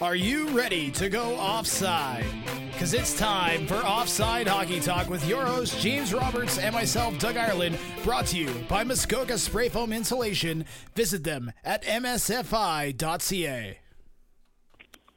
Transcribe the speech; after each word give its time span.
Are 0.00 0.16
you 0.16 0.48
ready 0.48 0.90
to 0.92 1.08
go 1.08 1.36
offside? 1.36 2.26
Because 2.72 2.94
it's 2.94 3.16
time 3.16 3.66
for 3.66 3.76
Offside 3.76 4.48
Hockey 4.48 4.80
Talk 4.80 5.08
with 5.08 5.26
your 5.28 5.46
host, 5.46 5.80
James 5.80 6.12
Roberts, 6.12 6.58
and 6.58 6.74
myself, 6.74 7.18
Doug 7.18 7.36
Ireland, 7.36 7.78
brought 8.02 8.26
to 8.26 8.36
you 8.36 8.52
by 8.68 8.82
Muskoka 8.82 9.38
Spray 9.38 9.68
Foam 9.68 9.92
Insulation. 9.92 10.64
Visit 10.94 11.22
them 11.22 11.52
at 11.62 11.84
msfi.ca. 11.84 13.78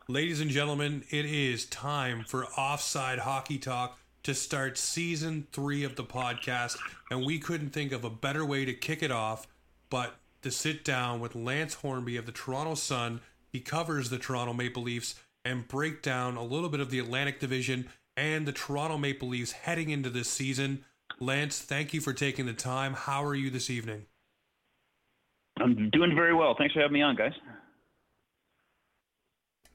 Ladies 0.08 0.40
and 0.40 0.52
gentlemen, 0.52 1.04
it 1.10 1.26
is 1.26 1.66
time 1.66 2.24
for 2.26 2.46
Offside 2.46 3.20
Hockey 3.20 3.58
Talk 3.58 3.98
to 4.24 4.34
start 4.34 4.78
season 4.78 5.48
three 5.52 5.84
of 5.84 5.96
the 5.96 6.04
podcast, 6.04 6.78
and 7.12 7.26
we 7.26 7.40
couldn't 7.40 7.72
think 7.72 7.92
of 7.92 8.04
a 8.04 8.10
better 8.10 8.46
way 8.46 8.64
to 8.64 8.74
kick 8.74 9.04
it 9.04 9.12
off 9.12 9.48
but 9.90 10.16
to 10.44 10.52
sit 10.52 10.86
down 10.86 11.20
with 11.20 11.36
Lance 11.36 11.74
Hornby 11.74 12.16
of 12.16 12.26
the 12.26 12.32
Toronto 12.32 12.76
Sun. 12.76 13.22
He 13.58 13.64
covers 13.64 14.12
the 14.12 14.20
Toronto 14.20 14.54
Maple 14.54 14.84
Leafs 14.84 15.16
and 15.44 15.68
break 15.68 16.04
down 16.04 16.38
a 16.38 16.44
little 16.44 16.70
bit 16.70 16.80
of 16.80 16.92
the 16.92 17.00
Atlantic 17.00 17.40
Division 17.40 17.90
and 18.16 18.48
the 18.48 18.52
Toronto 18.52 19.00
Maple 19.00 19.30
Leafs 19.30 19.52
heading 19.52 19.90
into 19.90 20.12
this 20.12 20.30
season. 20.30 20.86
Lance, 21.20 21.58
thank 21.58 21.92
you 21.92 22.00
for 22.00 22.14
taking 22.14 22.46
the 22.46 22.54
time. 22.54 22.94
How 22.94 23.24
are 23.24 23.34
you 23.34 23.50
this 23.50 23.72
evening? 23.72 24.06
I'm 25.60 25.90
doing 25.90 26.14
very 26.14 26.36
well. 26.36 26.54
Thanks 26.56 26.76
for 26.76 26.82
having 26.82 26.94
me 26.94 27.02
on, 27.02 27.16
guys. 27.16 27.32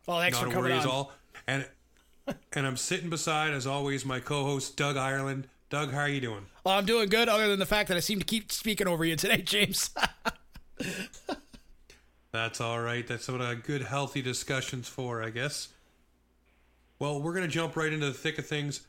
Well, 0.07 0.21
thanks 0.21 0.37
Not 0.37 0.45
for 0.45 0.51
a 0.51 0.53
coming 0.53 0.71
worry 0.71 0.79
at 0.79 0.87
on. 0.87 0.93
all. 0.93 1.13
And 1.49 1.67
and 2.53 2.65
I'm 2.65 2.77
sitting 2.77 3.11
beside, 3.11 3.53
as 3.53 3.67
always, 3.67 4.05
my 4.05 4.21
co-host 4.21 4.77
Doug 4.77 4.97
Ireland. 4.97 5.49
Doug, 5.71 5.91
how 5.91 6.03
are 6.03 6.09
you 6.09 6.21
doing? 6.21 6.47
Well, 6.63 6.79
I'm 6.79 6.87
doing 6.87 7.09
good, 7.09 7.29
other 7.29 7.49
than 7.49 7.59
the 7.59 7.67
fact 7.67 7.89
that 7.89 7.97
I 7.97 8.01
seem 8.01 8.21
to 8.21 8.25
keep 8.25 8.53
speaking 8.53 8.87
over 8.87 9.05
you 9.05 9.17
today, 9.17 9.43
James. 9.43 9.91
That's 12.33 12.61
all 12.61 12.81
right. 12.81 13.07
That's 13.07 13.29
what 13.29 13.41
a 13.41 13.55
good, 13.55 13.83
healthy 13.83 14.23
discussion's 14.23 14.89
for, 14.89 15.23
I 15.23 15.31
guess. 15.31 15.69
Well, 16.99 17.21
we're 17.21 17.35
going 17.35 17.47
to 17.47 17.53
jump 17.53 17.77
right 17.77 17.93
into 17.93 18.07
the 18.07 18.15
thick 18.15 18.39
of 18.39 18.47
things. 18.47 18.87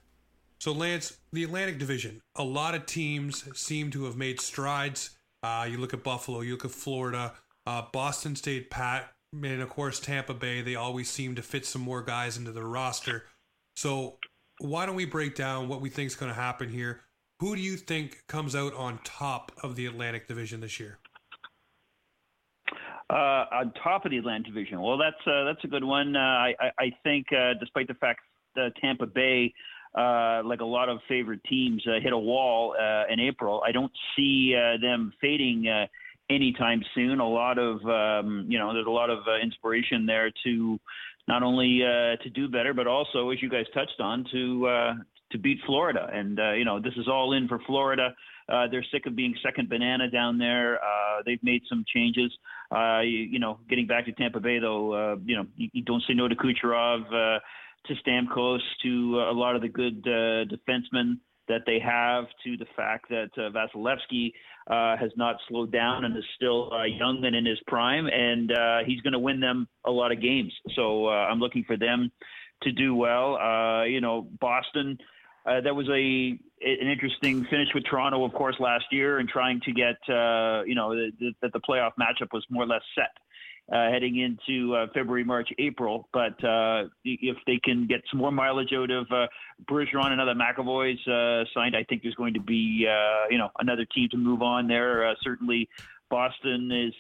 So, 0.60 0.72
Lance, 0.72 1.18
the 1.34 1.44
Atlantic 1.44 1.78
Division, 1.78 2.22
a 2.38 2.44
lot 2.44 2.74
of 2.74 2.86
teams 2.86 3.44
seem 3.58 3.92
to 3.92 4.06
have 4.06 4.16
made 4.16 4.40
strides. 4.40 5.18
Uh, 5.42 5.68
you 5.70 5.78
look 5.78 5.94
at 5.94 6.04
Buffalo, 6.04 6.40
you 6.40 6.54
look 6.54 6.64
at 6.64 6.72
Florida, 6.72 7.34
uh, 7.68 7.82
Boston 7.92 8.36
State, 8.38 8.70
pat, 8.70 9.12
and 9.34 9.62
of 9.62 9.68
course, 9.68 10.00
Tampa 10.00 10.34
Bay, 10.34 10.62
they 10.62 10.76
always 10.76 11.10
seem 11.10 11.36
to 11.36 11.42
fit 11.42 11.66
some 11.66 11.82
more 11.82 12.02
guys 12.02 12.38
into 12.38 12.54
their 12.54 12.68
roster. 12.68 13.26
So, 13.76 14.20
why 14.60 14.86
don't 14.86 14.96
we 14.96 15.06
break 15.06 15.36
down 15.36 15.68
what 15.68 15.82
we 15.82 15.90
think 15.90 16.08
is 16.08 16.16
going 16.16 16.32
to 16.32 16.40
happen 16.40 16.70
here? 16.70 17.02
Who 17.42 17.58
do 17.58 17.62
you 17.62 17.76
think 17.76 18.24
comes 18.28 18.56
out 18.56 18.74
on 18.76 19.00
top 19.04 19.52
of 19.62 19.76
the 19.76 19.86
Atlantic 19.86 20.28
Division 20.28 20.62
this 20.62 20.80
year? 20.80 21.00
Uh, 23.14 23.46
on 23.52 23.72
top 23.84 24.06
of 24.06 24.12
the 24.12 24.18
Atlantic 24.18 24.48
Division, 24.48 24.82
well, 24.82 24.98
that's 24.98 25.16
uh, 25.28 25.44
that's 25.44 25.64
a 25.64 25.68
good 25.68 25.84
one. 25.84 26.16
Uh, 26.16 26.20
I, 26.20 26.54
I 26.80 26.92
think, 27.04 27.28
uh, 27.32 27.54
despite 27.60 27.88
the 27.88 27.94
fact 27.94 28.22
that 28.56 28.72
Tampa 28.82 29.06
Bay, 29.06 29.54
uh, 29.96 30.42
like 30.44 30.62
a 30.62 30.66
lot 30.66 30.90
of 30.90 30.98
favorite 31.08 31.42
teams, 31.48 31.84
uh, 31.86 32.00
hit 32.02 32.12
a 32.12 32.18
wall 32.18 32.74
in 33.12 33.20
April, 33.20 33.62
I 33.64 33.72
don't 33.72 33.92
see 34.16 34.56
them 34.82 35.14
fading 35.22 35.68
anytime 36.32 36.82
soon. 36.96 37.20
A 37.20 37.30
lot 37.30 37.60
of 37.60 37.86
um, 37.86 38.48
you 38.50 38.58
know, 38.58 38.74
there's 38.74 38.88
a 38.88 38.90
lot 38.90 39.12
of 39.12 39.20
inspiration 39.44 40.08
there 40.08 40.32
to 40.46 40.80
not 41.28 41.44
only 41.44 41.82
to 42.24 42.30
do 42.34 42.48
better, 42.50 42.74
but 42.74 42.88
also, 42.88 43.30
as 43.30 43.44
you 43.44 43.50
guys 43.50 43.66
touched 43.76 44.00
on, 44.00 44.26
to 44.32 44.96
to 45.32 45.38
beat 45.38 45.60
Florida. 45.68 46.10
And 46.12 46.40
you 46.58 46.66
know, 46.66 46.80
this 46.80 46.94
is 46.98 47.08
all 47.08 47.34
in 47.34 47.48
for 47.48 47.60
Florida. 47.68 48.16
They're 48.72 48.86
sick 48.92 49.06
of 49.06 49.16
being 49.16 49.36
second 49.44 49.70
banana 49.70 50.10
down 50.10 50.40
there. 50.40 50.80
They've 51.28 51.44
made 51.44 51.62
some 51.70 51.86
changes. 51.94 52.32
Uh, 52.74 53.02
you, 53.02 53.20
you 53.20 53.40
know, 53.40 53.60
getting 53.70 53.86
back 53.86 54.06
to 54.06 54.12
Tampa 54.14 54.40
Bay, 54.40 54.58
though, 54.60 54.94
uh, 54.94 55.16
you 55.24 55.36
know, 55.36 55.46
you, 55.56 55.70
you 55.74 55.84
don't 55.84 56.04
say 56.08 56.14
no 56.14 56.28
to 56.28 56.36
Kucherov, 56.36 57.06
uh, 57.08 57.40
to 57.86 57.94
Stamkos, 58.04 58.60
to 58.84 59.20
uh, 59.20 59.32
a 59.32 59.36
lot 59.36 59.56
of 59.56 59.62
the 59.62 59.68
good 59.68 60.00
uh, 60.08 60.46
defensemen 60.46 61.20
that 61.48 61.62
they 61.66 61.78
have, 61.80 62.26
to 62.44 62.58
the 62.58 62.66
fact 62.76 63.10
that 63.10 63.30
uh, 63.38 63.50
Vasilevskiy 63.52 64.32
uh, 64.68 64.98
has 64.98 65.12
not 65.18 65.36
slowed 65.50 65.72
down 65.72 66.06
and 66.06 66.18
is 66.18 66.24
still 66.36 66.72
young 66.88 67.24
and 67.26 67.36
in 67.36 67.46
his 67.46 67.60
prime, 67.68 68.08
and 68.08 68.52
he's 68.88 69.02
going 69.02 69.14
to 69.14 69.20
win 69.20 69.40
them 69.42 69.68
a 69.86 69.92
lot 69.92 70.12
of 70.12 70.22
games. 70.22 70.54
So 70.74 71.10
I'm 71.10 71.40
looking 71.40 71.66
for 71.66 71.76
them 71.76 72.12
to 72.64 72.72
do 72.72 72.96
well. 72.96 73.86
You 73.86 74.00
know, 74.00 74.28
Boston. 74.40 74.98
Uh, 75.46 75.60
that 75.62 75.76
was 75.76 75.88
a 75.90 76.40
an 76.66 76.88
interesting 76.88 77.46
finish 77.50 77.68
with 77.76 77.84
Toronto, 77.90 78.24
of 78.24 78.34
course, 78.34 78.56
last 78.60 78.86
year, 78.92 79.20
and 79.20 79.28
trying 79.28 79.60
to 79.62 79.74
get 79.74 79.98
uh, 80.10 80.64
you 80.66 80.76
know 80.76 80.96
that 80.96 81.12
the, 81.20 81.50
the 81.50 81.60
playoff 81.60 81.92
matchup 82.00 82.32
was 82.32 82.46
more 82.50 82.64
or 82.64 82.68
less 82.68 82.82
set 82.96 83.12
uh, 83.72 83.90
heading 83.90 84.20
into 84.20 84.74
uh, 84.74 84.88
February, 84.94 85.26
March, 85.26 85.50
April. 85.60 86.08
But 86.14 86.42
uh, 86.44 86.86
if 87.04 87.38
they 87.46 87.60
can 87.64 87.88
get 87.88 88.02
some 88.10 88.20
more 88.20 88.32
mileage 88.32 88.72
out 88.74 88.90
of 88.90 89.08
uh, 89.12 89.28
Bergeron 89.70 90.12
and 90.12 90.22
other 90.22 90.34
McAvoy's 90.34 91.06
uh, 91.08 91.44
signed, 91.54 91.76
I 91.76 91.84
think 91.84 92.04
there's 92.04 92.16
going 92.16 92.34
to 92.36 92.42
be 92.42 92.88
you 93.30 93.38
know 93.38 93.50
another 93.60 93.86
team 93.94 94.10
to 94.12 94.18
move 94.18 94.42
on 94.42 94.68
there. 94.68 95.14
Certainly. 95.22 95.70
Boston 96.10 96.70
is 96.72 96.94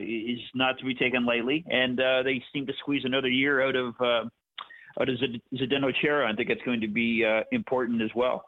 is 0.00 0.38
not 0.54 0.78
to 0.78 0.84
be 0.84 0.94
taken 0.94 1.26
lightly, 1.26 1.64
and 1.68 1.98
they 1.98 2.40
seem 2.52 2.64
to 2.66 2.72
squeeze 2.78 3.02
another 3.04 3.28
year 3.28 3.60
out 3.60 3.74
of 3.74 3.94
out 5.00 5.08
of 5.08 5.16
Zd- 5.16 5.40
Zdeno 5.54 5.92
Chara. 6.00 6.30
I 6.30 6.34
think 6.34 6.50
it's 6.50 6.62
going 6.62 6.80
to 6.80 6.88
be 6.88 7.24
uh, 7.24 7.42
important 7.52 8.02
as 8.02 8.10
well. 8.14 8.44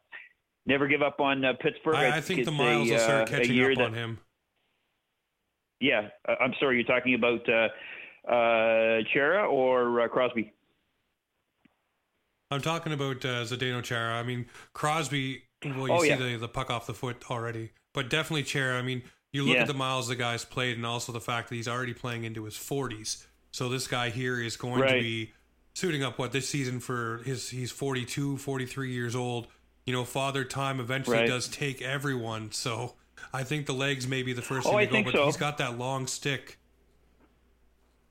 Never 0.66 0.86
give 0.86 1.02
up 1.02 1.20
on 1.20 1.44
uh, 1.44 1.52
Pittsburgh. 1.60 1.94
I, 1.96 2.16
I 2.16 2.20
think 2.20 2.40
it's 2.40 2.46
the 2.46 2.52
miles 2.52 2.88
a, 2.88 2.92
will 2.92 2.98
start 3.00 3.28
uh, 3.28 3.36
catching 3.36 3.60
up 3.62 3.76
that, 3.76 3.84
on 3.84 3.94
him. 3.94 4.18
Yeah, 5.80 6.08
uh, 6.28 6.34
I'm 6.40 6.54
sorry. 6.58 6.76
You're 6.76 6.84
talking 6.86 7.14
about 7.14 7.46
uh, 7.48 8.32
uh, 8.32 9.02
Chara 9.12 9.46
or 9.46 10.00
uh, 10.00 10.08
Crosby? 10.08 10.52
I'm 12.50 12.60
talking 12.60 12.92
about 12.92 13.24
uh, 13.24 13.44
Zdeno 13.44 13.82
Chara. 13.82 14.14
I 14.14 14.22
mean, 14.22 14.46
Crosby. 14.72 15.42
Well, 15.64 15.88
you 15.88 15.92
Oh, 15.94 16.02
see 16.02 16.08
yeah. 16.08 16.16
the 16.16 16.36
the 16.36 16.48
puck 16.48 16.70
off 16.70 16.86
the 16.86 16.94
foot 16.94 17.30
already, 17.30 17.70
but 17.94 18.10
definitely 18.10 18.42
Chara. 18.42 18.78
I 18.78 18.82
mean, 18.82 19.02
you 19.32 19.44
look 19.44 19.56
Yeah. 19.56 19.62
at 19.62 19.66
the 19.66 19.74
miles 19.74 20.08
the 20.08 20.16
guy's 20.16 20.44
played, 20.44 20.76
and 20.76 20.86
also 20.86 21.10
the 21.10 21.20
fact 21.20 21.48
that 21.48 21.54
he's 21.56 21.68
already 21.68 21.94
playing 21.94 22.24
into 22.24 22.44
his 22.44 22.54
40s. 22.54 23.26
So 23.50 23.68
this 23.68 23.86
guy 23.86 24.10
here 24.10 24.40
is 24.40 24.56
going 24.56 24.82
to 24.82 24.92
be 24.92 25.32
suiting 25.74 26.02
up 26.02 26.18
what 26.18 26.32
this 26.32 26.48
season 26.48 26.80
for 26.80 27.18
his. 27.24 27.50
He's 27.50 27.70
42, 27.70 28.38
43 28.38 28.92
years 28.92 29.14
old. 29.14 29.48
You 29.84 29.92
know, 29.92 30.04
father 30.04 30.44
time 30.44 30.80
eventually 30.80 31.18
Right. 31.18 31.26
does 31.28 31.46
take 31.48 31.82
everyone. 31.82 32.52
So 32.52 32.94
I 33.34 33.42
think 33.42 33.66
the 33.66 33.74
legs 33.74 34.06
may 34.08 34.22
be 34.22 34.32
the 34.32 34.40
first 34.42 34.66
Oh, 34.66 34.70
thing 34.70 34.78
I 34.78 34.84
to 34.84 34.86
go, 34.86 34.92
think 34.94 35.06
but 35.06 35.14
so. 35.14 35.24
he's 35.26 35.36
got 35.36 35.58
that 35.58 35.76
long 35.78 36.06
stick. 36.06 36.56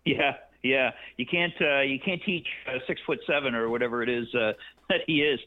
Yeah, 0.05 0.35
yeah. 0.61 0.91
You 1.17 1.25
can't 1.25 1.53
uh, 1.61 1.79
you 1.81 1.99
can't 1.99 2.21
teach 2.23 2.45
uh, 2.67 2.79
six 2.85 3.01
foot 3.07 3.19
seven 3.25 3.55
or 3.55 3.69
whatever 3.69 4.03
it 4.03 4.09
is 4.09 4.27
uh, 4.35 4.51
that 4.89 4.99
he 5.07 5.21
is. 5.23 5.39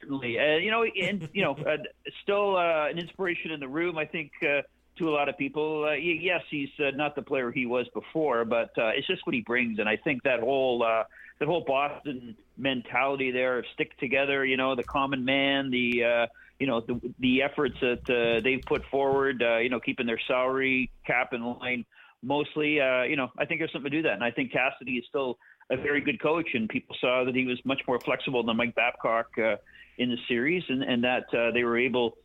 Certainly, 0.00 0.38
uh, 0.38 0.56
you 0.56 0.70
know, 0.70 0.82
and 0.82 1.28
you 1.32 1.42
know, 1.42 1.52
uh, 1.54 1.76
still 2.22 2.56
uh, 2.56 2.88
an 2.88 2.98
inspiration 2.98 3.52
in 3.52 3.60
the 3.60 3.68
room. 3.68 3.96
I 3.96 4.04
think 4.04 4.32
uh, 4.42 4.62
to 4.98 5.08
a 5.08 5.12
lot 5.12 5.28
of 5.28 5.38
people. 5.38 5.86
Uh, 5.88 5.92
yes, 5.92 6.42
he's 6.50 6.68
uh, 6.78 6.90
not 6.94 7.14
the 7.14 7.22
player 7.22 7.50
he 7.50 7.66
was 7.66 7.86
before, 7.94 8.44
but 8.44 8.70
uh, 8.78 8.88
it's 8.88 9.06
just 9.06 9.26
what 9.26 9.34
he 9.34 9.40
brings, 9.40 9.78
and 9.78 9.88
I 9.88 9.96
think 9.96 10.22
that 10.24 10.40
whole. 10.40 10.82
Uh, 10.82 11.04
that 11.38 11.48
whole 11.48 11.64
Boston 11.66 12.36
mentality 12.56 13.32
there, 13.32 13.64
stick 13.74 13.98
together, 13.98 14.44
you 14.44 14.56
know, 14.56 14.76
the 14.76 14.84
common 14.84 15.24
man, 15.24 15.70
the 15.72 16.04
uh, 16.04 16.26
you 16.60 16.68
know 16.68 16.80
the 16.80 17.00
the 17.18 17.42
efforts 17.42 17.74
that 17.80 18.08
uh, 18.08 18.40
they've 18.44 18.62
put 18.64 18.84
forward, 18.92 19.42
uh, 19.42 19.56
you 19.56 19.68
know, 19.68 19.80
keeping 19.80 20.06
their 20.06 20.20
salary 20.28 20.88
cap 21.04 21.32
in 21.32 21.42
line 21.42 21.84
mostly. 22.22 22.80
Uh, 22.80 23.02
you 23.02 23.16
know, 23.16 23.32
I 23.36 23.44
think 23.44 23.60
there's 23.60 23.72
something 23.72 23.90
to 23.90 23.96
do 23.96 24.02
that, 24.04 24.12
and 24.12 24.22
I 24.22 24.30
think 24.30 24.52
Cassidy 24.52 24.92
is 24.92 25.04
still 25.08 25.38
a 25.68 25.76
very 25.76 26.00
good 26.00 26.22
coach, 26.22 26.50
and 26.54 26.68
people 26.68 26.94
saw 27.00 27.24
that 27.24 27.34
he 27.34 27.44
was 27.44 27.58
much 27.64 27.82
more 27.88 27.98
flexible 27.98 28.44
than 28.44 28.56
Mike 28.56 28.76
Babcock 28.76 29.26
uh, 29.38 29.56
in 29.98 30.10
the 30.10 30.18
series, 30.28 30.62
and 30.68 30.84
and 30.84 31.02
that 31.02 31.24
uh, 31.34 31.50
they 31.50 31.64
were 31.64 31.76
able 31.78 32.16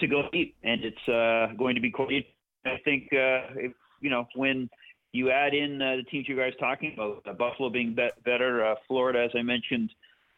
to 0.00 0.06
go 0.06 0.22
deep, 0.32 0.56
and 0.62 0.80
it's 0.84 1.08
uh, 1.08 1.54
going 1.56 1.74
to 1.74 1.80
be 1.80 1.90
quite. 1.90 2.26
I 2.64 2.78
think 2.84 3.08
uh, 3.12 3.54
if, 3.56 3.72
you 4.00 4.10
know 4.10 4.26
when 4.34 4.68
you 5.12 5.30
add 5.30 5.54
in 5.54 5.80
uh, 5.80 5.96
the 5.96 6.02
teams 6.04 6.28
you 6.28 6.36
guys 6.36 6.52
talking 6.58 6.92
about, 6.94 7.22
uh, 7.26 7.32
Buffalo 7.32 7.70
being 7.70 7.94
be- 7.94 8.10
better, 8.24 8.64
uh, 8.64 8.74
Florida, 8.88 9.22
as 9.22 9.30
I 9.38 9.42
mentioned 9.42 9.90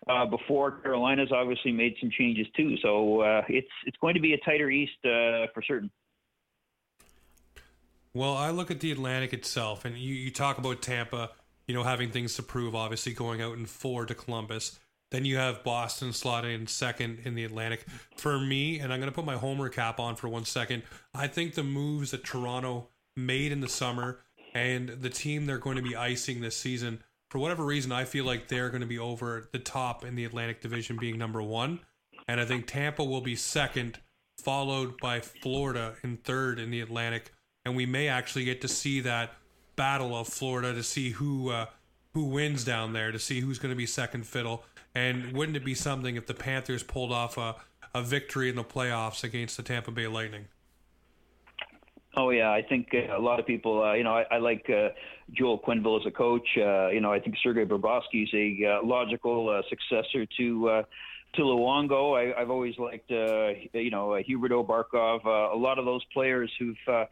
uh, 0.06 0.26
before, 0.26 0.72
Carolina's 0.82 1.32
obviously 1.32 1.72
made 1.72 1.94
some 2.00 2.10
changes 2.10 2.46
too. 2.56 2.76
So 2.82 3.22
it's 3.48 3.68
it's 3.86 3.96
going 4.00 4.14
to 4.14 4.20
be 4.20 4.34
a 4.34 4.38
tighter 4.38 4.70
East 4.70 4.92
for 5.02 5.62
certain. 5.66 5.90
Well, 8.12 8.34
I 8.34 8.50
look 8.50 8.70
at 8.70 8.80
the 8.80 8.90
Atlantic 8.92 9.34
itself, 9.34 9.84
and 9.84 9.94
you, 9.94 10.14
you 10.14 10.30
talk 10.30 10.56
about 10.56 10.80
Tampa, 10.80 11.32
you 11.66 11.74
know, 11.74 11.82
having 11.82 12.10
things 12.10 12.34
to 12.36 12.42
prove, 12.42 12.74
obviously 12.74 13.12
going 13.12 13.42
out 13.42 13.58
in 13.58 13.66
four 13.66 14.06
to 14.06 14.14
Columbus. 14.14 14.78
Then 15.10 15.24
you 15.24 15.36
have 15.36 15.62
Boston 15.62 16.12
slotted 16.12 16.50
in 16.50 16.66
second 16.66 17.20
in 17.24 17.34
the 17.34 17.44
Atlantic. 17.44 17.86
For 18.16 18.40
me, 18.40 18.80
and 18.80 18.92
I'm 18.92 18.98
going 18.98 19.10
to 19.10 19.14
put 19.14 19.24
my 19.24 19.36
homer 19.36 19.68
cap 19.68 20.00
on 20.00 20.16
for 20.16 20.28
one 20.28 20.44
second, 20.44 20.82
I 21.14 21.28
think 21.28 21.54
the 21.54 21.62
moves 21.62 22.10
that 22.10 22.24
Toronto 22.24 22.88
made 23.16 23.52
in 23.52 23.60
the 23.60 23.68
summer 23.68 24.20
and 24.54 24.88
the 24.88 25.10
team 25.10 25.46
they're 25.46 25.58
going 25.58 25.76
to 25.76 25.82
be 25.82 25.94
icing 25.94 26.40
this 26.40 26.56
season, 26.56 27.02
for 27.30 27.38
whatever 27.38 27.64
reason, 27.64 27.92
I 27.92 28.04
feel 28.04 28.24
like 28.24 28.48
they're 28.48 28.70
going 28.70 28.80
to 28.80 28.86
be 28.86 28.98
over 28.98 29.48
the 29.52 29.58
top 29.58 30.04
in 30.04 30.14
the 30.14 30.24
Atlantic 30.24 30.60
Division 30.60 30.96
being 30.98 31.18
number 31.18 31.42
one. 31.42 31.80
And 32.28 32.40
I 32.40 32.44
think 32.44 32.66
Tampa 32.66 33.04
will 33.04 33.20
be 33.20 33.36
second, 33.36 33.98
followed 34.38 34.98
by 34.98 35.20
Florida 35.20 35.94
in 36.02 36.16
third 36.18 36.58
in 36.58 36.70
the 36.70 36.80
Atlantic. 36.80 37.32
And 37.64 37.76
we 37.76 37.84
may 37.84 38.08
actually 38.08 38.44
get 38.44 38.60
to 38.62 38.68
see 38.68 39.00
that 39.00 39.34
battle 39.76 40.16
of 40.16 40.28
Florida 40.28 40.72
to 40.72 40.82
see 40.82 41.10
who 41.10 41.50
uh, 41.50 41.66
who 42.14 42.24
wins 42.24 42.64
down 42.64 42.94
there, 42.94 43.12
to 43.12 43.18
see 43.18 43.40
who's 43.40 43.58
going 43.58 43.72
to 43.72 43.76
be 43.76 43.86
second 43.86 44.26
fiddle. 44.26 44.64
And 44.96 45.32
wouldn't 45.34 45.58
it 45.58 45.64
be 45.64 45.74
something 45.74 46.16
if 46.16 46.26
the 46.26 46.32
Panthers 46.32 46.82
pulled 46.82 47.12
off 47.12 47.36
a, 47.36 47.56
a 47.94 48.00
victory 48.00 48.48
in 48.48 48.56
the 48.56 48.64
playoffs 48.64 49.22
against 49.22 49.58
the 49.58 49.62
Tampa 49.62 49.90
Bay 49.90 50.06
Lightning? 50.06 50.46
Oh 52.16 52.30
yeah, 52.30 52.50
I 52.50 52.62
think 52.62 52.88
uh, 52.94 53.14
a 53.14 53.20
lot 53.20 53.38
of 53.38 53.46
people. 53.46 53.82
Uh, 53.82 53.92
you 53.92 54.04
know, 54.04 54.14
I, 54.14 54.24
I 54.30 54.38
like 54.38 54.64
uh, 54.70 54.88
Joel 55.32 55.58
Quenneville 55.58 56.00
as 56.00 56.06
a 56.06 56.10
coach. 56.10 56.48
Uh, 56.56 56.88
you 56.88 57.02
know, 57.02 57.12
I 57.12 57.20
think 57.20 57.36
Sergei 57.42 57.66
Bobrovsky 57.66 58.22
is 58.22 58.30
a 58.32 58.78
uh, 58.78 58.86
logical 58.86 59.50
uh, 59.50 59.60
successor 59.68 60.24
to 60.38 60.68
uh, 60.70 60.82
to 61.34 61.42
Luongo. 61.42 62.16
I, 62.16 62.40
I've 62.40 62.48
always 62.48 62.78
liked, 62.78 63.10
uh, 63.10 63.48
you 63.74 63.90
know, 63.90 64.14
uh, 64.14 64.22
Huberdeau, 64.22 64.66
Barkov, 64.66 65.26
uh, 65.26 65.54
a 65.54 65.58
lot 65.58 65.78
of 65.78 65.84
those 65.84 66.04
players 66.14 66.50
who've 66.58 66.88
uh, 66.88 67.04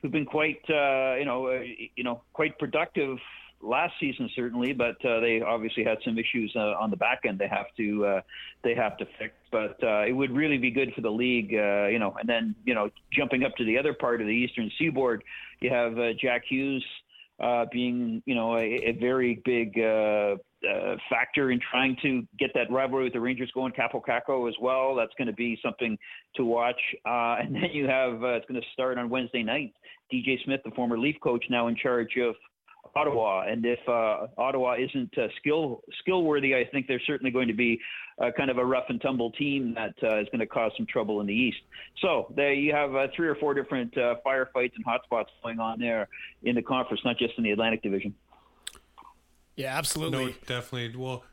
who've 0.00 0.12
been 0.12 0.24
quite, 0.24 0.62
uh, 0.70 1.16
you 1.16 1.26
know, 1.26 1.48
uh, 1.48 1.60
you 1.94 2.04
know, 2.04 2.22
quite 2.32 2.58
productive 2.58 3.18
last 3.60 3.94
season 4.00 4.30
certainly, 4.34 4.72
but 4.72 5.02
uh, 5.04 5.20
they 5.20 5.40
obviously 5.40 5.84
had 5.84 5.98
some 6.04 6.18
issues 6.18 6.52
uh, 6.54 6.74
on 6.80 6.90
the 6.90 6.96
back 6.96 7.20
end. 7.24 7.38
They 7.38 7.48
have 7.48 7.66
to 7.76 8.06
uh, 8.06 8.20
they 8.62 8.74
have 8.74 8.96
to 8.98 9.06
fix. 9.18 9.34
But 9.50 9.82
uh, 9.82 10.04
it 10.06 10.12
would 10.12 10.30
really 10.30 10.58
be 10.58 10.70
good 10.70 10.92
for 10.94 11.00
the 11.00 11.10
league, 11.10 11.54
uh, 11.54 11.86
you 11.86 11.98
know. 11.98 12.14
And 12.18 12.28
then 12.28 12.54
you 12.64 12.74
know, 12.74 12.90
jumping 13.12 13.44
up 13.44 13.56
to 13.56 13.64
the 13.64 13.78
other 13.78 13.94
part 13.94 14.20
of 14.20 14.26
the 14.26 14.32
Eastern 14.32 14.70
Seaboard, 14.78 15.24
you 15.60 15.70
have 15.70 15.98
uh, 15.98 16.12
Jack 16.20 16.42
Hughes 16.48 16.84
uh, 17.40 17.66
being 17.72 18.22
you 18.26 18.34
know 18.34 18.56
a, 18.56 18.62
a 18.62 18.92
very 18.92 19.40
big 19.44 19.78
uh, 19.78 20.36
uh, 20.68 20.96
factor 21.08 21.50
in 21.50 21.60
trying 21.70 21.96
to 22.02 22.26
get 22.38 22.50
that 22.54 22.70
rivalry 22.70 23.04
with 23.04 23.12
the 23.12 23.20
Rangers 23.20 23.50
going. 23.54 23.72
Kaapo 23.72 24.02
Kakko 24.02 24.48
as 24.48 24.54
well. 24.60 24.94
That's 24.94 25.12
going 25.16 25.28
to 25.28 25.34
be 25.34 25.58
something 25.62 25.96
to 26.36 26.44
watch. 26.44 26.80
Uh, 27.06 27.36
and 27.40 27.54
then 27.54 27.70
you 27.72 27.86
have 27.86 28.22
uh, 28.22 28.28
it's 28.34 28.46
going 28.46 28.60
to 28.60 28.66
start 28.72 28.98
on 28.98 29.08
Wednesday 29.08 29.42
night. 29.42 29.72
DJ 30.12 30.42
Smith, 30.44 30.60
the 30.64 30.70
former 30.72 30.98
Leaf 30.98 31.16
coach, 31.22 31.44
now 31.50 31.68
in 31.68 31.76
charge 31.76 32.16
of 32.16 32.34
Ottawa. 32.96 33.44
And 33.48 33.64
if 33.64 33.78
uh, 33.88 34.26
Ottawa 34.36 34.76
isn't 34.78 35.16
uh, 35.18 35.28
skill 35.38 35.82
skill 36.00 36.22
worthy, 36.22 36.54
I 36.54 36.64
think 36.64 36.86
they're 36.86 37.02
certainly 37.06 37.30
going 37.30 37.48
to 37.48 37.54
be 37.54 37.80
uh, 38.18 38.30
kind 38.36 38.50
of 38.50 38.58
a 38.58 38.64
rough 38.64 38.84
and 38.88 39.00
tumble 39.00 39.30
team 39.32 39.74
that 39.74 39.94
uh, 40.02 40.20
is 40.20 40.26
going 40.26 40.40
to 40.40 40.46
cause 40.46 40.72
some 40.76 40.86
trouble 40.86 41.20
in 41.20 41.26
the 41.26 41.34
East. 41.34 41.58
So 42.00 42.32
there 42.34 42.52
you 42.52 42.72
have 42.72 42.94
uh, 42.94 43.08
three 43.14 43.28
or 43.28 43.36
four 43.36 43.54
different 43.54 43.96
uh, 43.96 44.16
firefights 44.26 44.72
and 44.76 44.84
hotspots 44.84 45.26
going 45.42 45.60
on 45.60 45.78
there 45.78 46.08
in 46.42 46.54
the 46.54 46.62
conference, 46.62 47.02
not 47.04 47.18
just 47.18 47.34
in 47.38 47.44
the 47.44 47.50
Atlantic 47.50 47.82
Division. 47.82 48.14
Yeah, 49.56 49.76
absolutely. 49.76 50.26
No, 50.26 50.32
definitely. 50.46 50.96
Well, 50.96 51.24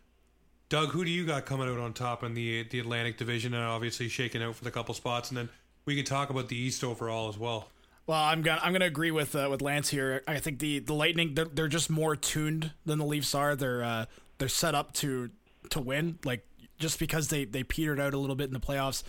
Doug, 0.69 0.89
who 0.89 1.05
do 1.05 1.11
you 1.11 1.25
got 1.25 1.45
coming 1.45 1.69
out 1.69 1.79
on 1.79 1.93
top 1.93 2.23
in 2.23 2.33
the 2.33 2.63
the 2.63 2.79
Atlantic 2.79 3.17
Division? 3.17 3.53
And 3.53 3.63
obviously 3.63 4.09
shaking 4.09 4.41
out 4.41 4.55
for 4.55 4.63
the 4.63 4.71
couple 4.71 4.93
spots, 4.95 5.29
and 5.29 5.37
then 5.37 5.49
we 5.85 5.95
could 5.95 6.07
talk 6.07 6.29
about 6.29 6.49
the 6.49 6.57
East 6.57 6.83
overall 6.83 7.29
as 7.29 7.37
well. 7.37 7.69
Well, 8.07 8.21
I'm 8.21 8.41
gonna 8.43 8.61
I'm 8.61 8.71
gonna 8.71 8.85
agree 8.85 9.11
with 9.11 9.35
uh, 9.35 9.47
with 9.49 9.61
Lance 9.61 9.89
here. 9.89 10.23
I 10.27 10.39
think 10.39 10.59
the 10.59 10.79
the 10.79 10.93
Lightning 10.93 11.33
they're, 11.33 11.45
they're 11.45 11.67
just 11.67 11.89
more 11.89 12.15
tuned 12.15 12.71
than 12.85 12.99
the 12.99 13.05
Leafs 13.05 13.33
are. 13.33 13.55
They're 13.55 13.83
uh, 13.83 14.05
they're 14.37 14.47
set 14.47 14.75
up 14.75 14.93
to 14.95 15.31
to 15.71 15.79
win. 15.79 16.19
Like 16.23 16.45
just 16.77 16.99
because 16.99 17.29
they 17.29 17.45
they 17.45 17.63
petered 17.63 17.99
out 17.99 18.13
a 18.13 18.17
little 18.17 18.35
bit 18.35 18.47
in 18.47 18.53
the 18.53 18.59
playoffs, 18.59 19.03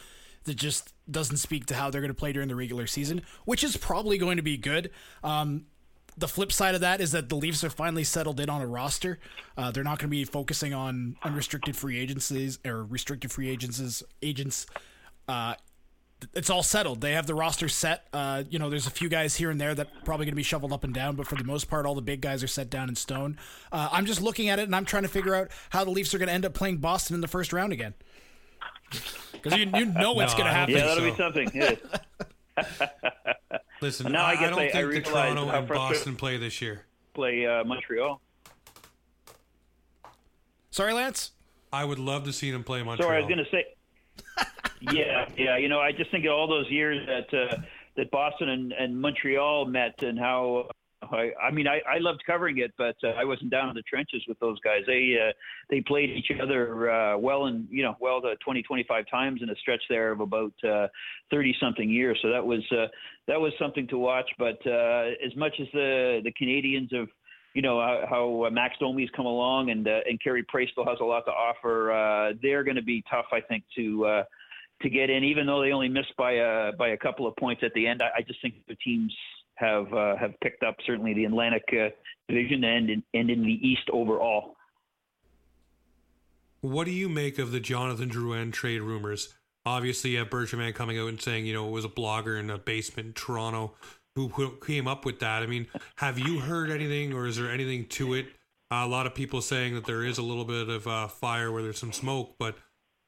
that 0.45 0.55
just 0.55 0.95
doesn't 1.11 1.37
speak 1.37 1.67
to 1.67 1.75
how 1.75 1.91
they're 1.91 2.01
going 2.01 2.09
to 2.11 2.15
play 2.15 2.33
during 2.33 2.49
the 2.49 2.57
regular 2.57 2.87
season, 2.87 3.23
which 3.45 3.63
is 3.63 3.77
probably 3.77 4.17
going 4.17 4.39
to 4.39 4.43
be 4.43 4.57
good. 4.57 4.91
Um, 5.23 5.67
the 6.17 6.29
flip 6.29 6.51
side 6.51 6.75
of 6.75 6.81
that 6.81 7.03
is 7.03 7.13
that 7.13 7.29
the 7.29 7.37
Leafs 7.37 7.63
are 7.63 7.71
finally 7.71 8.05
settled 8.05 8.41
in 8.41 8.49
on 8.49 8.63
a 8.63 8.67
roster. 8.67 9.19
Uh, 9.57 9.71
they're 9.71 9.85
not 9.85 9.99
going 9.99 10.09
to 10.09 10.17
be 10.17 10.25
focusing 10.25 10.73
on 10.73 11.17
unrestricted 11.23 11.77
free 11.77 11.99
agencies 11.99 12.59
or 12.65 12.85
restricted 12.85 13.31
free 13.31 13.51
agents 13.51 14.03
agents 14.23 14.67
uh, 15.29 15.55
it's 16.35 16.51
all 16.51 16.63
settled. 16.63 17.01
They 17.01 17.13
have 17.13 17.27
the 17.27 17.35
roster 17.35 17.69
set. 17.69 18.07
Uh, 18.13 18.45
you 18.49 18.59
know, 18.59 18.71
there's 18.71 18.87
a 18.87 18.91
few 18.91 19.09
guys 19.09 19.37
here 19.37 19.51
and 19.51 19.61
there 19.61 19.75
that 19.75 19.89
probably 20.05 20.27
going 20.27 20.33
to 20.33 20.37
be 20.37 20.43
shoveled 20.43 20.73
up 20.73 20.85
and 20.85 20.95
down, 20.95 21.15
but 21.17 21.27
for 21.27 21.37
the 21.37 21.45
most 21.45 21.69
part, 21.69 21.87
all 21.87 21.95
the 21.95 22.03
big 22.03 22.21
guys 22.21 22.43
are 22.43 22.47
set 22.49 22.71
down 22.71 22.89
in 22.89 22.95
stone. 22.97 23.39
Uh, 23.71 23.89
I'm 23.93 24.07
just 24.07 24.23
looking 24.23 24.49
at 24.49 24.59
it 24.59 24.63
and 24.63 24.75
I'm 24.75 24.85
trying 24.87 25.03
to 25.03 25.09
figure 25.09 25.35
out 25.35 25.51
how 25.71 25.85
the 25.85 25.91
Leafs 25.91 26.15
are 26.15 26.19
going 26.19 26.29
to 26.29 26.33
end 26.35 26.45
up 26.47 26.55
playing 26.55 26.79
Boston 26.79 27.15
in 27.15 27.21
the 27.21 27.29
first 27.29 27.53
round 27.53 27.73
again. 27.73 27.95
Because 29.33 29.59
you, 29.59 29.71
you 29.75 29.85
know 29.87 30.13
what's 30.13 30.33
No, 30.33 30.39
going 30.39 30.49
to 30.49 30.55
happen. 30.55 30.75
Yeah, 30.75 30.87
that'll 30.87 31.05
so. 31.05 31.11
be 31.11 31.17
something. 31.17 31.51
Yeah. 31.55 31.75
Listen, 33.83 34.13
Now 34.13 34.25
I 34.25 34.33
I, 34.33 34.47
I 34.47 34.51
don't 34.51 34.59
I- 34.59 34.69
I 34.69 34.71
think 34.71 35.05
the 35.05 35.11
Toronto 35.11 35.49
and 35.51 35.69
Boston 35.69 36.17
play 36.17 36.39
this 36.39 36.63
year. 36.63 36.87
Play 37.15 37.47
uh, 37.47 37.65
Montreal. 37.65 38.21
Sorry, 40.71 40.93
Lance. 40.93 41.33
I 41.73 41.85
would 41.85 41.99
love 41.99 42.25
to 42.25 42.33
see 42.33 42.51
them 42.51 42.65
play 42.65 42.83
Montreal. 42.83 43.09
Sorry, 43.09 43.19
I 43.19 43.21
was 43.21 43.29
going 43.29 43.45
to 43.45 43.51
say. 43.51 43.65
Yeah, 44.81 45.29
yeah. 45.37 45.57
You 45.57 45.69
know, 45.69 45.81
I 45.81 45.93
just 45.93 46.11
think 46.11 46.25
of 46.27 46.33
all 46.33 46.49
those 46.49 46.71
years 46.71 47.07
that 47.07 47.39
uh, 47.39 47.57
that 47.97 48.11
Boston 48.11 48.51
and, 48.51 48.73
and 48.73 49.01
Montreal 49.01 49.67
met, 49.67 49.95
and 50.03 50.19
how. 50.19 50.69
I, 51.13 51.31
I 51.41 51.51
mean, 51.53 51.69
I, 51.69 51.81
I 51.89 51.99
loved 51.99 52.23
covering 52.27 52.59
it, 52.59 52.73
but 52.79 52.97
uh, 53.05 53.09
I 53.09 53.25
wasn't 53.25 53.51
down 53.51 53.69
in 53.69 53.77
the 53.77 53.83
trenches 53.83 54.25
with 54.27 54.41
those 54.41 54.59
guys. 54.61 54.81
They 54.87 55.15
uh, 55.23 55.33
they 55.71 55.81
played 55.83 56.11
each 56.11 56.31
other 56.43 56.91
uh, 56.91 57.19
well, 57.19 57.47
and 57.47 57.69
you 57.71 57.83
know, 57.85 57.95
well 58.01 58.21
to 58.23 58.35
20, 58.43 58.63
25 58.63 59.05
times 59.09 59.41
in 59.43 59.51
a 59.51 59.55
stretch 59.57 59.83
there 59.89 60.11
of 60.11 60.21
about 60.21 60.53
thirty 61.31 61.55
something 61.61 61.89
years. 61.89 62.19
So 62.23 62.31
that 62.31 62.45
was 62.45 62.61
uh, 62.73 62.87
that 63.29 63.41
was 63.41 63.53
something 63.59 63.87
to 63.89 63.99
watch. 63.99 64.29
But 64.39 64.59
uh, 64.67 65.11
as 65.25 65.37
much 65.37 65.55
as 65.61 65.69
the 65.73 66.23
the 66.25 66.33
Canadiens 66.33 66.93
have 66.97 67.09
you 67.57 67.63
know 67.63 67.81
how, 67.81 68.05
how 68.09 68.49
Max 68.53 68.77
Domi's 68.79 69.09
come 69.17 69.25
along 69.25 69.71
and 69.71 69.89
uh, 69.89 70.01
and 70.05 70.23
Carey 70.23 70.43
Price 70.43 70.69
still 70.73 70.85
has 70.85 70.99
a 71.01 71.05
lot 71.05 71.25
to 71.25 71.31
offer. 71.31 71.91
Uh, 71.91 72.35
they're 72.43 72.63
going 72.63 72.77
to 72.77 72.83
be 72.83 73.03
tough, 73.11 73.25
I 73.33 73.41
think, 73.41 73.65
to 73.77 74.05
uh, 74.05 74.25
to 74.83 74.91
get 74.91 75.09
in, 75.09 75.25
even 75.25 75.47
though 75.47 75.63
they 75.63 75.73
only 75.73 75.89
missed 75.89 76.15
by 76.19 76.33
a 76.33 76.73
by 76.79 76.89
a 76.89 76.99
couple 76.99 77.27
of 77.27 77.35
points 77.37 77.63
at 77.65 77.73
the 77.73 77.87
end. 77.87 78.03
I, 78.03 78.19
I 78.19 78.21
just 78.21 78.43
think 78.43 78.57
the 78.69 78.77
teams 78.85 79.11
have 79.55 79.91
uh, 79.95 80.17
have 80.19 80.39
picked 80.43 80.65
up 80.65 80.77
certainly 80.87 81.15
the 81.15 81.25
Atlantic 81.25 81.65
uh, 81.73 81.89
Division 82.29 82.63
and 82.63 82.91
in, 82.91 83.03
and 83.15 83.31
in 83.31 83.41
the 83.41 83.59
East 83.67 83.89
overall. 83.91 84.57
What 86.61 86.85
do 86.85 86.91
you 86.91 87.09
make 87.09 87.39
of 87.39 87.53
the 87.53 87.61
Jonathan 87.61 88.11
Drouin 88.11 88.53
trade 88.53 88.83
rumors? 88.83 89.35
Obviously, 89.65 90.11
you 90.11 90.19
have 90.19 90.29
Bergevin 90.29 90.75
coming 90.75 90.99
out 90.99 91.09
and 91.09 91.23
saying, 91.23 91.47
you 91.47 91.55
know, 91.55 91.67
it 91.69 91.73
was 91.73 91.87
a 91.87 91.89
blogger 91.89 92.39
in 92.39 92.51
a 92.51 92.59
basement 92.59 93.09
in 93.09 93.13
Toronto 93.15 93.77
who, 94.17 94.57
came 94.65 94.89
up 94.89 95.05
with 95.05 95.21
that. 95.21 95.43
I 95.43 95.47
mean, 95.47 95.67
have 95.97 96.19
you 96.19 96.41
heard 96.41 96.71
anything, 96.71 97.13
or 97.13 97.27
is 97.27 97.37
there 97.37 97.51
anything 97.51 97.87
to 97.91 98.15
it? 98.15 98.27
Uh, 98.71 98.83
a 98.83 98.89
lot 98.89 99.07
of 99.07 99.15
people 99.15 99.41
saying 99.43 99.75
that 99.75 99.85
there 99.85 100.03
is 100.03 100.19
a 100.19 100.23
little 100.23 100.45
bit 100.45 100.69
of 100.69 100.89
uh, 100.89 101.07
fire 101.07 101.53
where 101.53 101.63
there's 101.63 101.79
some 101.79 101.93
smoke, 101.93 102.35
but 102.39 102.57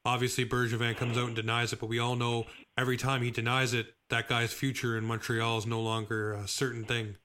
obviously 0.04 0.44
Bergevin 0.44 0.96
comes 0.96 1.16
out 1.16 1.26
and 1.26 1.34
denies 1.34 1.72
it. 1.72 1.80
But 1.80 1.88
we 1.88 1.98
all 1.98 2.14
know 2.14 2.44
every 2.76 2.96
time 2.96 3.22
he 3.22 3.30
denies 3.30 3.74
it, 3.74 3.94
that 4.10 4.28
guy's 4.28 4.52
future 4.52 4.96
in 4.96 5.04
Montreal 5.04 5.58
is 5.58 5.66
no 5.66 5.80
longer 5.80 6.32
a 6.34 6.46
certain 6.46 6.84
thing. 6.84 7.16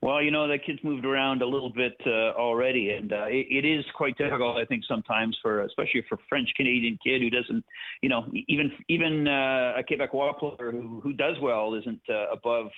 Well, 0.00 0.22
you 0.22 0.30
know, 0.30 0.46
that 0.46 0.64
kid's 0.64 0.78
moved 0.84 1.04
around 1.04 1.42
a 1.42 1.46
little 1.46 1.70
bit 1.70 1.96
uh, 2.06 2.32
already, 2.38 2.90
and 2.90 3.12
uh, 3.12 3.24
it, 3.26 3.46
it 3.50 3.64
is 3.64 3.84
quite 3.96 4.16
difficult, 4.16 4.56
I 4.56 4.64
think, 4.64 4.84
sometimes 4.86 5.36
for, 5.42 5.62
especially 5.62 6.04
for 6.08 6.18
French 6.28 6.48
Canadian 6.56 6.96
kid 7.04 7.20
who 7.20 7.30
doesn't, 7.30 7.64
you 8.00 8.08
know, 8.08 8.24
even 8.46 8.70
even 8.88 9.26
uh, 9.26 9.74
a 9.76 9.82
Quebecois 9.82 10.38
player 10.38 10.70
who 10.70 11.00
who 11.02 11.12
does 11.12 11.34
well 11.42 11.74
isn't 11.74 12.00
uh, 12.08 12.30
above 12.32 12.68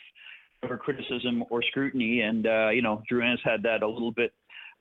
for 0.66 0.78
criticism 0.78 1.45
or 1.50 1.62
scrutiny, 1.62 2.23
and 2.23 2.47
uh, 2.47 2.71
you 2.71 2.80
know, 2.80 3.02
Drouin's 3.11 3.40
had 3.45 3.62
that 3.64 3.83
a 3.83 3.88
little 3.88 4.12
bit 4.12 4.33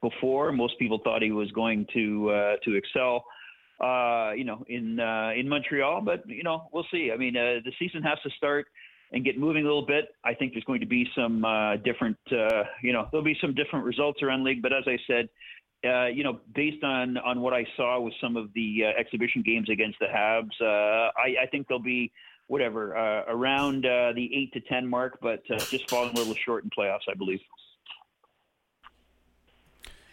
before. 0.02 0.54
Most 0.54 0.80
people 0.80 1.00
thought 1.04 1.22
he 1.22 1.32
was 1.32 1.52
going 1.52 1.88
to 1.94 2.30
uh, 2.30 2.56
to 2.64 2.76
excel. 2.76 3.26
Uh, 3.82 4.32
you 4.36 4.44
know, 4.44 4.64
in 4.68 5.00
uh, 5.00 5.32
in 5.38 5.48
Montreal, 5.48 6.02
but 6.02 6.28
you 6.28 6.44
know, 6.44 6.68
we'll 6.74 6.86
see. 6.92 7.12
I 7.14 7.18
mean, 7.18 7.38
uh, 7.38 7.60
the 7.64 7.72
season 7.80 8.02
has 8.04 8.18
to 8.24 8.30
start 8.32 8.68
and 9.12 9.26
get 9.26 9.38
moving 9.38 9.64
a 9.64 9.68
little 9.68 9.86
bit. 9.86 10.14
I 10.24 10.34
think 10.34 10.54
there's 10.54 10.64
going 10.66 10.82
to 10.82 10.86
be 10.86 11.10
some 11.16 11.44
uh, 11.44 11.78
different, 11.78 12.18
uh, 12.32 12.64
you 12.84 12.94
know, 12.94 13.08
there'll 13.12 13.26
be 13.26 13.38
some 13.42 13.56
different 13.56 13.86
results 13.86 14.22
around 14.22 14.44
league. 14.44 14.62
But 14.62 14.74
as 14.74 14.84
I 14.88 14.98
said, 15.08 15.30
uh, 15.84 16.08
you 16.08 16.24
know, 16.24 16.40
based 16.54 16.84
on 16.84 17.18
on 17.18 17.42
what 17.42 17.54
I 17.54 17.66
saw 17.78 18.00
with 18.02 18.14
some 18.22 18.36
of 18.36 18.54
the 18.54 18.84
uh, 18.86 19.00
exhibition 19.00 19.42
games 19.42 19.70
against 19.70 19.98
the 20.00 20.08
Habs, 20.08 20.50
uh, 20.62 21.12
I, 21.18 21.44
I 21.44 21.48
think 21.50 21.68
they'll 21.68 21.80
be 21.80 22.12
whatever 22.48 22.98
uh, 22.98 23.24
around 23.28 23.86
uh, 23.86 24.12
the 24.14 24.30
eight 24.36 24.52
to 24.54 24.60
ten 24.62 24.88
mark, 24.88 25.20
but 25.22 25.42
uh, 25.50 25.58
just 25.58 25.90
falling 25.90 26.12
a 26.12 26.18
little 26.18 26.36
short 26.36 26.64
in 26.64 26.70
playoffs, 26.70 27.08
I 27.10 27.14
believe. 27.14 27.40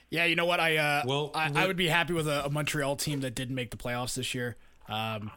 Yeah, 0.08 0.24
you 0.24 0.36
know 0.36 0.46
what? 0.46 0.60
I 0.60 0.76
uh, 0.76 1.02
Well, 1.04 1.32
I, 1.34 1.50
I 1.52 1.66
would 1.66 1.76
be 1.76 1.88
happy 1.88 2.12
with 2.12 2.28
a, 2.28 2.46
a 2.46 2.50
Montreal 2.50 2.94
team 2.94 3.20
that 3.20 3.34
didn't 3.34 3.56
make 3.56 3.70
the 3.70 3.76
playoffs 3.76 4.14
this 4.14 4.34
year. 4.34 4.56
Um, 4.88 5.32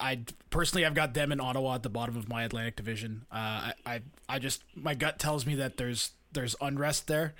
I 0.00 0.20
personally, 0.50 0.84
I've 0.84 0.94
got 0.94 1.14
them 1.14 1.32
in 1.32 1.40
Ottawa 1.40 1.74
at 1.74 1.82
the 1.82 1.88
bottom 1.88 2.16
of 2.16 2.28
my 2.28 2.44
Atlantic 2.44 2.76
Division. 2.76 3.24
Uh, 3.30 3.34
I, 3.34 3.72
I, 3.86 4.00
I 4.28 4.38
just 4.38 4.62
my 4.74 4.94
gut 4.94 5.18
tells 5.18 5.46
me 5.46 5.54
that 5.56 5.76
there's 5.76 6.12
there's 6.32 6.54
unrest 6.60 7.06
there, 7.06 7.34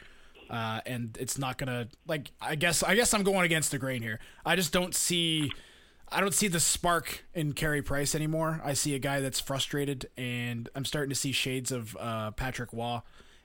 uh, 0.51 0.81
and 0.87 1.17
it's 1.21 1.39
not 1.39 1.59
gonna 1.59 1.89
like. 2.07 2.31
I 2.41 2.55
guess 2.55 2.83
I 2.83 2.95
guess 2.95 3.15
I'm 3.15 3.23
going 3.23 3.45
against 3.45 3.71
the 3.71 3.79
grain 3.79 4.03
here. 4.03 4.19
I 4.45 4.57
just 4.57 4.73
don't 4.73 4.95
see. 4.95 5.53
I 6.09 6.21
don't 6.21 6.35
see 6.35 6.49
the 6.49 6.61
spark 6.61 7.25
in 7.35 7.53
Carey 7.53 7.83
Price 7.83 8.15
anymore. 8.15 8.61
I 8.65 8.75
see 8.75 8.95
a 8.95 8.99
guy 9.01 9.21
that's 9.21 9.41
frustrated, 9.41 10.09
and 10.17 10.69
I'm 10.75 10.85
starting 10.85 11.11
to 11.11 11.17
see 11.17 11.33
shades 11.33 11.73
of 11.73 11.97
uh, 11.99 12.31
Patrick 12.31 12.73
Roy. 12.73 13.01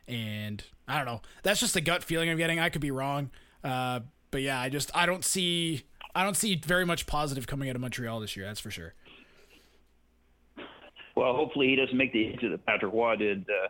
And 0.07 0.63
I 0.87 0.97
don't 0.97 1.05
know. 1.05 1.21
That's 1.43 1.59
just 1.59 1.73
the 1.73 1.81
gut 1.81 2.03
feeling 2.03 2.29
I'm 2.29 2.37
getting. 2.37 2.59
I 2.59 2.69
could 2.69 2.81
be 2.81 2.91
wrong, 2.91 3.31
uh, 3.63 4.01
but 4.29 4.41
yeah, 4.41 4.59
I 4.59 4.69
just 4.69 4.91
I 4.95 5.05
don't 5.05 5.23
see 5.25 5.83
I 6.13 6.23
don't 6.23 6.35
see 6.35 6.55
very 6.55 6.85
much 6.85 7.05
positive 7.05 7.47
coming 7.47 7.69
out 7.69 7.75
of 7.75 7.81
Montreal 7.81 8.19
this 8.19 8.35
year. 8.35 8.45
That's 8.45 8.59
for 8.59 8.71
sure. 8.71 8.93
Well, 11.15 11.33
hopefully 11.35 11.67
he 11.67 11.75
doesn't 11.75 11.97
make 11.97 12.13
the 12.13 12.33
exit 12.33 12.51
that 12.51 12.65
Patrick 12.65 12.93
Roy 12.93 13.15
did 13.17 13.45
uh, 13.49 13.67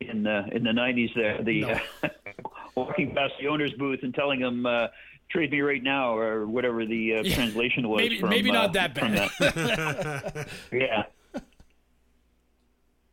in 0.00 0.22
the 0.22 0.44
in 0.52 0.62
the 0.64 0.70
'90s. 0.70 1.14
There, 1.14 1.42
the 1.42 1.60
No. 1.62 1.80
uh, 2.02 2.08
walking 2.74 3.14
past 3.14 3.34
the 3.40 3.48
owner's 3.48 3.72
booth 3.74 4.00
and 4.02 4.14
telling 4.14 4.40
him. 4.40 4.66
Uh, 4.66 4.88
Trade 5.30 5.50
me 5.52 5.62
right 5.62 5.82
now, 5.82 6.14
or 6.16 6.46
whatever 6.46 6.84
the 6.84 7.14
uh, 7.14 7.22
Yeah. 7.22 7.34
translation 7.34 7.88
was. 7.88 7.96
Maybe 7.98 8.20
from, 8.20 8.28
maybe 8.28 8.50
uh, 8.50 8.52
not 8.52 8.72
that 8.74 8.94
bad. 8.94 9.30
that. 9.40 10.48
Yeah, 10.72 11.04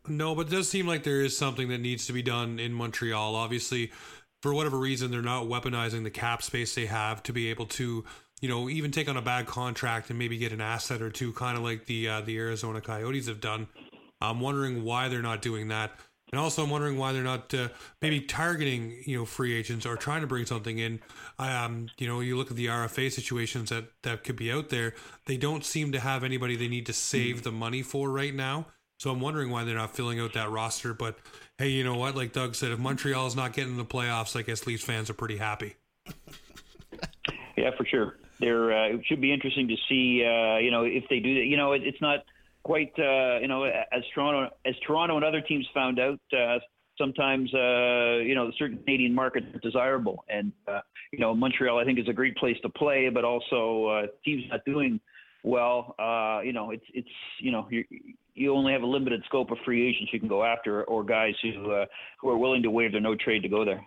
No, 0.07 0.35
but 0.35 0.47
it 0.47 0.49
does 0.51 0.69
seem 0.69 0.85
like 0.87 1.03
there 1.03 1.21
is 1.21 1.37
something 1.37 1.69
that 1.69 1.77
needs 1.79 2.05
to 2.07 2.13
be 2.13 2.21
done 2.21 2.59
in 2.59 2.73
Montreal. 2.73 3.33
Obviously, 3.35 3.91
for 4.41 4.53
whatever 4.53 4.77
reason, 4.77 5.09
they're 5.09 5.21
not 5.21 5.45
weaponizing 5.45 6.03
the 6.03 6.09
cap 6.11 6.43
space 6.43 6.75
they 6.75 6.87
have 6.87 7.23
to 7.23 7.33
be 7.33 7.49
able 7.49 7.65
to, 7.67 8.03
you 8.41 8.49
know, 8.49 8.69
even 8.69 8.91
take 8.91 9.07
on 9.07 9.17
a 9.17 9.21
bad 9.21 9.45
contract 9.45 10.09
and 10.09 10.17
maybe 10.17 10.37
get 10.37 10.51
an 10.51 10.61
asset 10.61 11.01
or 11.01 11.09
two, 11.09 11.31
kind 11.33 11.57
of 11.57 11.63
like 11.63 11.85
the 11.85 12.09
uh, 12.09 12.21
the 12.21 12.37
Arizona 12.37 12.81
Coyotes 12.81 13.27
have 13.27 13.39
done. 13.39 13.67
I'm 14.19 14.39
wondering 14.39 14.83
why 14.83 15.07
they're 15.07 15.21
not 15.21 15.41
doing 15.41 15.69
that, 15.69 15.91
and 16.31 16.39
also 16.39 16.63
I'm 16.63 16.69
wondering 16.69 16.97
why 16.97 17.13
they're 17.13 17.23
not 17.23 17.53
uh, 17.53 17.69
maybe 18.01 18.19
targeting, 18.21 19.03
you 19.05 19.17
know, 19.17 19.25
free 19.25 19.53
agents 19.53 19.85
or 19.85 19.95
trying 19.95 20.21
to 20.21 20.27
bring 20.27 20.45
something 20.45 20.79
in. 20.79 20.99
Um, 21.37 21.87
you 21.97 22.07
know, 22.07 22.19
you 22.19 22.35
look 22.35 22.49
at 22.49 22.57
the 22.57 22.67
RFA 22.67 23.11
situations 23.11 23.69
that 23.69 23.85
that 24.03 24.23
could 24.23 24.35
be 24.35 24.51
out 24.51 24.69
there. 24.69 24.95
They 25.27 25.37
don't 25.37 25.63
seem 25.63 25.91
to 25.91 25.99
have 25.99 26.23
anybody 26.23 26.55
they 26.55 26.67
need 26.67 26.87
to 26.87 26.93
save 26.93 27.43
the 27.43 27.51
money 27.51 27.83
for 27.83 28.09
right 28.09 28.33
now. 28.33 28.67
So 28.99 29.09
I'm 29.11 29.19
wondering 29.19 29.49
why 29.49 29.63
they're 29.63 29.75
not 29.75 29.95
filling 29.95 30.19
out 30.19 30.33
that 30.33 30.51
roster. 30.51 30.93
But 30.93 31.17
hey, 31.57 31.69
you 31.69 31.83
know 31.83 31.95
what? 31.95 32.15
Like 32.15 32.33
Doug 32.33 32.55
said, 32.55 32.71
if 32.71 32.79
Montreal's 32.79 33.35
not 33.35 33.53
getting 33.53 33.71
in 33.71 33.77
the 33.77 33.85
playoffs, 33.85 34.35
I 34.35 34.43
guess 34.43 34.67
Leafs 34.67 34.83
fans 34.83 35.09
are 35.09 35.15
pretty 35.15 35.37
happy. 35.37 35.75
Yeah, 37.57 37.71
for 37.77 37.85
sure. 37.85 38.15
There, 38.41 38.73
uh, 38.73 38.95
it 38.95 39.01
should 39.07 39.21
be 39.21 39.31
interesting 39.31 39.67
to 39.69 39.75
see, 39.87 40.25
uh, 40.25 40.57
you 40.57 40.71
know, 40.71 40.83
if 40.83 41.05
they 41.09 41.19
do 41.19 41.35
that. 41.35 41.45
You 41.45 41.55
know, 41.55 41.71
it, 41.71 41.83
it's 41.85 42.01
not 42.01 42.25
quite, 42.63 42.91
uh, 42.99 43.39
you 43.39 43.47
know, 43.47 43.63
as 43.63 44.03
Toronto, 44.13 44.53
as 44.65 44.75
Toronto 44.85 45.15
and 45.15 45.23
other 45.25 45.41
teams 45.41 45.65
found 45.73 45.99
out. 45.99 46.19
Uh, 46.33 46.59
sometimes, 46.97 47.53
uh, 47.53 48.17
you 48.17 48.35
know, 48.35 48.51
certain 48.57 48.77
Canadian 48.79 49.13
markets 49.15 49.47
are 49.53 49.59
desirable, 49.59 50.23
and 50.29 50.51
uh, 50.67 50.81
you 51.11 51.19
know, 51.19 51.33
Montreal 51.33 51.79
I 51.79 51.85
think 51.85 51.99
is 51.99 52.07
a 52.07 52.13
great 52.13 52.35
place 52.37 52.57
to 52.61 52.69
play, 52.69 53.09
but 53.09 53.23
also 53.23 53.85
uh, 53.85 54.07
teams 54.23 54.43
not 54.49 54.63
doing 54.65 54.99
well. 55.43 55.95
Uh, 55.97 56.41
you 56.41 56.53
know, 56.53 56.71
it's 56.71 56.85
it's 56.93 57.09
you 57.39 57.51
know 57.51 57.67
you 57.69 57.83
you 58.33 58.53
only 58.53 58.73
have 58.73 58.83
a 58.83 58.87
limited 58.87 59.23
scope 59.25 59.51
of 59.51 59.57
free 59.65 59.87
agents 59.87 60.11
you 60.13 60.19
can 60.19 60.29
go 60.29 60.43
after, 60.43 60.83
or 60.85 61.03
guys 61.03 61.33
who 61.41 61.71
uh, 61.71 61.85
who 62.19 62.29
are 62.29 62.37
willing 62.37 62.63
to 62.63 62.71
waive 62.71 62.91
their 62.91 63.01
no 63.01 63.15
trade 63.15 63.41
to 63.43 63.49
go 63.49 63.65
there. 63.65 63.85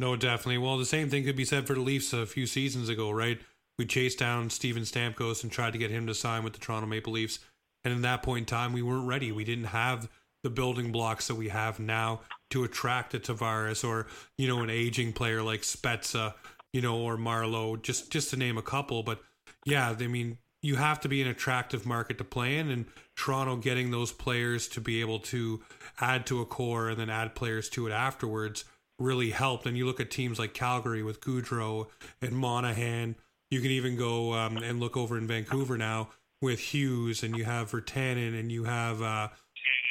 No, 0.00 0.16
definitely. 0.16 0.56
Well, 0.56 0.78
the 0.78 0.86
same 0.86 1.10
thing 1.10 1.24
could 1.24 1.36
be 1.36 1.44
said 1.44 1.66
for 1.66 1.74
the 1.74 1.82
Leafs 1.82 2.14
a 2.14 2.24
few 2.24 2.46
seasons 2.46 2.88
ago, 2.88 3.10
right? 3.10 3.38
We 3.78 3.84
chased 3.84 4.18
down 4.18 4.48
Steven 4.48 4.84
Stamkos 4.84 5.42
and 5.42 5.52
tried 5.52 5.74
to 5.74 5.78
get 5.78 5.90
him 5.90 6.06
to 6.06 6.14
sign 6.14 6.42
with 6.42 6.54
the 6.54 6.58
Toronto 6.58 6.86
Maple 6.86 7.12
Leafs. 7.12 7.38
And 7.84 7.92
in 7.92 8.00
that 8.00 8.22
point 8.22 8.44
in 8.44 8.46
time, 8.46 8.72
we 8.72 8.80
weren't 8.80 9.06
ready. 9.06 9.30
We 9.30 9.44
didn't 9.44 9.64
have 9.64 10.08
the 10.42 10.48
building 10.48 10.90
blocks 10.90 11.26
that 11.28 11.34
we 11.34 11.50
have 11.50 11.78
now 11.78 12.22
to 12.48 12.64
attract 12.64 13.12
a 13.12 13.20
Tavares 13.20 13.86
or, 13.86 14.06
you 14.38 14.48
know, 14.48 14.62
an 14.62 14.70
aging 14.70 15.12
player 15.12 15.42
like 15.42 15.60
Spezza, 15.60 16.32
you 16.72 16.80
know, 16.80 16.96
or 16.96 17.18
Marleau, 17.18 17.80
just 17.82 18.10
just 18.10 18.30
to 18.30 18.38
name 18.38 18.56
a 18.56 18.62
couple. 18.62 19.02
But 19.02 19.20
yeah, 19.66 19.94
I 20.00 20.06
mean, 20.06 20.38
you 20.62 20.76
have 20.76 21.00
to 21.00 21.10
be 21.10 21.20
an 21.20 21.28
attractive 21.28 21.84
market 21.84 22.16
to 22.16 22.24
play 22.24 22.56
in, 22.56 22.70
and 22.70 22.86
Toronto 23.16 23.56
getting 23.56 23.90
those 23.90 24.12
players 24.12 24.66
to 24.68 24.80
be 24.80 25.02
able 25.02 25.18
to 25.18 25.60
add 26.00 26.24
to 26.24 26.40
a 26.40 26.46
core 26.46 26.88
and 26.88 26.98
then 26.98 27.10
add 27.10 27.34
players 27.34 27.68
to 27.70 27.86
it 27.86 27.92
afterwards 27.92 28.64
really 29.00 29.30
helped. 29.30 29.66
And 29.66 29.76
you 29.76 29.86
look 29.86 29.98
at 29.98 30.10
teams 30.10 30.38
like 30.38 30.54
Calgary 30.54 31.02
with 31.02 31.20
Gaudreau 31.20 31.88
and 32.22 32.32
Monahan. 32.32 33.16
You 33.50 33.60
can 33.60 33.70
even 33.72 33.96
go 33.96 34.34
um, 34.34 34.58
and 34.58 34.78
look 34.78 34.96
over 34.96 35.18
in 35.18 35.26
Vancouver 35.26 35.76
now 35.76 36.10
with 36.40 36.60
Hughes, 36.60 37.22
and 37.24 37.36
you 37.36 37.44
have 37.44 37.70
Virtanen, 37.72 38.38
and 38.38 38.52
you 38.52 38.64
have 38.64 39.02
uh, 39.02 39.28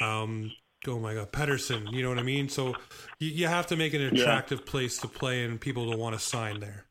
um, 0.00 0.50
oh 0.88 0.98
my 0.98 1.14
god, 1.14 1.30
Pettersson. 1.30 1.92
You 1.92 2.02
know 2.02 2.08
what 2.08 2.18
I 2.18 2.22
mean? 2.22 2.48
So 2.48 2.74
you, 3.18 3.28
you 3.28 3.46
have 3.48 3.66
to 3.66 3.76
make 3.76 3.92
it 3.92 4.00
an 4.00 4.14
Yeah. 4.16 4.22
attractive 4.22 4.64
place 4.64 4.98
to 4.98 5.08
play, 5.08 5.44
and 5.44 5.60
people 5.60 5.90
to 5.90 5.98
want 5.98 6.14
to 6.14 6.20
sign 6.20 6.60
there. 6.60 6.86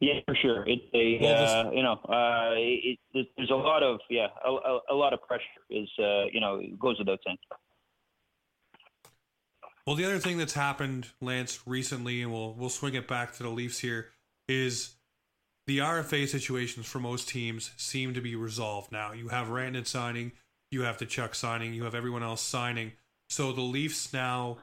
Yeah, 0.00 0.14
for 0.26 0.34
sure. 0.34 0.64
It's 0.66 0.82
a 0.94 1.18
Well, 1.22 1.40
this- 1.40 1.50
uh, 1.50 1.70
you 1.72 1.82
know 1.82 1.92
uh, 2.08 2.54
it, 2.56 2.98
it, 3.14 3.28
there's 3.36 3.50
a 3.50 3.54
lot 3.54 3.82
of 3.82 4.00
yeah 4.10 4.26
a, 4.44 4.50
a, 4.50 4.80
a 4.90 4.94
lot 4.94 5.12
of 5.12 5.22
pressure 5.22 5.44
is 5.70 5.88
uh, 5.98 6.24
you 6.32 6.40
know 6.40 6.56
it 6.56 6.78
goes 6.78 6.98
without 6.98 7.20
saying. 7.24 7.38
Well, 9.86 9.96
the 9.96 10.04
other 10.04 10.18
thing 10.18 10.38
that's 10.38 10.52
happened, 10.52 11.08
Lance, 11.20 11.60
recently, 11.66 12.22
and 12.22 12.32
we'll 12.32 12.54
we'll 12.54 12.68
swing 12.68 12.94
it 12.94 13.08
back 13.08 13.34
to 13.34 13.42
the 13.42 13.48
Leafs 13.48 13.80
here, 13.80 14.10
is 14.48 14.94
the 15.66 15.78
RFA 15.78 16.28
situations 16.28 16.86
for 16.86 17.00
most 17.00 17.28
teams 17.28 17.72
seem 17.76 18.14
to 18.14 18.20
be 18.20 18.36
resolved 18.36 18.92
now. 18.92 19.12
You 19.12 19.28
have 19.28 19.48
Rantanen 19.48 19.86
signing, 19.86 20.32
you 20.70 20.82
have 20.82 20.98
Tkachuk 20.98 21.34
signing, 21.34 21.74
you 21.74 21.84
have 21.84 21.94
everyone 21.94 22.22
else 22.22 22.42
signing. 22.42 22.92
So 23.28 23.52
the 23.52 23.60
Leafs 23.60 24.12
now 24.12 24.58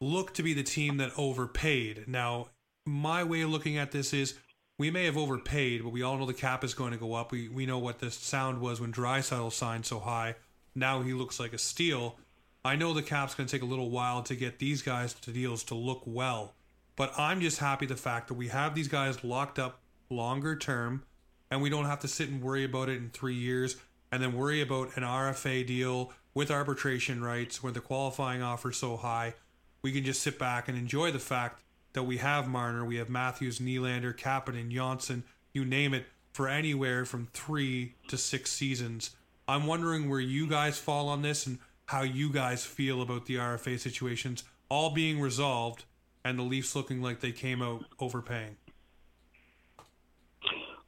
look 0.00 0.34
to 0.34 0.42
be 0.42 0.54
the 0.54 0.62
team 0.62 0.98
that 0.98 1.12
overpaid. 1.16 2.04
Now, 2.06 2.48
my 2.86 3.24
way 3.24 3.42
of 3.42 3.50
looking 3.50 3.78
at 3.78 3.92
this 3.92 4.12
is 4.12 4.34
we 4.78 4.90
may 4.90 5.04
have 5.04 5.16
overpaid, 5.16 5.82
but 5.82 5.90
we 5.90 6.02
all 6.02 6.18
know 6.18 6.26
the 6.26 6.34
cap 6.34 6.64
is 6.64 6.74
going 6.74 6.92
to 6.92 6.98
go 6.98 7.14
up. 7.14 7.32
We 7.32 7.48
we 7.48 7.66
know 7.66 7.78
what 7.78 7.98
the 7.98 8.10
sound 8.10 8.60
was 8.60 8.80
when 8.80 8.92
Draisaitl 8.92 9.52
signed 9.52 9.86
so 9.86 9.98
high. 10.00 10.36
Now 10.74 11.02
he 11.02 11.12
looks 11.12 11.38
like 11.38 11.52
a 11.52 11.58
steal. 11.58 12.18
I 12.66 12.76
know 12.76 12.94
the 12.94 13.02
cap's 13.02 13.34
going 13.34 13.46
to 13.46 13.52
take 13.54 13.62
a 13.62 13.70
little 13.70 13.90
while 13.90 14.22
to 14.22 14.34
get 14.34 14.58
these 14.58 14.80
guys 14.80 15.12
to 15.12 15.30
deals 15.30 15.64
to 15.64 15.74
look 15.74 16.02
well, 16.06 16.54
but 16.96 17.12
I'm 17.18 17.42
just 17.42 17.58
happy 17.58 17.84
the 17.84 17.94
fact 17.94 18.28
that 18.28 18.34
we 18.34 18.48
have 18.48 18.74
these 18.74 18.88
guys 18.88 19.22
locked 19.22 19.58
up 19.58 19.80
longer 20.08 20.56
term, 20.56 21.02
and 21.50 21.60
we 21.60 21.68
don't 21.68 21.84
have 21.84 22.00
to 22.00 22.08
sit 22.08 22.30
and 22.30 22.40
worry 22.40 22.64
about 22.64 22.88
it 22.88 22.96
in 22.96 23.10
three 23.10 23.34
years, 23.34 23.76
and 24.10 24.22
then 24.22 24.32
worry 24.32 24.62
about 24.62 24.96
an 24.96 25.02
RFA 25.02 25.66
deal 25.66 26.12
with 26.32 26.50
arbitration 26.50 27.22
rights 27.22 27.62
where 27.62 27.72
the 27.72 27.80
qualifying 27.80 28.42
offer 28.42 28.72
so 28.72 28.96
high. 28.96 29.34
We 29.82 29.92
can 29.92 30.02
just 30.02 30.22
sit 30.22 30.38
back 30.38 30.66
and 30.66 30.78
enjoy 30.78 31.12
the 31.12 31.18
fact 31.18 31.60
that 31.92 32.04
we 32.04 32.16
have 32.16 32.48
Marner, 32.48 32.84
we 32.86 32.96
have 32.96 33.10
Matthews, 33.10 33.58
Nylander, 33.58 34.16
Kapanen, 34.18 34.70
Johnson, 34.70 35.24
you 35.52 35.66
name 35.66 35.92
it, 35.92 36.06
for 36.32 36.48
anywhere 36.48 37.04
from 37.04 37.28
three 37.34 37.94
to 38.08 38.16
six 38.16 38.50
seasons. 38.50 39.10
I'm 39.46 39.66
wondering 39.66 40.08
where 40.08 40.18
you 40.18 40.46
guys 40.46 40.78
fall 40.78 41.08
on 41.10 41.20
this 41.20 41.46
and 41.46 41.58
how 41.86 42.02
you 42.02 42.32
guys 42.32 42.64
feel 42.64 43.02
about 43.02 43.26
the 43.26 43.36
RFA 43.36 43.78
situations 43.78 44.44
all 44.68 44.90
being 44.90 45.20
resolved 45.20 45.84
and 46.24 46.38
the 46.38 46.42
Leafs 46.42 46.74
looking 46.74 47.02
like 47.02 47.20
they 47.20 47.32
came 47.32 47.62
out 47.62 47.84
overpaying. 48.00 48.56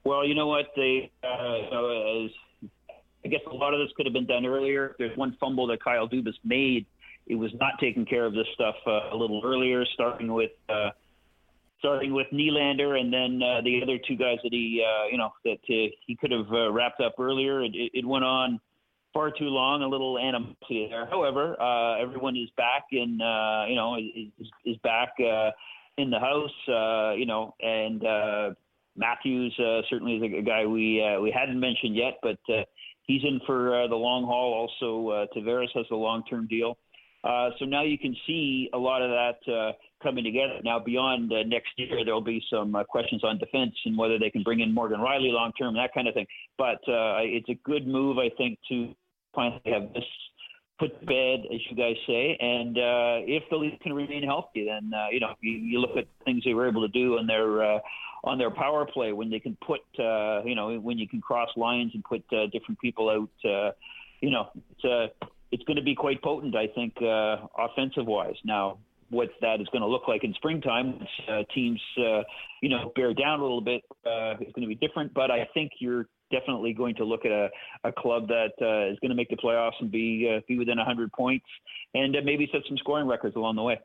Well, 0.05 0.27
you 0.27 0.35
know 0.35 0.47
what 0.47 0.67
they 0.77 1.11
uh, 1.23 2.29
I 3.27 3.29
guess 3.29 3.41
a 3.51 3.55
lot 3.55 3.75
of 3.75 3.81
this 3.81 3.89
could 3.97 4.07
have 4.07 4.13
been 4.13 4.27
done 4.27 4.47
earlier. 4.47 4.95
There's 4.99 5.17
one 5.17 5.37
fumble 5.41 5.67
that 5.67 5.83
Kyle 5.83 6.09
Dubas 6.09 6.35
made. 6.45 6.87
It 7.27 7.35
was 7.35 7.51
not 7.59 7.73
taking 7.81 8.05
care 8.07 8.25
of 8.25 8.35
this 8.35 8.47
stuff 8.55 8.77
uh, 8.87 9.11
a 9.13 9.17
little 9.17 9.43
earlier, 9.45 9.85
starting 9.95 10.33
with. 10.33 10.53
Uh, 10.69 10.91
starting 11.81 12.15
with 12.15 12.27
Nylander 12.33 12.99
and 12.99 13.13
then 13.13 13.41
uh, 13.43 13.61
the 13.63 13.83
other 13.83 13.99
two 14.09 14.17
guys 14.17 14.39
that 14.43 14.51
he, 14.51 14.83
uh, 14.83 15.09
you 15.09 15.19
know, 15.19 15.31
that 15.45 15.59
uh, 15.69 15.93
he 16.07 16.17
could 16.19 16.31
have 16.31 16.51
uh, 16.51 16.73
wrapped 16.73 17.01
up 17.03 17.15
earlier. 17.19 17.63
It, 17.63 17.73
it 17.75 18.05
went 18.05 18.25
on 18.25 18.59
far 19.17 19.31
too 19.31 19.49
long, 19.49 19.83
a 19.83 19.89
little 19.89 20.19
animosity 20.19 20.89
there. 20.91 21.07
However, 21.07 21.59
uh, 21.59 21.99
everyone 21.99 22.37
is 22.37 22.51
back 22.59 22.85
in, 22.93 23.19
uh, 23.23 23.65
you 23.67 23.75
know, 23.75 23.97
is, 23.97 24.47
is 24.67 24.77
back 24.83 25.09
uh, 25.19 25.51
in 25.97 26.11
the 26.11 26.19
house, 26.19 26.51
uh, 26.69 27.15
you 27.15 27.25
know, 27.25 27.55
and 27.61 28.05
uh, 28.05 28.51
Matthews 28.95 29.59
uh, 29.59 29.81
certainly 29.89 30.17
is 30.17 30.23
a, 30.23 30.43
guy 30.43 30.67
we 30.67 31.03
we 31.23 31.33
hadn't 31.35 31.59
mentioned 31.59 31.97
yet, 31.97 32.19
but 32.23 32.37
he's 33.05 33.23
in 33.25 33.41
for 33.47 33.87
the 33.89 33.97
long 33.97 34.25
haul. 34.25 34.53
Also, 34.53 35.27
Tavares 35.35 35.69
has 35.75 35.87
a 35.91 35.97
long 35.97 36.23
term 36.29 36.47
deal. 36.47 36.77
So 37.59 37.65
now 37.65 37.83
you 37.83 37.99
can 37.99 38.15
see 38.27 38.69
a 38.75 38.79
lot 38.79 39.01
of 39.01 39.11
that 39.11 39.75
coming 40.03 40.25
together. 40.25 40.61
Now, 40.63 40.79
beyond 40.79 41.33
next 41.47 41.71
year, 41.77 42.05
there'll 42.05 42.21
be 42.21 42.43
some 42.51 42.77
questions 42.91 43.25
on 43.25 43.39
defense 43.39 43.75
and 43.87 43.97
whether 43.97 44.19
they 44.19 44.29
can 44.29 44.43
bring 44.43 44.61
in 44.61 44.75
Morgan 44.75 45.01
Rielly 45.01 45.33
long 45.33 45.53
term, 45.59 45.75
that 45.75 45.95
kind 45.95 46.07
of 46.07 46.13
thing. 46.13 46.27
But 46.59 46.81
it's 46.87 47.49
a 47.49 47.59
good 47.65 47.87
move, 47.87 48.19
I 48.19 48.29
think, 48.37 48.59
to 48.69 48.95
finally 49.37 49.61
have 49.67 49.93
this 49.93 50.05
put 50.79 50.99
to 51.01 51.07
bed, 51.07 51.47
as 51.53 51.61
you 51.71 51.77
guys 51.77 51.97
say. 52.07 52.37
And 52.41 52.77
uh, 52.77 53.25
if 53.27 53.45
the 53.51 53.57
Leafs 53.57 53.77
can 53.83 53.93
remain 53.93 54.23
healthy, 54.23 54.67
then 54.67 54.93
uh, 54.95 55.07
you 55.11 55.21
know 55.21 55.35
you, 55.41 55.53
you 55.53 55.79
look 55.81 55.97
at 55.97 56.07
things 56.25 56.43
they 56.45 56.55
were 56.55 56.69
able 56.69 56.83
to 56.83 56.93
do 56.93 57.19
on 57.19 57.27
their 57.27 57.63
uh, 57.77 57.79
on 58.25 58.39
their 58.39 58.51
power 58.51 58.87
play 58.87 59.13
when 59.13 59.31
they 59.31 59.39
can 59.39 59.57
put 59.65 59.81
uh, 59.99 60.43
you 60.45 60.55
know 60.55 60.79
when 60.81 60.99
you 60.99 61.09
can 61.09 61.21
cross 61.21 61.51
lines 61.57 61.93
and 61.95 62.05
put 62.05 62.25
uh, 62.33 62.47
different 62.53 62.81
people 62.81 63.09
out. 63.09 63.51
Uh, 63.51 63.73
you 64.21 64.31
know, 64.31 64.49
it's 64.55 65.15
it's 65.53 65.63
going 65.65 65.77
to 65.77 65.83
be 65.83 65.95
quite 65.95 66.21
potent, 66.23 66.57
I 66.57 66.67
think, 66.67 66.95
offensive 67.01 68.07
wise. 68.07 68.35
Now, 68.45 68.79
what 69.11 69.29
that 69.41 69.61
is 69.61 69.69
going 69.69 69.83
to 69.83 69.89
look 69.89 70.09
like 70.09 70.25
in 70.25 70.35
springtime, 70.35 71.07
teams, 71.55 71.81
you 71.97 72.69
know, 72.69 72.93
bear 72.97 73.15
down 73.15 73.39
a 73.39 73.43
little 73.43 73.61
bit, 73.61 73.83
uh, 74.05 74.33
is 74.41 74.53
going 74.55 74.63
to 74.63 74.67
be 74.67 74.75
different. 74.75 75.15
But 75.15 75.31
I 75.31 75.47
think 75.55 75.73
you're 75.79 76.07
definitely 76.31 76.73
going 76.73 76.95
to 76.97 77.05
look 77.05 77.25
at 77.25 77.33
a, 77.33 77.49
a 77.85 77.93
club 77.93 78.29
that 78.29 78.53
uh, 78.61 78.91
is 78.93 78.99
going 79.01 79.11
to 79.11 79.15
make 79.15 79.29
the 79.29 79.37
playoffs 79.37 79.81
and 79.81 79.91
be 79.91 80.33
uh, 80.37 80.41
be 80.49 80.59
within 80.59 80.77
100 80.79 81.13
points, 81.13 81.47
and 81.95 82.17
uh, 82.17 82.21
maybe 82.25 82.49
set 82.53 82.63
some 82.69 82.77
scoring 82.79 83.07
records 83.07 83.37
along 83.37 83.57
the 83.57 83.63
way. 83.63 83.79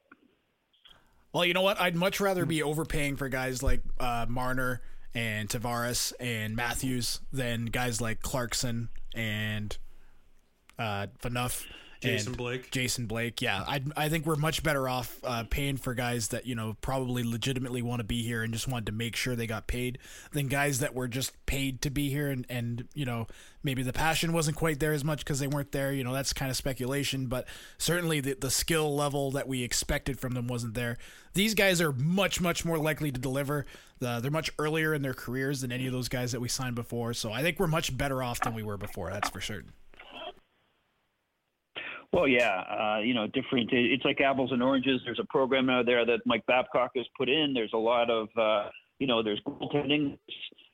Well, 1.34 1.46
you 1.46 1.54
know 1.54 1.62
what? 1.62 1.80
I'd 1.80 1.96
much 1.96 2.20
rather 2.20 2.46
be 2.46 2.62
overpaying 2.62 3.16
for 3.16 3.30
guys 3.30 3.64
like 3.64 3.82
uh, 4.00 4.26
Marner 4.28 4.82
and 5.14 5.48
Tavares 5.48 6.14
and 6.20 6.56
Matthews 6.56 7.22
than 7.32 7.66
guys 7.66 8.02
like 8.02 8.22
Clarkson 8.22 8.90
and 9.14 9.78
uh, 10.78 11.08
Phaneuf 11.22 11.66
Jason 12.01 12.34
Blake. 12.34 12.72
Jason 12.72 13.05
Blake, 13.05 13.41
yeah, 13.41 13.63
I 13.67 13.81
I 13.96 14.10
think 14.10 14.25
we're 14.25 14.36
much 14.36 14.63
better 14.63 14.89
off 14.89 15.20
uh, 15.24 15.43
paying 15.50 15.77
for 15.77 15.93
guys 15.93 16.29
that 16.29 16.46
you 16.48 16.55
know 16.55 16.75
probably 16.81 17.24
legitimately 17.24 17.81
want 17.81 18.00
to 18.00 18.03
be 18.03 18.24
here 18.24 18.41
and 18.41 18.51
just 18.53 18.67
wanted 18.67 18.88
to 18.88 18.91
make 18.91 19.15
sure 19.15 19.36
they 19.36 19.48
got 19.48 19.67
paid 19.67 20.00
than 20.31 20.48
guys 20.48 20.79
that 20.79 20.96
were 20.96 21.08
just 21.08 21.34
paid 21.46 21.81
to 21.84 21.91
be 21.91 22.10
here 22.10 22.29
and 22.29 22.46
and 22.50 22.88
you 22.96 23.05
know 23.05 23.27
maybe 23.63 23.84
the 23.84 23.93
passion 23.93 24.34
wasn't 24.34 24.58
quite 24.58 24.79
there 24.79 24.93
as 24.93 25.03
much 25.03 25.20
because 25.20 25.39
they 25.39 25.48
weren't 25.48 25.72
there. 25.72 25.93
You 25.93 26.03
know 26.03 26.13
that's 26.13 26.34
kind 26.34 26.50
of 26.50 26.58
speculation, 26.58 27.27
but 27.27 27.48
certainly 27.77 28.20
the 28.20 28.34
the 28.34 28.51
skill 28.51 28.96
level 28.96 29.31
that 29.31 29.48
we 29.48 29.63
expected 29.63 30.20
from 30.20 30.34
them 30.34 30.48
wasn't 30.48 30.74
there. 30.74 30.98
These 31.34 31.53
guys 31.53 31.81
are 31.81 31.91
much 31.91 32.41
much 32.41 32.65
more 32.65 32.79
likely 32.79 33.12
to 33.12 33.20
deliver. 33.20 33.65
Uh, 34.03 34.20
they're 34.20 34.31
much 34.31 34.50
earlier 34.58 34.96
in 34.96 35.03
their 35.03 35.13
careers 35.13 35.62
than 35.62 35.72
any 35.72 35.86
of 35.86 35.93
those 35.93 36.10
guys 36.10 36.31
that 36.31 36.41
we 36.41 36.48
signed 36.48 36.74
before, 36.74 37.13
so 37.13 37.31
I 37.31 37.43
think 37.43 37.60
we're 37.60 37.67
much 37.67 37.96
better 37.96 38.24
off 38.24 38.39
than 38.39 38.55
we 38.55 38.63
were 38.63 38.77
before. 38.77 39.12
That's 39.12 39.29
for 39.29 39.41
certain. 39.41 39.74
Well, 42.13 42.27
yeah, 42.27 42.63
uh, 42.70 43.00
you 43.00 43.13
know, 43.13 43.27
different. 43.27 43.70
It's 43.72 44.03
like 44.03 44.20
apples 44.20 44.51
and 44.51 44.62
oranges. 44.62 45.00
There's 45.06 45.20
a 45.20 45.27
program 45.30 45.70
out 45.70 45.86
there 45.86 46.06
that 46.06 46.20
Mike 46.25 46.46
Babcock 46.46 46.91
has 46.96 47.06
put 47.18 47.30
in. 47.30 47.53
There's 47.53 47.72
a 47.74 47.77
lot 47.77 48.10
of, 48.10 48.27
uh, 48.38 48.70
you 49.00 49.08
know, 49.08 49.24
there's 49.24 49.39
goaltending. 49.48 50.18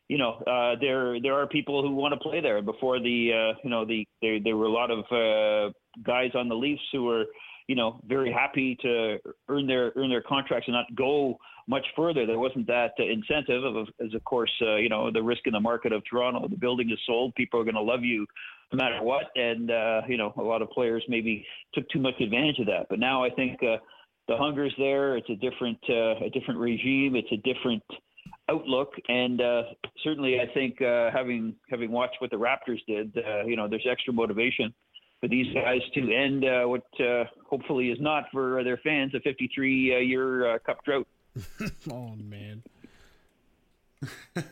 You 0.10 0.18
know, 0.18 0.42
uh, 0.48 0.80
there 0.82 1.22
there 1.22 1.36
are 1.36 1.46
people 1.46 1.84
who 1.84 1.94
want 1.94 2.14
to 2.14 2.20
play 2.20 2.42
there. 2.42 2.62
Before 2.64 3.00
the, 3.00 3.54
uh, 3.54 3.60
you 3.64 3.70
know, 3.70 3.86
the 3.86 4.08
there 4.22 4.40
there 4.44 4.58
were 4.58 4.66
a 4.66 4.72
lot 4.72 4.90
of 4.90 5.00
uh, 5.12 5.72
guys 6.04 6.32
on 6.34 6.50
the 6.50 6.56
Leafs 6.56 6.82
who 6.92 7.04
were, 7.04 7.26
you 7.68 7.76
know, 7.76 8.00
very 8.08 8.32
happy 8.32 8.76
to 8.82 9.18
earn 9.48 9.68
their 9.68 9.92
earn 9.96 10.10
their 10.10 10.24
contracts 10.24 10.68
and 10.68 10.74
not 10.74 10.86
go 10.96 11.38
much 11.68 11.86
further. 11.96 12.26
There 12.26 12.40
wasn't 12.40 12.66
that 12.68 12.94
incentive, 12.98 13.64
of, 13.64 13.88
as 14.04 14.14
of 14.14 14.24
course, 14.24 14.52
uh, 14.62 14.78
you 14.78 14.90
know, 14.90 15.12
the 15.12 15.22
risk 15.22 15.42
in 15.46 15.54
the 15.54 15.60
market 15.60 15.92
of 15.92 16.02
Toronto. 16.10 16.48
The 16.48 16.58
building 16.58 16.90
is 16.90 16.98
sold. 17.06 17.36
People 17.36 17.60
are 17.60 17.66
going 17.66 17.76
to 17.76 17.82
love 17.82 18.04
you 18.04 18.26
no 18.72 18.78
matter 18.78 19.02
what. 19.02 19.26
And 19.36 19.72
uh, 19.72 20.02
you 20.08 20.18
know, 20.18 20.34
a 20.38 20.42
lot 20.42 20.62
of 20.62 20.70
players 20.70 21.04
maybe 21.08 21.46
took 21.74 21.90
too 21.90 22.00
much 22.00 22.16
advantage 22.20 22.60
of 22.60 22.66
that. 22.68 22.88
But 22.90 23.00
now 23.00 23.24
I 23.24 23.30
think 23.30 23.62
uh, 23.64 23.78
the 24.28 24.38
hunger's 24.38 24.74
there. 24.78 25.18
It's 25.18 25.30
a 25.30 25.36
different 25.36 25.80
uh, 25.90 26.26
a 26.26 26.30
different 26.34 26.60
regime. 26.60 27.16
It's 27.16 27.32
a 27.32 27.38
different 27.38 27.84
outlook. 28.50 28.94
And 29.08 29.42
uh, 29.42 29.64
certainly, 30.04 30.40
I 30.40 30.52
think 30.54 30.82
uh, 30.82 31.12
having 31.12 31.56
having 31.70 31.92
watched 31.92 32.18
what 32.20 32.32
the 32.32 32.38
Raptors 32.38 32.80
did, 32.88 33.18
uh, 33.18 33.46
you 33.46 33.56
know, 33.56 33.68
there's 33.68 33.88
extra 33.90 34.14
motivation 34.14 34.74
for 35.20 35.28
these 35.28 35.52
guys 35.54 35.82
to 35.94 36.14
end 36.14 36.46
uh, 36.46 36.66
what 36.66 36.86
uh, 37.00 37.26
hopefully 37.46 37.90
is 37.90 38.00
not 38.00 38.26
for 38.32 38.64
their 38.64 38.78
fans 38.78 39.14
a 39.16 39.20
53 39.20 39.96
uh, 39.96 40.00
year 40.00 40.56
uh, 40.56 40.60
cup 40.60 40.84
drought. 40.84 41.08
oh 41.92 42.16
man. 42.16 42.64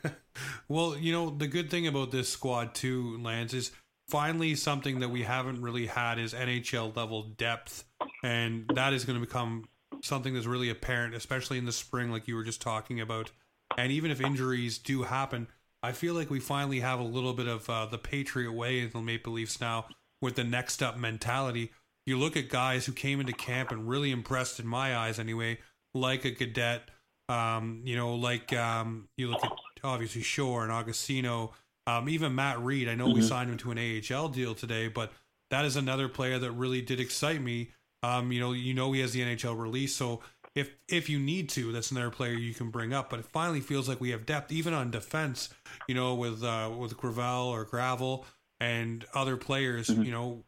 well, 0.67 0.97
you 0.97 1.11
know 1.11 1.29
the 1.29 1.47
good 1.47 1.69
thing 1.69 1.85
about 1.85 2.11
this 2.11 2.29
squad 2.29 2.73
too, 2.73 3.17
Lance, 3.21 3.53
is 3.53 3.71
finally 4.07 4.55
something 4.55 4.99
that 4.99 5.09
we 5.09 5.23
haven't 5.23 5.61
really 5.61 5.87
had 5.87 6.19
is 6.19 6.33
NHL 6.33 6.95
level 6.95 7.23
depth, 7.23 7.83
and 8.23 8.69
that 8.75 8.93
is 8.93 9.05
going 9.05 9.19
to 9.19 9.25
become 9.25 9.65
something 10.03 10.33
that's 10.33 10.45
really 10.45 10.69
apparent, 10.69 11.15
especially 11.15 11.57
in 11.57 11.65
the 11.65 11.71
spring, 11.71 12.11
like 12.11 12.27
you 12.27 12.35
were 12.35 12.43
just 12.43 12.61
talking 12.61 13.01
about. 13.01 13.31
And 13.77 13.91
even 13.91 14.11
if 14.11 14.21
injuries 14.21 14.77
do 14.77 15.03
happen, 15.03 15.47
I 15.81 15.91
feel 15.91 16.13
like 16.13 16.29
we 16.29 16.39
finally 16.39 16.79
have 16.79 16.99
a 16.99 17.03
little 17.03 17.33
bit 17.33 17.47
of 17.47 17.69
uh, 17.69 17.85
the 17.87 17.97
Patriot 17.97 18.51
way 18.53 18.81
in 18.81 18.91
the 18.91 19.01
Maple 19.01 19.33
Leafs 19.33 19.59
now 19.59 19.85
with 20.21 20.35
the 20.35 20.43
next 20.43 20.81
up 20.83 20.97
mentality. 20.97 21.71
You 22.05 22.17
look 22.17 22.37
at 22.37 22.49
guys 22.49 22.85
who 22.85 22.91
came 22.91 23.19
into 23.19 23.33
camp 23.33 23.71
and 23.71 23.87
really 23.87 24.11
impressed, 24.11 24.59
in 24.59 24.67
my 24.67 24.95
eyes 24.95 25.17
anyway, 25.19 25.59
like 25.93 26.25
a 26.25 26.31
Gaudette. 26.31 26.81
um, 27.29 27.81
you 27.83 27.95
know, 27.95 28.15
like 28.15 28.53
um, 28.53 29.09
you 29.17 29.29
look 29.29 29.43
at 29.43 29.51
obviously 29.83 30.21
Shore 30.21 30.63
and 30.63 30.71
Agostino, 30.71 31.53
um, 31.87 32.09
even 32.09 32.35
Matt 32.35 32.59
Read, 32.59 32.89
I 32.89 32.95
know 32.95 33.07
mm-hmm. 33.07 33.19
we 33.19 33.21
signed 33.21 33.49
him 33.49 33.57
to 33.57 33.71
an 33.71 33.77
AHL 34.11 34.29
deal 34.29 34.55
today, 34.55 34.87
but 34.87 35.11
that 35.51 35.65
is 35.65 35.75
another 35.75 36.07
player 36.07 36.39
that 36.39 36.51
really 36.51 36.81
did 36.81 36.99
excite 36.99 37.41
me. 37.41 37.71
Um, 38.03 38.31
you 38.31 38.39
know, 38.39 38.51
you 38.53 38.73
know 38.73 38.91
he 38.91 39.01
has 39.01 39.13
the 39.13 39.21
NHL 39.21 39.57
release, 39.57 39.95
so 39.95 40.21
if 40.55 40.71
if 40.87 41.09
you 41.09 41.19
need 41.19 41.49
to, 41.49 41.71
that's 41.71 41.91
another 41.91 42.09
player 42.09 42.33
you 42.33 42.53
can 42.53 42.69
bring 42.69 42.93
up. 42.93 43.09
But 43.09 43.19
it 43.19 43.25
finally 43.25 43.61
feels 43.61 43.89
like 43.89 43.99
we 43.99 44.11
have 44.11 44.25
depth, 44.25 44.51
even 44.51 44.73
on 44.73 44.91
defense. 44.91 45.49
You 45.87 45.95
know, 45.95 46.15
with 46.15 46.43
uh, 46.43 46.71
with 46.77 46.97
Gravel 46.97 47.47
or 47.47 47.65
Gravel 47.65 48.25
and 48.59 49.05
other 49.13 49.37
players. 49.37 49.87
Mm-hmm. 49.87 50.03
You 50.03 50.11
know, 50.11 50.43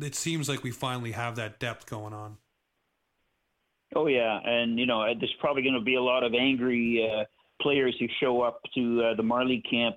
it 0.00 0.14
seems 0.14 0.48
like 0.48 0.62
we 0.62 0.70
finally 0.70 1.12
have 1.12 1.36
that 1.36 1.58
depth 1.60 1.86
going 1.86 2.12
on. 2.12 2.36
Oh 3.94 4.06
yeah, 4.06 4.40
and 4.44 4.78
you 4.78 4.86
know, 4.86 5.04
there's 5.18 5.34
probably 5.38 5.62
going 5.62 5.74
to 5.74 5.80
be 5.80 5.94
a 5.94 6.02
lot 6.02 6.24
of 6.24 6.34
angry 6.34 7.08
uh, 7.10 7.24
players 7.60 7.94
who 8.00 8.06
show 8.20 8.42
up 8.42 8.60
to 8.74 9.02
uh, 9.02 9.14
the 9.14 9.22
Marley 9.22 9.62
camp 9.70 9.96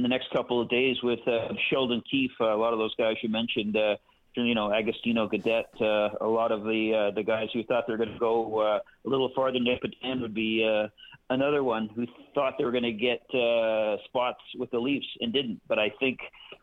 in 0.00 0.02
the 0.02 0.08
next 0.08 0.30
couple 0.32 0.62
of 0.62 0.70
days 0.70 0.96
with 1.02 1.18
uh, 1.28 1.48
Sheldon 1.68 2.02
Keefe. 2.10 2.30
Uh, 2.40 2.54
a 2.54 2.56
lot 2.56 2.72
of 2.72 2.78
those 2.78 2.94
guys 2.94 3.16
you 3.22 3.28
mentioned, 3.28 3.76
uh, 3.76 3.96
you 4.34 4.54
know, 4.54 4.72
Agostino 4.72 5.28
Gaudette, 5.28 5.78
uh, 5.78 6.16
a 6.24 6.26
lot 6.26 6.52
of 6.52 6.62
the 6.62 7.10
uh, 7.10 7.14
the 7.14 7.22
guys 7.22 7.48
who 7.52 7.62
thought 7.64 7.84
they 7.86 7.92
were 7.92 7.98
going 7.98 8.14
to 8.14 8.18
go 8.18 8.60
uh, 8.60 8.78
a 8.78 9.08
little 9.08 9.30
farther 9.36 9.58
than 9.58 9.66
Petan 9.66 10.22
would 10.22 10.32
be 10.32 10.66
uh, 10.66 10.88
another 11.28 11.62
one 11.62 11.90
who 11.94 12.06
thought 12.34 12.54
they 12.56 12.64
were 12.64 12.70
going 12.70 12.82
to 12.82 12.92
get 12.92 13.20
uh, 13.38 13.98
spots 14.06 14.40
with 14.58 14.70
the 14.70 14.78
Leafs 14.78 15.06
and 15.20 15.34
didn't. 15.34 15.60
But 15.68 15.78
I 15.78 15.92
think 16.00 16.18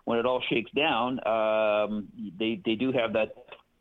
when 0.06 0.18
it 0.18 0.26
all 0.26 0.42
shakes 0.50 0.72
down, 0.72 1.20
um, 1.28 2.08
they 2.40 2.60
they 2.66 2.74
do 2.74 2.92
have 2.92 3.14
that 3.14 3.34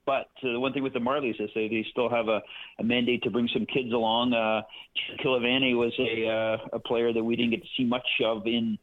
but 0.07 0.29
uh, 0.45 0.53
the 0.53 0.61
one 0.61 0.73
thing 0.73 0.85
with 0.85 0.93
the 0.93 1.01
Marlies 1.01 1.41
is 1.41 1.51
they, 1.55 1.67
they 1.67 1.85
still 1.91 2.09
have 2.09 2.29
a, 2.29 2.41
a 2.79 2.85
mandate 2.85 3.25
to 3.25 3.31
bring 3.31 3.49
some 3.53 3.67
kids 3.67 3.93
along. 3.93 4.33
Uh, 4.33 4.63
Kilovani 5.21 5.77
was 5.77 5.93
a, 5.99 6.29
uh, 6.29 6.77
a 6.77 6.79
player 6.79 7.13
that 7.13 7.23
we 7.23 7.35
didn't 7.35 7.51
get 7.51 7.63
to 7.63 7.69
see 7.77 7.85
much 7.85 8.07
of 8.25 8.47
in 8.47 8.79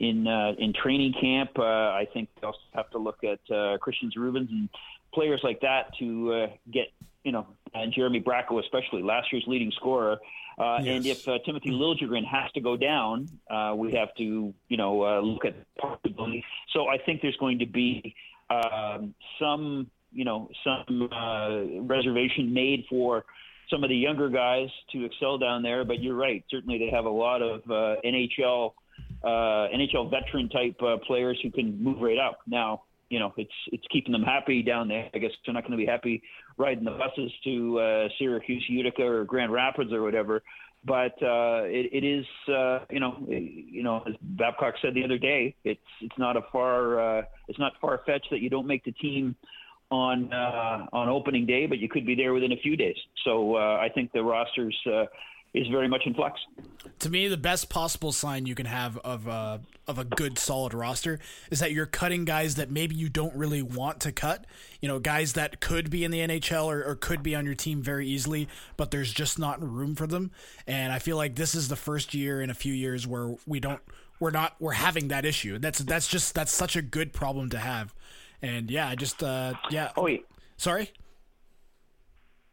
in 0.00 0.26
uh, 0.26 0.52
in 0.58 0.72
training 0.72 1.14
camp. 1.20 1.50
Uh, 1.56 1.62
I 1.62 2.08
think 2.12 2.28
they 2.40 2.46
also 2.46 2.58
have 2.74 2.90
to 2.90 2.98
look 2.98 3.22
at 3.22 3.38
uh, 3.50 3.78
Kristians 3.78 4.16
Rubins 4.16 4.50
and 4.50 4.68
players 5.14 5.40
like 5.44 5.60
that 5.60 5.96
to 5.98 6.32
uh, 6.32 6.46
get 6.72 6.88
you 7.22 7.32
know 7.32 7.46
and 7.74 7.92
Jeremy 7.92 8.20
Bracco 8.20 8.58
especially 8.60 9.02
last 9.02 9.32
year's 9.32 9.44
leading 9.46 9.70
scorer. 9.72 10.18
Uh, 10.58 10.78
yes. 10.82 10.96
And 10.96 11.06
if 11.06 11.28
uh, 11.28 11.38
Timothy 11.46 11.70
Liljegren 11.70 12.24
has 12.26 12.50
to 12.52 12.60
go 12.60 12.76
down, 12.76 13.28
uh, 13.50 13.74
we 13.76 13.92
have 13.92 14.14
to 14.16 14.52
you 14.68 14.76
know 14.76 15.04
uh, 15.04 15.20
look 15.20 15.44
at 15.44 15.54
possibility. 15.76 16.44
So 16.72 16.88
I 16.88 16.98
think 16.98 17.22
there's 17.22 17.36
going 17.36 17.58
to 17.60 17.66
be 17.66 18.14
um, 18.48 19.14
some 19.38 19.90
you 20.12 20.24
know 20.24 20.50
some 20.64 21.08
uh, 21.12 21.82
reservation 21.82 22.52
made 22.52 22.84
for 22.88 23.24
some 23.68 23.84
of 23.84 23.90
the 23.90 23.96
younger 23.96 24.28
guys 24.28 24.68
to 24.92 25.04
excel 25.04 25.38
down 25.38 25.62
there. 25.62 25.84
But 25.84 26.02
you're 26.02 26.16
right. 26.16 26.42
Certainly, 26.50 26.78
they 26.78 26.90
have 26.90 27.04
a 27.04 27.10
lot 27.10 27.42
of 27.42 27.62
uh, 27.70 28.00
NHL 28.04 28.72
uh, 29.24 29.68
NHL 29.74 30.10
veteran 30.10 30.48
type 30.48 30.76
uh, 30.82 30.96
players 31.06 31.38
who 31.42 31.50
can 31.50 31.82
move 31.82 32.00
right 32.00 32.18
up. 32.18 32.40
Now, 32.46 32.82
you 33.08 33.18
know, 33.18 33.34
it's 33.36 33.50
it's 33.72 33.84
keeping 33.90 34.12
them 34.12 34.22
happy 34.22 34.62
down 34.62 34.88
there. 34.88 35.10
I 35.12 35.18
guess 35.18 35.30
they're 35.44 35.52
not 35.52 35.64
going 35.64 35.72
to 35.72 35.84
be 35.84 35.86
happy 35.86 36.22
riding 36.56 36.84
the 36.84 36.92
buses 36.92 37.32
to 37.44 37.78
uh, 37.78 38.08
Syracuse, 38.18 38.64
Utica, 38.68 39.02
or 39.02 39.24
Grand 39.24 39.52
Rapids 39.52 39.92
or 39.92 40.02
whatever. 40.02 40.42
But 40.84 41.12
uh, 41.22 41.64
it, 41.64 41.90
it 41.92 42.04
is, 42.04 42.24
uh, 42.48 42.80
you 42.88 43.00
know, 43.00 43.26
you 43.28 43.82
know, 43.82 44.02
as 44.06 44.14
Babcock 44.22 44.74
said 44.80 44.94
the 44.94 45.04
other 45.04 45.18
day, 45.18 45.54
it's 45.64 45.80
it's 46.00 46.16
not 46.16 46.36
a 46.36 46.42
far 46.52 47.18
uh, 47.18 47.22
it's 47.48 47.58
not 47.58 47.72
far 47.80 48.00
fetched 48.06 48.28
that 48.30 48.40
you 48.40 48.48
don't 48.48 48.66
make 48.66 48.84
the 48.84 48.92
team 48.92 49.36
on 49.90 50.32
uh, 50.32 50.86
on 50.92 51.08
opening 51.08 51.44
day, 51.44 51.66
but 51.66 51.78
you 51.78 51.88
could 51.88 52.06
be 52.06 52.14
there 52.14 52.32
within 52.32 52.52
a 52.52 52.56
few 52.56 52.76
days. 52.76 52.96
So 53.24 53.56
uh, 53.56 53.76
I 53.76 53.88
think 53.94 54.12
the 54.12 54.22
rosters 54.22 54.76
uh, 54.86 55.04
is 55.52 55.66
very 55.68 55.88
much 55.88 56.02
in 56.06 56.14
flux. 56.14 56.40
To 57.00 57.10
me, 57.10 57.28
the 57.28 57.36
best 57.36 57.68
possible 57.68 58.12
sign 58.12 58.46
you 58.46 58.54
can 58.54 58.66
have 58.66 58.96
of 58.98 59.26
a 59.26 59.60
of 59.88 59.98
a 59.98 60.04
good 60.04 60.38
solid 60.38 60.72
roster 60.72 61.18
is 61.50 61.58
that 61.58 61.72
you're 61.72 61.86
cutting 61.86 62.24
guys 62.24 62.54
that 62.54 62.70
maybe 62.70 62.94
you 62.94 63.08
don't 63.08 63.34
really 63.34 63.62
want 63.62 64.00
to 64.00 64.12
cut. 64.12 64.46
You 64.80 64.88
know, 64.88 65.00
guys 65.00 65.32
that 65.32 65.60
could 65.60 65.90
be 65.90 66.04
in 66.04 66.12
the 66.12 66.20
NHL 66.20 66.66
or, 66.66 66.84
or 66.84 66.94
could 66.94 67.22
be 67.22 67.34
on 67.34 67.44
your 67.44 67.56
team 67.56 67.82
very 67.82 68.06
easily, 68.06 68.48
but 68.76 68.92
there's 68.92 69.12
just 69.12 69.38
not 69.38 69.60
room 69.60 69.96
for 69.96 70.06
them. 70.06 70.30
And 70.66 70.92
I 70.92 71.00
feel 71.00 71.16
like 71.16 71.34
this 71.34 71.54
is 71.54 71.68
the 71.68 71.76
first 71.76 72.14
year 72.14 72.40
in 72.40 72.50
a 72.50 72.54
few 72.54 72.72
years 72.72 73.06
where 73.06 73.34
we 73.46 73.58
don't 73.58 73.80
we're 74.20 74.30
not 74.30 74.54
we're 74.60 74.72
having 74.72 75.08
that 75.08 75.24
issue. 75.24 75.58
That's 75.58 75.80
that's 75.80 76.06
just 76.06 76.34
that's 76.34 76.52
such 76.52 76.76
a 76.76 76.82
good 76.82 77.12
problem 77.12 77.50
to 77.50 77.58
have. 77.58 77.92
And 78.42 78.70
yeah, 78.70 78.88
I 78.88 78.94
just 78.94 79.22
uh 79.22 79.54
yeah. 79.70 79.90
Oh, 79.96 80.04
wait. 80.04 80.24
Sorry. 80.56 80.92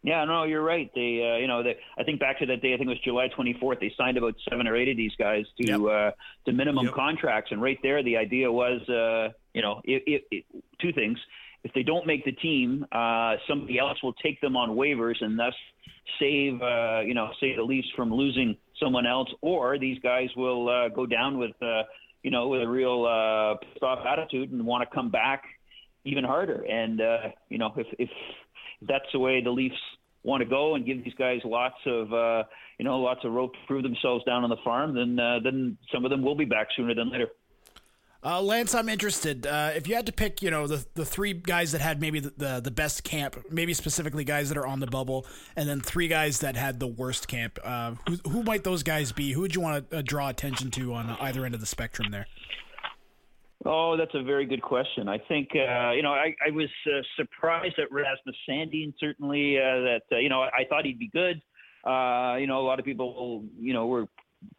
Yeah, 0.04 0.24
no, 0.26 0.44
you're 0.44 0.64
right. 0.64 0.90
They, 0.94 1.22
uh, 1.22 1.38
you 1.38 1.48
know, 1.48 1.64
they, 1.64 1.76
I 1.98 2.04
think 2.04 2.20
back 2.20 2.40
to 2.40 2.46
that 2.46 2.62
day. 2.62 2.74
I 2.74 2.78
think 2.78 2.88
it 2.88 2.90
was 2.90 3.00
July 3.04 3.30
24th. 3.38 3.80
They 3.80 3.92
signed 3.98 4.18
about 4.18 4.36
seven 4.50 4.68
or 4.68 4.76
eight 4.76 4.90
of 4.90 4.98
these 4.98 5.12
guys 5.18 5.46
to 5.60 5.68
yep. 5.68 5.82
uh, 5.82 6.12
to 6.46 6.54
minimum 6.54 6.86
yep. 6.86 6.94
contracts, 6.94 7.52
and 7.52 7.62
right 7.62 7.80
there, 7.82 8.04
the 8.04 8.16
idea 8.16 8.52
was, 8.52 8.80
uh, 8.88 9.34
you 9.54 9.62
know, 9.62 9.82
it, 9.84 10.04
it, 10.06 10.24
it, 10.32 10.46
two 10.80 10.94
things: 10.94 11.18
if 11.64 11.74
they 11.74 11.84
don't 11.84 12.06
make 12.06 12.24
the 12.26 12.32
team, 12.32 12.86
uh, 12.92 13.36
somebody 13.48 13.80
else 13.80 14.02
will 14.04 14.14
take 14.14 14.40
them 14.40 14.56
on 14.56 14.70
waivers, 14.70 15.16
and 15.22 15.38
thus 15.38 15.54
save, 16.20 16.62
uh, 16.62 17.02
you 17.02 17.14
know, 17.14 17.30
save 17.40 17.58
the 17.58 17.64
Leafs 17.64 17.88
from 17.96 18.14
losing 18.14 18.56
someone 18.80 19.06
else, 19.06 19.30
or 19.42 19.78
these 19.80 20.00
guys 20.00 20.30
will 20.38 20.70
uh, 20.70 20.90
go 20.90 21.06
down 21.06 21.38
with, 21.38 21.52
uh, 21.62 21.84
you 22.24 22.32
know, 22.32 22.48
with 22.48 22.62
a 22.62 22.68
real 22.68 23.06
uh, 23.06 23.58
pissed 23.66 23.84
off 23.84 24.06
attitude 24.06 24.52
and 24.52 24.66
want 24.66 24.88
to 24.88 24.96
come 24.96 25.10
back 25.10 25.44
even 26.08 26.24
harder. 26.24 26.64
And 26.64 27.02
uh, 27.02 27.18
you 27.50 27.58
know, 27.58 27.74
if 27.76 27.88
if 28.00 28.10
that's 28.82 29.06
the 29.14 29.20
way 29.20 29.42
the 29.42 29.52
Leafs 29.52 29.76
want 30.24 30.42
to 30.42 30.50
go 30.50 30.76
and 30.76 30.86
give 30.86 31.04
these 31.04 31.14
guys 31.18 31.40
lots 31.46 31.78
of 31.86 32.14
uh, 32.14 32.44
you 32.78 32.86
know 32.86 33.00
lots 33.00 33.24
of 33.24 33.32
rope 33.32 33.54
to 33.54 33.60
prove 33.68 33.84
themselves 33.84 34.24
down 34.26 34.44
on 34.44 34.50
the 34.50 34.58
farm, 34.64 34.94
then 34.94 35.20
uh, 35.20 35.40
then 35.44 35.78
some 35.94 36.06
of 36.06 36.12
them 36.12 36.22
will 36.22 36.36
be 36.36 36.46
back 36.46 36.68
sooner 36.76 36.94
than 36.94 37.12
later. 37.12 37.30
Uh, 38.24 38.42
Lance, 38.42 38.74
I'm 38.74 38.90
interested. 38.90 39.46
Uh, 39.46 39.72
if 39.76 39.88
you 39.88 39.96
had 39.96 40.08
to 40.08 40.12
pick, 40.12 40.42
you 40.42 40.50
know, 40.50 40.68
the 40.68 40.86
the 40.96 41.06
three 41.06 41.34
guys 41.34 41.72
that 41.72 41.82
had 41.82 42.02
maybe 42.02 42.20
the, 42.20 42.34
the, 42.36 42.60
the 42.62 42.72
best 42.72 43.04
camp, 43.04 43.38
maybe 43.52 43.74
specifically 43.74 44.24
guys 44.24 44.50
that 44.50 44.58
are 44.58 44.66
on 44.66 44.80
the 44.80 44.88
bubble, 44.88 45.26
and 45.56 45.70
then 45.70 45.82
three 45.82 46.08
guys 46.08 46.40
that 46.40 46.56
had 46.56 46.80
the 46.80 46.88
worst 46.88 47.28
camp, 47.28 47.60
uh, 47.64 47.94
who, 48.08 48.16
who 48.30 48.44
might 48.44 48.64
those 48.64 48.84
guys 48.84 49.12
be? 49.12 49.32
Who 49.34 49.42
would 49.42 49.56
you 49.56 49.62
want 49.62 49.90
to 49.90 50.00
uh, 50.00 50.02
draw 50.04 50.30
attention 50.30 50.72
to 50.72 50.94
on 50.94 51.16
either 51.22 51.46
end 51.46 51.54
of 51.54 51.62
the 51.62 51.68
spectrum 51.68 52.12
there? 52.12 52.28
Oh, 53.66 53.98
that's 53.98 54.14
a 54.14 54.24
very 54.24 54.46
good 54.46 54.62
question. 54.62 55.10
I 55.10 55.18
think 55.18 55.50
uh, 55.56 55.92
you 55.92 56.04
know 56.04 56.12
I, 56.12 56.36
I 56.46 56.52
was 56.52 56.70
uh, 56.86 57.02
surprised 57.16 57.80
at 57.80 57.92
Rasmus 57.92 58.36
Sandin. 58.48 58.94
Certainly, 59.00 59.58
uh, 59.58 59.82
that 59.82 60.02
uh, 60.12 60.18
you 60.18 60.30
know 60.30 60.42
I 60.42 60.64
thought 60.70 60.86
he'd 60.86 61.00
be 61.00 61.10
good. 61.12 61.42
Uh, 61.84 62.36
you 62.38 62.46
know, 62.48 62.60
a 62.60 62.66
lot 62.66 62.80
of 62.80 62.86
people 62.86 63.44
you 63.60 63.74
know 63.74 63.88
were 63.88 64.06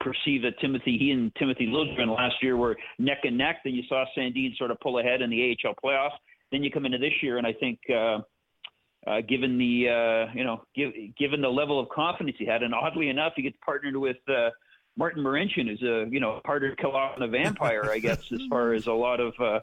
perceived 0.01 0.45
that 0.45 0.59
Timothy 0.61 0.99
he 0.99 1.13
and 1.13 1.33
Timothy 1.37 1.69
Liljegren 1.69 2.15
last 2.15 2.37
year 2.43 2.57
were 2.57 2.77
neck 2.99 3.19
and 3.23 3.39
neck. 3.39 3.59
Then 3.65 3.75
you 3.75 3.85
saw 3.89 4.05
Sandin 4.17 4.57
sort 4.57 4.73
of 4.73 4.81
pull 4.81 4.99
ahead 4.99 5.23
in 5.23 5.31
the 5.31 5.57
AHL 5.65 5.75
playoffs. 5.83 6.19
Then 6.51 6.65
you 6.65 6.71
come 6.71 6.85
into 6.85 6.99
this 6.99 7.15
year, 7.23 7.39
and 7.39 7.47
I 7.47 7.53
think. 7.53 7.79
Uh, 7.95 8.19
given 9.27 9.57
the 9.57 10.29
you 10.35 10.45
know 10.45 10.61
give, 10.75 10.91
given 11.17 11.41
the 11.41 11.49
level 11.49 11.81
of 11.81 11.89
confidence 11.89 12.37
he 12.39 12.45
had, 12.45 12.63
and 12.63 12.75
oddly 12.75 13.09
enough, 13.09 13.33
he 13.37 13.43
gets 13.43 13.57
partnered 13.65 13.97
with 13.97 14.17
Martin 14.99 15.23
Marincin 15.23 15.73
is 15.73 15.81
a 15.81 16.07
you 16.11 16.19
know 16.19 16.41
harder 16.45 16.71
to 16.71 16.77
kill 16.77 16.95
off 16.95 17.15
than 17.17 17.23
a 17.23 17.31
vampire, 17.31 17.89
I 17.91 18.01
guess, 18.01 18.19
as 18.33 18.41
far 18.51 18.73
as 18.75 18.89
a 18.89 18.93
lot 18.93 19.21
of 19.21 19.33
uh, 19.41 19.61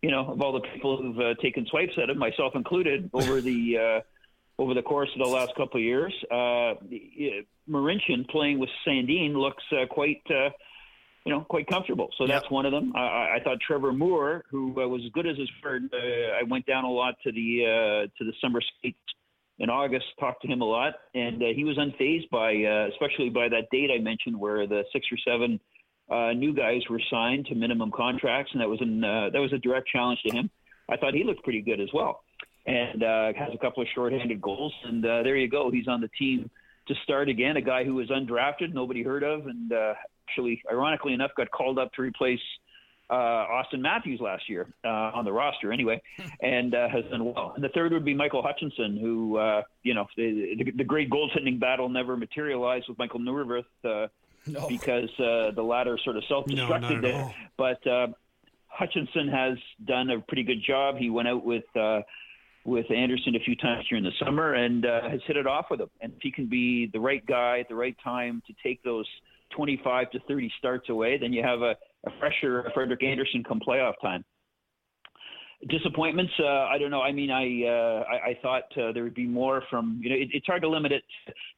you 0.00 0.10
know 0.10 0.32
of 0.32 0.40
all 0.40 0.52
the 0.52 0.66
people 0.74 0.96
who've 0.96 1.18
uh, 1.20 1.34
taken 1.42 1.66
swipes 1.66 1.92
at 2.02 2.08
him, 2.08 2.18
myself 2.18 2.54
included, 2.56 3.10
over 3.12 3.42
the 3.42 3.76
uh, 3.78 4.62
over 4.62 4.72
the 4.72 4.82
course 4.82 5.10
of 5.14 5.24
the 5.24 5.30
last 5.30 5.54
couple 5.56 5.78
of 5.78 5.84
years. 5.84 6.14
Uh, 6.30 6.74
Marincin 7.68 8.26
playing 8.30 8.58
with 8.58 8.70
Sandin 8.86 9.34
looks 9.34 9.62
uh, 9.72 9.86
quite. 9.86 10.22
Uh, 10.28 10.50
you 11.26 11.34
know, 11.34 11.40
quite 11.42 11.66
comfortable. 11.66 12.08
So 12.16 12.26
that's 12.26 12.50
one 12.50 12.64
of 12.64 12.72
them. 12.72 12.96
I, 12.96 13.36
I 13.36 13.40
thought 13.44 13.58
Trevor 13.60 13.92
Moore, 13.92 14.44
who 14.50 14.70
uh, 14.80 14.88
was 14.88 15.02
as 15.04 15.10
good 15.10 15.26
as 15.26 15.36
his 15.36 15.50
friend, 15.60 15.90
uh, 15.92 15.98
I 16.40 16.42
went 16.44 16.64
down 16.64 16.84
a 16.84 16.90
lot 16.90 17.16
to 17.24 17.32
the 17.32 17.64
uh, 17.66 18.06
to 18.16 18.24
the 18.24 18.32
summer 18.40 18.62
skates 18.62 18.96
in 19.58 19.70
August, 19.70 20.06
talked 20.20 20.42
to 20.42 20.48
him 20.48 20.60
a 20.60 20.64
lot, 20.64 20.94
and 21.14 21.42
uh, 21.42 21.46
he 21.54 21.64
was 21.64 21.76
unfazed 21.76 22.30
by, 22.30 22.54
uh, 22.54 22.88
especially 22.92 23.28
by 23.28 23.48
that 23.48 23.68
date 23.72 23.90
I 23.92 24.00
mentioned, 24.00 24.38
where 24.38 24.66
the 24.66 24.84
six 24.92 25.06
or 25.10 25.18
seven 25.26 25.58
uh, 26.10 26.32
new 26.32 26.54
guys 26.54 26.82
were 26.88 27.00
signed 27.10 27.46
to 27.46 27.54
minimum 27.54 27.90
contracts, 27.94 28.52
and 28.52 28.60
that 28.60 28.68
was 28.68 28.80
an 28.80 29.02
uh, 29.02 29.30
that 29.32 29.40
was 29.40 29.52
a 29.52 29.58
direct 29.58 29.88
challenge 29.88 30.20
to 30.26 30.34
him. 30.34 30.50
I 30.88 30.96
thought 30.96 31.14
he 31.14 31.24
looked 31.24 31.42
pretty 31.42 31.60
good 31.60 31.80
as 31.80 31.88
well, 31.92 32.22
and 32.66 33.02
uh, 33.02 33.32
has 33.38 33.50
a 33.52 33.58
couple 33.58 33.82
of 33.82 33.88
shorthanded 33.94 34.40
goals, 34.40 34.72
and 34.84 35.04
uh, 35.04 35.22
there 35.22 35.36
you 35.36 35.48
go. 35.48 35.70
He's 35.70 35.88
on 35.88 36.00
the 36.00 36.08
team 36.18 36.50
to 36.86 36.94
start 37.02 37.28
again. 37.28 37.56
A 37.56 37.60
guy 37.60 37.84
who 37.84 37.94
was 37.94 38.08
undrafted, 38.08 38.72
nobody 38.72 39.02
heard 39.02 39.24
of, 39.24 39.46
and 39.46 39.72
actually, 40.28 40.62
ironically 40.70 41.14
enough, 41.14 41.32
got 41.36 41.50
called 41.50 41.78
up 41.78 41.92
to 41.94 42.02
replace 42.02 42.40
uh, 43.10 43.14
Auston 43.14 43.80
Matthews 43.80 44.20
last 44.20 44.48
year 44.48 44.68
uh, 44.84 44.88
on 44.88 45.24
the 45.24 45.32
roster 45.32 45.72
anyway, 45.72 46.00
and 46.42 46.74
uh, 46.74 46.88
has 46.88 47.04
done 47.10 47.24
well. 47.24 47.52
And 47.54 47.64
the 47.64 47.70
third 47.70 47.92
would 47.92 48.04
be 48.04 48.14
Michael 48.14 48.42
Hutchinson, 48.42 48.98
who 48.98 49.38
uh, 49.38 49.62
you 49.82 49.94
know 49.94 50.06
the, 50.16 50.56
the, 50.58 50.70
the 50.72 50.84
great 50.84 51.10
goaltending 51.10 51.58
battle 51.58 51.88
never 51.88 52.16
materialized 52.16 52.86
with 52.88 52.98
Michael 52.98 53.20
Neuvirth 53.20 53.64
uh, 53.84 54.08
no. 54.46 54.68
because 54.68 55.10
uh, 55.18 55.52
the 55.54 55.62
latter 55.62 55.98
sort 56.04 56.16
of 56.16 56.24
self-destructed 56.28 57.00
no, 57.00 57.00
there. 57.00 57.34
But 57.56 57.86
uh, 57.86 58.08
Hutchinson 58.66 59.28
has 59.28 59.58
done 59.84 60.10
a 60.10 60.20
pretty 60.20 60.42
good 60.42 60.62
job. 60.66 60.96
He 60.96 61.10
went 61.10 61.28
out 61.28 61.44
with. 61.44 61.64
Uh, 61.76 62.00
with 62.64 62.90
Andersen 62.90 63.34
a 63.34 63.40
few 63.40 63.56
times 63.56 63.86
during 63.88 64.04
the 64.04 64.12
summer 64.22 64.52
and 64.52 64.84
uh, 64.84 65.08
has 65.08 65.20
hit 65.26 65.38
it 65.38 65.46
off 65.46 65.66
with 65.70 65.80
him. 65.80 65.88
And 66.02 66.12
if 66.12 66.18
he 66.20 66.30
can 66.30 66.46
be 66.46 66.90
the 66.92 67.00
right 67.00 67.24
guy 67.24 67.60
at 67.60 67.68
the 67.68 67.74
right 67.74 67.96
time 68.04 68.42
to 68.46 68.52
take 68.62 68.82
those 68.82 69.06
25 69.56 70.10
to 70.10 70.20
30 70.28 70.52
starts 70.58 70.88
away, 70.90 71.16
then 71.16 71.32
you 71.32 71.42
have 71.42 71.62
a, 71.62 71.76
a 72.06 72.10
fresher 72.18 72.70
Frederik 72.74 73.02
Andersen 73.02 73.42
come 73.44 73.60
playoff 73.66 73.94
time. 74.00 74.24
Disappointments, 75.68 76.32
uh, 76.38 76.46
I 76.46 76.78
don't 76.78 76.92
know. 76.92 77.02
I 77.02 77.10
mean, 77.10 77.32
I 77.32 77.66
uh, 77.68 78.04
I, 78.04 78.30
I, 78.30 78.38
thought 78.42 78.62
uh, 78.80 78.92
there 78.92 79.02
would 79.02 79.14
be 79.14 79.26
more 79.26 79.64
from 79.68 79.98
you 80.00 80.08
know. 80.08 80.14
It, 80.14 80.28
it's 80.32 80.46
hard 80.46 80.62
to 80.62 80.68
limit 80.68 80.92
it 80.92 81.02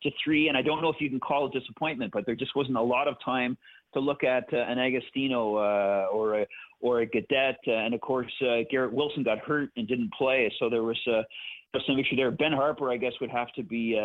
to 0.02 0.10
three, 0.24 0.48
and 0.48 0.56
I 0.56 0.62
don't 0.62 0.80
know 0.80 0.88
if 0.88 0.96
you 1.00 1.10
can 1.10 1.20
call 1.20 1.46
it 1.46 1.52
disappointment, 1.52 2.10
but 2.10 2.24
there 2.24 2.34
just 2.34 2.56
wasn't 2.56 2.78
a 2.78 2.82
lot 2.82 3.08
of 3.08 3.16
time 3.22 3.58
to 3.92 4.00
look 4.00 4.24
at 4.24 4.44
uh, 4.54 4.56
an 4.56 4.78
Agostino 4.78 5.56
uh, 5.56 6.06
or 6.10 6.40
a 6.40 6.46
or 6.80 7.02
a 7.02 7.06
Gaudette, 7.06 7.56
uh, 7.68 7.72
and 7.72 7.92
of 7.92 8.00
course 8.00 8.32
Garrett 8.70 8.94
Wilson 8.94 9.22
got 9.22 9.38
hurt 9.40 9.68
and 9.76 9.86
didn't 9.86 10.14
play, 10.14 10.50
so 10.58 10.70
there 10.70 10.82
was 10.82 10.98
some 11.04 11.98
issue 11.98 12.16
there. 12.16 12.30
Ben 12.30 12.52
Harpur, 12.52 12.90
I 12.90 12.96
guess, 12.96 13.12
would 13.20 13.30
have 13.30 13.52
to 13.52 13.62
be 13.62 14.00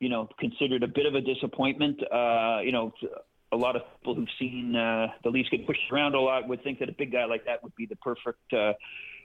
you 0.00 0.08
know 0.08 0.28
considered 0.40 0.82
a 0.82 0.88
bit 0.88 1.06
of 1.06 1.14
a 1.14 1.20
disappointment. 1.20 2.00
you 2.64 2.72
know, 2.72 2.92
a 3.52 3.56
lot 3.56 3.76
of 3.76 3.82
people 3.98 4.14
who've 4.14 4.28
seen 4.38 4.76
uh, 4.76 5.08
the 5.24 5.30
Leafs 5.30 5.48
get 5.48 5.66
pushed 5.66 5.90
around 5.92 6.14
a 6.14 6.20
lot 6.20 6.46
would 6.48 6.62
think 6.62 6.78
that 6.78 6.88
a 6.88 6.92
big 6.92 7.12
guy 7.12 7.24
like 7.24 7.44
that 7.46 7.62
would 7.62 7.74
be 7.74 7.86
the 7.86 7.96
perfect, 7.96 8.52
uh, 8.52 8.72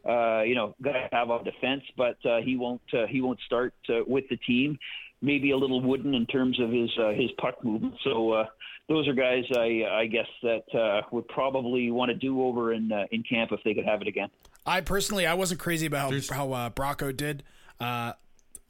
uh, 0.09 0.41
you 0.43 0.55
know, 0.55 0.75
guy 0.81 0.93
to 0.93 1.09
have 1.11 1.29
on 1.29 1.43
defense. 1.43 1.83
But 1.95 2.17
uh, 2.25 2.38
he 2.41 2.57
won't. 2.57 2.81
Uh, 2.93 3.05
he 3.07 3.21
won't 3.21 3.39
start 3.45 3.73
uh, 3.89 4.01
with 4.07 4.25
the 4.29 4.38
team. 4.38 4.77
Maybe 5.21 5.51
a 5.51 5.57
little 5.57 5.81
wooden 5.81 6.13
in 6.13 6.25
terms 6.25 6.59
of 6.59 6.71
his 6.71 6.89
uh, 6.99 7.09
his 7.09 7.31
puck 7.39 7.63
movement. 7.63 7.95
So 8.03 8.31
uh, 8.31 8.45
those 8.89 9.07
are 9.07 9.13
guys 9.13 9.43
I 9.55 9.83
I 9.89 10.05
guess 10.07 10.27
that 10.43 10.75
uh, 10.77 11.01
would 11.11 11.27
probably 11.27 11.91
want 11.91 12.09
to 12.09 12.15
do 12.15 12.43
over 12.43 12.73
in 12.73 12.91
uh, 12.91 13.05
in 13.11 13.23
camp 13.23 13.51
if 13.51 13.61
they 13.63 13.73
could 13.73 13.85
have 13.85 14.01
it 14.01 14.07
again. 14.07 14.29
I 14.65 14.81
personally 14.81 15.25
I 15.25 15.35
wasn't 15.35 15.59
crazy 15.59 15.85
about 15.85 16.13
how, 16.13 16.35
how 16.35 16.53
uh, 16.53 16.69
Bracco 16.69 17.15
did. 17.15 17.43
Uh, 17.79 18.13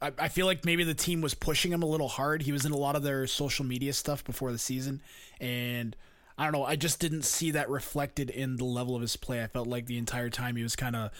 I, 0.00 0.12
I 0.18 0.28
feel 0.28 0.46
like 0.46 0.64
maybe 0.64 0.84
the 0.84 0.94
team 0.94 1.20
was 1.20 1.34
pushing 1.34 1.72
him 1.72 1.82
a 1.82 1.86
little 1.86 2.08
hard. 2.08 2.42
He 2.42 2.52
was 2.52 2.64
in 2.64 2.72
a 2.72 2.76
lot 2.76 2.96
of 2.96 3.02
their 3.02 3.26
social 3.26 3.64
media 3.64 3.92
stuff 3.92 4.24
before 4.24 4.52
the 4.52 4.58
season, 4.58 5.02
and 5.40 5.96
I 6.38 6.44
don't 6.44 6.52
know. 6.52 6.64
I 6.64 6.76
just 6.76 7.00
didn't 7.00 7.22
see 7.22 7.52
that 7.52 7.70
reflected 7.70 8.28
in 8.28 8.56
the 8.56 8.64
level 8.64 8.94
of 8.94 9.00
his 9.00 9.16
play. 9.16 9.42
I 9.42 9.46
felt 9.46 9.68
like 9.68 9.86
the 9.86 9.96
entire 9.96 10.28
time 10.28 10.56
he 10.56 10.62
was 10.62 10.76
kind 10.76 10.94
of 10.94 11.10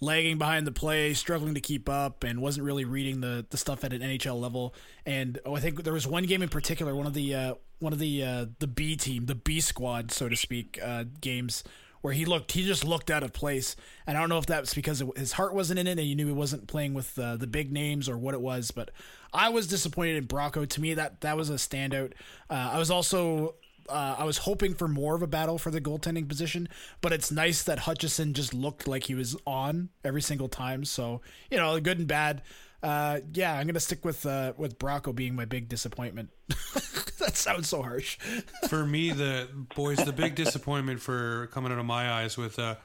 lagging 0.00 0.36
behind 0.36 0.66
the 0.66 0.72
play, 0.72 1.14
struggling 1.14 1.54
to 1.54 1.60
keep 1.60 1.88
up, 1.88 2.24
and 2.24 2.42
wasn't 2.42 2.66
really 2.66 2.84
reading 2.84 3.20
the, 3.20 3.46
the 3.50 3.56
stuff 3.56 3.84
at 3.84 3.92
an 3.92 4.00
NHL 4.00 4.40
level. 4.40 4.74
And 5.06 5.38
oh, 5.46 5.54
I 5.54 5.60
think 5.60 5.84
there 5.84 5.92
was 5.92 6.06
one 6.06 6.24
game 6.24 6.42
in 6.42 6.48
particular, 6.48 6.94
one 6.94 7.06
of 7.06 7.14
the 7.14 7.34
uh, 7.34 7.54
one 7.78 7.92
of 7.92 8.00
the 8.00 8.24
uh, 8.24 8.46
the 8.58 8.66
B 8.66 8.96
team, 8.96 9.26
the 9.26 9.36
B 9.36 9.60
squad, 9.60 10.10
so 10.10 10.28
to 10.28 10.36
speak, 10.36 10.78
uh, 10.82 11.04
games 11.20 11.62
where 12.04 12.12
he 12.12 12.26
looked 12.26 12.52
he 12.52 12.62
just 12.66 12.84
looked 12.84 13.10
out 13.10 13.22
of 13.22 13.32
place 13.32 13.76
and 14.06 14.18
i 14.18 14.20
don't 14.20 14.28
know 14.28 14.36
if 14.36 14.44
that's 14.44 14.74
because 14.74 15.02
his 15.16 15.32
heart 15.32 15.54
wasn't 15.54 15.78
in 15.78 15.86
it 15.86 15.92
and 15.92 16.00
he 16.00 16.14
knew 16.14 16.26
he 16.26 16.32
wasn't 16.32 16.66
playing 16.66 16.92
with 16.92 17.18
uh, 17.18 17.34
the 17.34 17.46
big 17.46 17.72
names 17.72 18.10
or 18.10 18.18
what 18.18 18.34
it 18.34 18.42
was 18.42 18.70
but 18.70 18.90
i 19.32 19.48
was 19.48 19.66
disappointed 19.66 20.14
in 20.14 20.26
bracco 20.26 20.68
to 20.68 20.82
me 20.82 20.92
that 20.92 21.22
that 21.22 21.34
was 21.34 21.48
a 21.48 21.54
standout 21.54 22.12
uh, 22.50 22.72
i 22.74 22.78
was 22.78 22.90
also 22.90 23.54
uh, 23.86 24.16
I 24.18 24.24
was 24.24 24.38
hoping 24.38 24.72
for 24.72 24.88
more 24.88 25.14
of 25.14 25.20
a 25.20 25.26
battle 25.26 25.58
for 25.58 25.70
the 25.70 25.78
goaltending 25.78 26.26
position, 26.26 26.70
but 27.02 27.12
it's 27.12 27.30
nice 27.30 27.64
that 27.64 27.80
Hutchinson 27.80 28.32
just 28.32 28.54
looked 28.54 28.88
like 28.88 29.04
he 29.04 29.14
was 29.14 29.36
on 29.46 29.90
every 30.02 30.22
single 30.22 30.48
time. 30.48 30.86
So 30.86 31.20
you 31.50 31.58
know, 31.58 31.78
good 31.80 31.98
and 31.98 32.08
bad. 32.08 32.40
Uh, 32.82 33.20
yeah, 33.34 33.52
I'm 33.52 33.66
gonna 33.66 33.80
stick 33.80 34.02
with 34.02 34.24
uh, 34.24 34.54
with 34.56 34.78
Bracco 34.78 35.14
being 35.14 35.34
my 35.34 35.44
big 35.44 35.68
disappointment. 35.68 36.30
that 37.34 37.36
sounds 37.36 37.68
so 37.68 37.82
harsh. 37.82 38.16
for 38.68 38.84
me, 38.84 39.10
the 39.10 39.48
boys, 39.74 39.98
the 39.98 40.12
big 40.12 40.34
disappointment 40.34 41.00
for 41.00 41.48
coming 41.48 41.72
out 41.72 41.78
of 41.78 41.86
my 41.86 42.10
eyes 42.10 42.36
with 42.36 42.58
uh, 42.58 42.76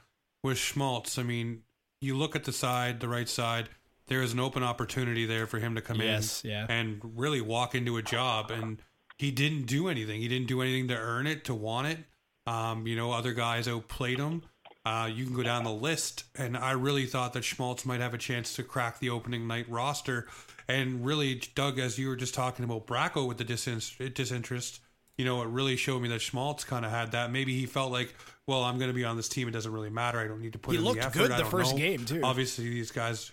with 0.42 0.58
Schmaltz. 0.58 1.18
I 1.18 1.22
mean, 1.22 1.62
you 2.00 2.16
look 2.16 2.34
at 2.34 2.44
the 2.44 2.52
side, 2.52 3.00
the 3.00 3.08
right 3.08 3.28
side. 3.28 3.68
There 4.06 4.22
is 4.22 4.32
an 4.32 4.40
open 4.40 4.64
opportunity 4.64 5.24
there 5.24 5.46
for 5.46 5.58
him 5.58 5.76
to 5.76 5.80
come 5.80 6.00
yes, 6.00 6.42
in 6.42 6.50
yeah. 6.50 6.66
and 6.68 7.00
really 7.14 7.40
walk 7.40 7.74
into 7.74 7.96
a 7.96 8.02
job, 8.02 8.50
and 8.50 8.82
he 9.18 9.30
didn't 9.30 9.66
do 9.66 9.88
anything. 9.88 10.20
He 10.20 10.26
didn't 10.26 10.48
do 10.48 10.62
anything 10.62 10.88
to 10.88 10.96
earn 10.96 11.26
it, 11.28 11.44
to 11.44 11.54
want 11.54 11.86
it. 11.86 11.98
Um, 12.46 12.86
you 12.88 12.96
know, 12.96 13.12
other 13.12 13.32
guys 13.32 13.68
outplayed 13.68 14.18
him. 14.18 14.42
Uh, 14.84 15.08
you 15.12 15.26
can 15.26 15.36
go 15.36 15.42
down 15.42 15.62
the 15.62 15.70
list, 15.70 16.24
and 16.34 16.56
I 16.56 16.72
really 16.72 17.06
thought 17.06 17.34
that 17.34 17.44
Schmaltz 17.44 17.84
might 17.84 18.00
have 18.00 18.14
a 18.14 18.18
chance 18.18 18.54
to 18.54 18.62
crack 18.62 18.98
the 18.98 19.10
opening 19.10 19.46
night 19.46 19.68
roster. 19.68 20.26
And 20.70 21.04
really, 21.04 21.40
Doug, 21.54 21.78
as 21.78 21.98
you 21.98 22.08
were 22.08 22.16
just 22.16 22.34
talking 22.34 22.64
about 22.64 22.86
Bracco 22.86 23.26
with 23.26 23.38
the 23.38 23.44
disinterest, 23.44 24.80
you 25.18 25.24
know, 25.24 25.42
it 25.42 25.48
really 25.48 25.76
showed 25.76 26.00
me 26.00 26.08
that 26.08 26.20
Schmaltz 26.20 26.64
kind 26.64 26.84
of 26.84 26.90
had 26.90 27.12
that. 27.12 27.30
Maybe 27.30 27.58
he 27.58 27.66
felt 27.66 27.92
like, 27.92 28.14
well, 28.46 28.62
I'm 28.64 28.78
going 28.78 28.88
to 28.88 28.94
be 28.94 29.04
on 29.04 29.16
this 29.16 29.28
team. 29.28 29.48
It 29.48 29.50
doesn't 29.50 29.72
really 29.72 29.90
matter. 29.90 30.18
I 30.18 30.26
don't 30.26 30.40
need 30.40 30.54
to 30.54 30.58
put 30.58 30.72
he 30.72 30.78
in 30.78 30.84
looked 30.84 31.00
the 31.00 31.06
effort. 31.06 31.18
good 31.18 31.30
the 31.32 31.44
first 31.44 31.72
know. 31.72 31.78
game 31.78 32.04
too. 32.04 32.22
Obviously, 32.22 32.68
these 32.68 32.90
guys, 32.90 33.30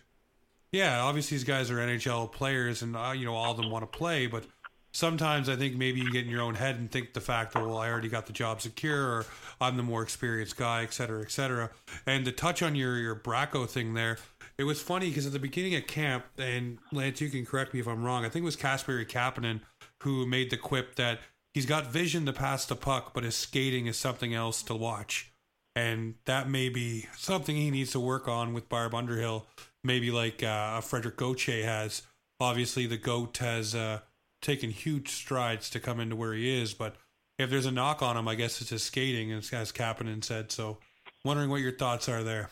yeah, 0.71 1.01
obviously 1.01 1.37
these 1.37 1.45
guys 1.45 1.71
are 1.71 1.77
NHL 1.77 2.31
players, 2.31 2.81
and 2.81 2.95
uh, 2.95 3.13
you 3.15 3.25
know 3.25 3.35
all 3.35 3.51
of 3.51 3.57
them 3.57 3.69
want 3.69 3.89
to 3.89 3.97
play, 3.97 4.27
but 4.27 4.45
sometimes 4.91 5.47
I 5.47 5.55
think 5.55 5.75
maybe 5.75 6.01
you 6.01 6.11
get 6.11 6.25
in 6.25 6.31
your 6.31 6.41
own 6.41 6.55
head 6.55 6.75
and 6.75 6.91
think 6.91 7.13
the 7.13 7.21
fact 7.21 7.53
that 7.53 7.61
well 7.63 7.77
I 7.77 7.89
already 7.89 8.09
got 8.09 8.25
the 8.25 8.33
job 8.33 8.61
secure 8.61 9.05
or 9.05 9.25
I'm 9.61 9.77
the 9.77 9.83
more 9.83 10.01
experienced 10.01 10.57
guy, 10.57 10.83
et 10.83 10.93
cetera, 10.93 11.21
et 11.21 11.31
cetera. 11.31 11.69
And 12.05 12.25
to 12.25 12.31
touch 12.31 12.61
on 12.61 12.75
your 12.75 12.97
your 12.97 13.15
Bracco 13.15 13.67
thing 13.67 13.93
there, 13.93 14.17
it 14.57 14.63
was 14.63 14.81
funny 14.81 15.09
because 15.09 15.25
at 15.25 15.33
the 15.33 15.39
beginning 15.39 15.75
of 15.75 15.85
camp, 15.87 16.25
and 16.37 16.79
Lance, 16.91 17.21
you 17.21 17.29
can 17.29 17.45
correct 17.45 17.73
me 17.73 17.79
if 17.79 17.87
I'm 17.87 18.03
wrong. 18.03 18.25
I 18.25 18.29
think 18.29 18.43
it 18.43 18.45
was 18.45 18.57
Kasperi 18.57 19.07
Kapanen 19.07 19.61
who 20.03 20.25
made 20.25 20.49
the 20.49 20.57
quip 20.57 20.95
that 20.95 21.19
he's 21.53 21.65
got 21.65 21.91
vision 21.91 22.25
to 22.25 22.33
pass 22.33 22.65
the 22.65 22.75
puck, 22.75 23.13
but 23.13 23.23
his 23.23 23.35
skating 23.35 23.87
is 23.87 23.97
something 23.97 24.33
else 24.33 24.63
to 24.63 24.75
watch. 24.75 25.31
And 25.75 26.15
that 26.25 26.49
may 26.49 26.69
be 26.69 27.05
something 27.15 27.55
he 27.55 27.69
needs 27.69 27.91
to 27.91 27.99
work 27.99 28.27
on 28.27 28.53
with 28.53 28.67
Barb 28.67 28.95
Underhill, 28.95 29.45
maybe 29.83 30.09
like 30.09 30.41
uh, 30.41 30.81
Frederik 30.81 31.17
Gauthier 31.17 31.65
has. 31.65 32.01
Obviously, 32.39 32.87
the 32.87 32.97
goat 32.97 33.37
has 33.37 33.75
uh, 33.75 33.99
taken 34.41 34.71
huge 34.71 35.09
strides 35.09 35.69
to 35.69 35.79
come 35.79 35.99
into 35.99 36.15
where 36.15 36.33
he 36.33 36.61
is. 36.61 36.73
But 36.73 36.95
if 37.37 37.51
there's 37.51 37.67
a 37.67 37.71
knock 37.71 38.01
on 38.01 38.17
him, 38.17 38.27
I 38.27 38.33
guess 38.33 38.59
it's 38.59 38.71
his 38.71 38.81
skating, 38.81 39.31
as, 39.31 39.53
as 39.53 39.71
Kapanen 39.71 40.23
said. 40.23 40.51
So 40.51 40.79
wondering 41.23 41.51
what 41.51 41.61
your 41.61 41.77
thoughts 41.77 42.09
are 42.09 42.23
there. 42.23 42.49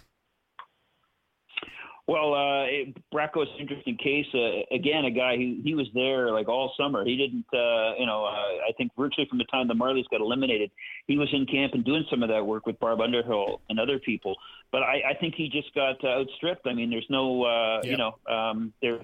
Well, 2.08 2.36
uh, 2.36 2.66
it, 2.66 2.98
Bracco's 3.12 3.48
an 3.56 3.62
interesting 3.62 3.98
case. 3.98 4.28
Uh, 4.32 4.62
again, 4.76 5.06
a 5.06 5.12
guy 5.12 5.38
who 5.38 5.58
he 5.64 5.74
was 5.74 5.88
there 5.96 6.32
like 6.32 6.48
all 6.48 6.72
summer. 6.78 7.04
He 7.04 7.18
didn't, 7.18 7.46
uh, 7.52 7.96
you 7.98 8.06
know, 8.06 8.26
uh, 8.26 8.70
I 8.70 8.74
think 8.78 8.92
virtually 8.96 9.26
from 9.28 9.40
the 9.40 9.46
time 9.46 9.68
the 9.68 9.74
Marlies 9.74 10.08
got 10.12 10.22
eliminated, 10.22 10.70
he 11.08 11.18
was 11.18 11.30
in 11.34 11.48
camp 11.48 11.74
and 11.74 11.84
doing 11.84 12.06
some 12.12 12.22
of 12.22 12.30
that 12.30 12.46
work 12.46 12.68
with 12.68 12.80
Barb 12.80 13.02
Underhill 13.02 13.62
and 13.70 13.80
other 13.80 13.98
people. 13.98 14.36
But 14.72 14.84
I, 14.84 15.02
I 15.10 15.14
think 15.20 15.34
he 15.34 15.50
just 15.50 15.74
got 15.74 16.04
uh, 16.04 16.20
outstripped. 16.20 16.68
I 16.68 16.74
mean, 16.74 16.92
there's 16.92 17.08
no, 17.10 17.44
uh, 17.44 17.82
yep. 17.84 17.92
you 17.92 17.98
know, 17.98 18.18
um, 18.32 18.72
there, 18.84 19.00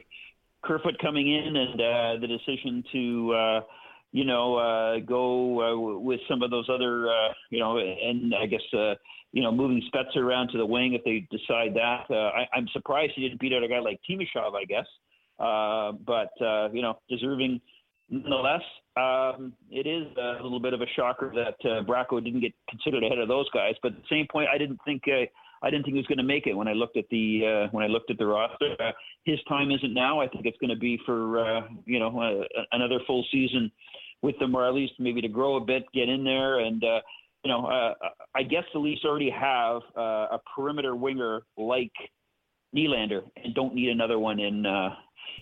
Kerfoot 0.63 0.99
coming 1.01 1.27
in 1.27 1.55
and 1.55 1.81
uh, 1.81 2.19
the 2.21 2.27
decision 2.27 2.83
to. 2.91 3.33
Uh, 3.33 3.61
you 4.13 4.25
know, 4.25 4.55
uh, 4.57 4.99
go 4.99 5.61
uh, 5.61 5.99
with 5.99 6.19
some 6.27 6.41
of 6.41 6.51
those 6.51 6.67
other, 6.69 7.07
uh, 7.07 7.29
you 7.49 7.59
know, 7.59 7.77
and 7.77 8.35
I 8.35 8.45
guess 8.45 8.61
uh, 8.73 8.95
you 9.31 9.41
know, 9.41 9.51
moving 9.51 9.81
Spezza 9.93 10.17
around 10.17 10.49
to 10.49 10.57
the 10.57 10.65
wing 10.65 10.93
if 10.93 11.03
they 11.03 11.27
decide 11.31 11.73
that. 11.75 12.05
Uh, 12.09 12.31
I, 12.31 12.47
I'm 12.53 12.67
surprised 12.73 13.13
he 13.15 13.21
didn't 13.21 13.39
beat 13.39 13.53
out 13.53 13.63
a 13.63 13.67
guy 13.67 13.79
like 13.79 13.99
Timashov, 14.09 14.55
I 14.55 14.65
guess. 14.65 14.85
Uh, 15.39 15.93
but, 16.05 16.31
uh, 16.45 16.69
you 16.71 16.81
know, 16.81 16.99
deserving 17.09 17.61
nonetheless. 18.09 18.61
Um, 18.97 19.53
it 19.69 19.87
is 19.87 20.05
a 20.17 20.43
little 20.43 20.59
bit 20.59 20.73
of 20.73 20.81
a 20.81 20.85
shocker 20.95 21.31
that 21.33 21.69
uh, 21.69 21.83
Bracco 21.83 22.23
didn't 22.23 22.41
get 22.41 22.53
considered 22.69 23.03
ahead 23.03 23.19
of 23.19 23.29
those 23.29 23.49
guys. 23.51 23.75
But 23.81 23.93
at 23.93 23.97
the 23.99 24.07
same 24.09 24.27
point, 24.29 24.49
I 24.53 24.57
didn't 24.57 24.79
think 24.85 25.03
uh, 25.07 25.25
I 25.63 25.69
didn't 25.69 25.85
think 25.85 25.93
he 25.93 25.99
was 25.99 26.07
going 26.07 26.17
to 26.17 26.23
make 26.23 26.45
it 26.45 26.53
when 26.53 26.67
I 26.67 26.73
looked 26.73 26.97
at 26.97 27.05
the 27.09 27.41
uh, 27.45 27.67
when 27.71 27.85
I 27.85 27.87
looked 27.87 28.11
at 28.11 28.17
the 28.17 28.25
roster. 28.25 28.75
Uh, 28.79 28.91
his 29.23 29.39
time 29.47 29.71
isn't 29.71 29.93
now. 29.93 30.19
I 30.19 30.27
think 30.27 30.45
it's 30.45 30.57
going 30.57 30.71
to 30.71 30.75
be 30.75 30.99
for 31.05 31.63
you 31.85 31.99
know 31.99 32.43
another 32.73 32.99
full 33.07 33.25
season 33.31 33.71
with 34.21 34.35
the 34.39 34.45
Marlies, 34.45 34.89
maybe 34.99 35.21
to 35.21 35.27
grow 35.27 35.55
a 35.55 35.61
bit, 35.61 35.83
get 35.93 36.09
in 36.09 36.23
there, 36.23 36.59
and 36.59 36.83
uh, 36.83 36.99
you 37.43 37.51
know, 37.51 37.65
uh, 37.65 37.93
I 38.35 38.43
guess 38.43 38.63
the 38.73 38.79
Leafs 38.79 39.01
already 39.03 39.31
have 39.31 39.81
uh, 39.97 40.35
a 40.35 40.39
perimeter 40.55 40.95
winger 40.95 41.41
like 41.57 41.91
Nylander 42.75 43.21
and 43.43 43.53
don't 43.55 43.73
need 43.73 43.89
another 43.89 44.19
one 44.19 44.39
in 44.39 44.65
uh, 44.65 44.89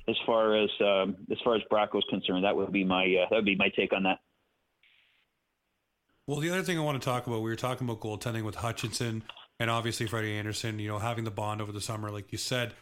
as 0.08 0.16
far 0.26 0.56
as 0.56 0.70
um, 0.82 1.18
as 1.32 1.38
far 1.44 1.56
as 1.56 1.62
Bracco's 1.72 2.06
concerned. 2.10 2.46
That 2.46 2.56
would 2.56 2.72
be 2.72 2.84
my 2.84 3.04
uh, 3.04 3.28
that 3.30 3.36
would 3.36 3.46
be 3.46 3.56
my 3.56 3.70
take 3.76 3.94
on 3.94 4.04
that. 4.04 4.20
Well, 6.26 6.40
the 6.40 6.52
other 6.52 6.62
thing 6.62 6.78
I 6.78 6.82
want 6.82 7.02
to 7.02 7.06
talk 7.06 7.28
about, 7.28 7.42
we 7.42 7.50
were 7.50 7.56
talking 7.56 7.88
about 7.88 8.02
goaltending 8.02 8.44
with 8.44 8.56
Hutchinson 8.56 9.24
and 9.60 9.70
obviously 9.70 10.06
Freddie 10.06 10.38
Andersen. 10.38 10.80
You 10.80 10.90
know, 10.90 11.00
having 11.00 11.24
the 11.24 11.32
bond 11.32 11.62
over 11.62 11.72
the 11.72 11.82
summer, 11.82 12.12
like 12.12 12.32
you 12.32 12.38
said. 12.38 12.74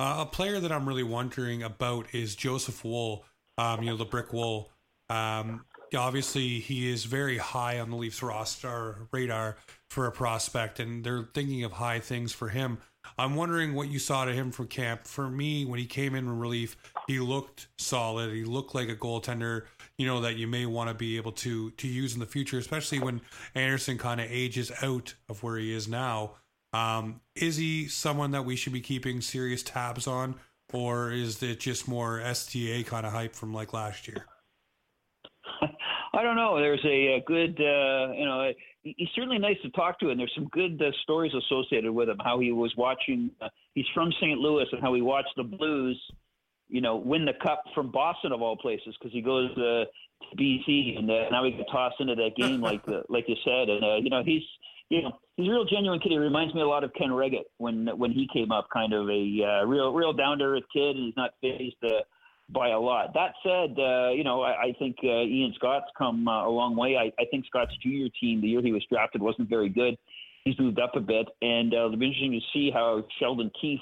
Uh, 0.00 0.16
a 0.20 0.26
player 0.26 0.58
that 0.58 0.72
I'm 0.72 0.88
really 0.88 1.04
wondering 1.04 1.62
about 1.62 2.12
is 2.12 2.34
Joseph 2.34 2.84
Woll. 2.84 3.24
Um, 3.56 3.82
you 3.82 3.90
know, 3.90 3.96
the 3.96 4.04
brick 4.04 4.32
Woll. 4.32 4.72
Um, 5.08 5.64
obviously 5.94 6.60
he 6.60 6.90
is 6.90 7.04
very 7.04 7.38
high 7.38 7.80
on 7.80 7.90
the 7.90 7.96
Leafs 7.96 8.22
roster 8.22 9.08
radar 9.12 9.56
for 9.90 10.06
a 10.06 10.12
prospect, 10.12 10.80
and 10.80 11.04
they're 11.04 11.28
thinking 11.34 11.64
of 11.64 11.72
high 11.72 12.00
things 12.00 12.32
for 12.32 12.48
him. 12.48 12.78
I'm 13.18 13.36
wondering 13.36 13.74
what 13.74 13.88
you 13.88 13.98
saw 13.98 14.24
to 14.24 14.32
him 14.32 14.50
from 14.50 14.66
camp. 14.66 15.06
For 15.06 15.28
me, 15.28 15.64
when 15.64 15.78
he 15.78 15.86
came 15.86 16.14
in 16.14 16.38
relief, 16.38 16.76
he 17.06 17.20
looked 17.20 17.68
solid. 17.78 18.32
He 18.32 18.44
looked 18.44 18.74
like 18.74 18.88
a 18.88 18.96
goaltender, 18.96 19.64
you 19.98 20.06
know, 20.06 20.20
that 20.22 20.36
you 20.36 20.46
may 20.46 20.66
want 20.66 20.88
to 20.88 20.94
be 20.94 21.16
able 21.16 21.32
to 21.32 21.70
to 21.72 21.86
use 21.86 22.14
in 22.14 22.20
the 22.20 22.26
future, 22.26 22.58
especially 22.58 22.98
when 22.98 23.20
Andersen 23.54 23.98
kind 23.98 24.20
of 24.20 24.26
ages 24.30 24.72
out 24.82 25.14
of 25.28 25.42
where 25.42 25.56
he 25.56 25.72
is 25.72 25.86
now. 25.86 26.32
Um, 26.72 27.20
is 27.36 27.56
he 27.56 27.86
someone 27.86 28.32
that 28.32 28.44
we 28.44 28.56
should 28.56 28.72
be 28.72 28.80
keeping 28.80 29.20
serious 29.20 29.62
tabs 29.62 30.06
on, 30.08 30.34
or 30.72 31.12
is 31.12 31.40
it 31.42 31.60
just 31.60 31.86
more 31.86 32.20
STA 32.20 32.82
kind 32.82 33.06
of 33.06 33.12
hype 33.12 33.36
from 33.36 33.54
like 33.54 33.72
last 33.72 34.08
year? 34.08 34.26
I 36.12 36.22
don't 36.22 36.36
know. 36.36 36.58
There's 36.58 36.84
a, 36.84 37.16
a 37.16 37.22
good, 37.26 37.60
uh, 37.60 38.12
you 38.12 38.24
know, 38.24 38.52
he's 38.82 39.08
certainly 39.14 39.38
nice 39.38 39.56
to 39.62 39.70
talk 39.70 39.98
to, 40.00 40.10
and 40.10 40.18
there's 40.18 40.32
some 40.34 40.48
good 40.48 40.80
uh, 40.80 40.90
stories 41.02 41.32
associated 41.34 41.92
with 41.92 42.08
him. 42.08 42.18
How 42.22 42.38
he 42.38 42.52
was 42.52 42.72
watching. 42.76 43.30
Uh, 43.40 43.48
he's 43.74 43.86
from 43.94 44.12
St. 44.20 44.38
Louis, 44.38 44.66
and 44.72 44.80
how 44.80 44.94
he 44.94 45.00
watched 45.00 45.32
the 45.36 45.42
Blues, 45.42 46.00
you 46.68 46.80
know, 46.80 46.96
win 46.96 47.24
the 47.24 47.34
cup 47.42 47.62
from 47.74 47.90
Boston 47.90 48.32
of 48.32 48.42
all 48.42 48.56
places, 48.56 48.94
because 48.98 49.12
he 49.12 49.20
goes 49.20 49.50
uh, 49.52 49.84
to 49.84 50.36
BC, 50.38 50.98
and 50.98 51.10
uh, 51.10 51.30
now 51.30 51.44
he 51.44 51.52
got 51.52 51.66
tossed 51.70 52.00
into 52.00 52.14
that 52.14 52.36
game, 52.36 52.60
like 52.60 52.84
the, 52.86 53.02
like 53.08 53.24
you 53.28 53.36
said, 53.44 53.68
and 53.68 53.84
uh, 53.84 53.96
you 53.96 54.10
know, 54.10 54.22
he's. 54.24 54.42
You 54.90 55.00
know, 55.00 55.12
he's 55.38 55.48
a 55.48 55.50
real 55.50 55.64
genuine 55.64 55.98
kid. 55.98 56.12
He 56.12 56.18
reminds 56.18 56.54
me 56.54 56.60
a 56.60 56.68
lot 56.68 56.84
of 56.84 56.92
Ken 56.92 57.08
Wregget 57.08 57.44
when 57.56 57.88
when 57.96 58.12
he 58.12 58.28
came 58.30 58.52
up, 58.52 58.68
kind 58.70 58.92
of 58.92 59.08
a 59.08 59.42
uh, 59.42 59.64
real 59.64 59.94
real 59.94 60.12
down 60.12 60.38
to 60.38 60.44
earth 60.44 60.62
kid, 60.70 60.94
and 60.94 61.06
he's 61.06 61.16
not 61.16 61.30
phased 61.40 61.82
uh, 61.82 62.02
by 62.50 62.70
a 62.70 62.78
lot. 62.78 63.14
That 63.14 63.32
said, 63.42 63.78
uh, 63.78 64.10
you 64.10 64.24
know, 64.24 64.42
I, 64.42 64.66
I 64.66 64.74
think 64.78 64.96
uh, 65.02 65.22
Ian 65.22 65.52
Scott's 65.56 65.90
come 65.96 66.28
uh, 66.28 66.46
a 66.46 66.50
long 66.50 66.76
way. 66.76 66.96
I, 66.96 67.10
I 67.20 67.24
think 67.30 67.46
Scott's 67.46 67.72
junior 67.82 68.08
team, 68.20 68.40
the 68.40 68.48
year 68.48 68.62
he 68.62 68.72
was 68.72 68.84
drafted, 68.90 69.22
wasn't 69.22 69.48
very 69.48 69.68
good. 69.68 69.96
He's 70.44 70.58
moved 70.58 70.78
up 70.78 70.94
a 70.94 71.00
bit, 71.00 71.26
and 71.40 71.72
uh, 71.72 71.86
it'll 71.86 71.96
be 71.96 72.06
interesting 72.06 72.32
to 72.32 72.40
see 72.52 72.70
how 72.70 73.04
Sheldon 73.18 73.50
Keefe 73.60 73.80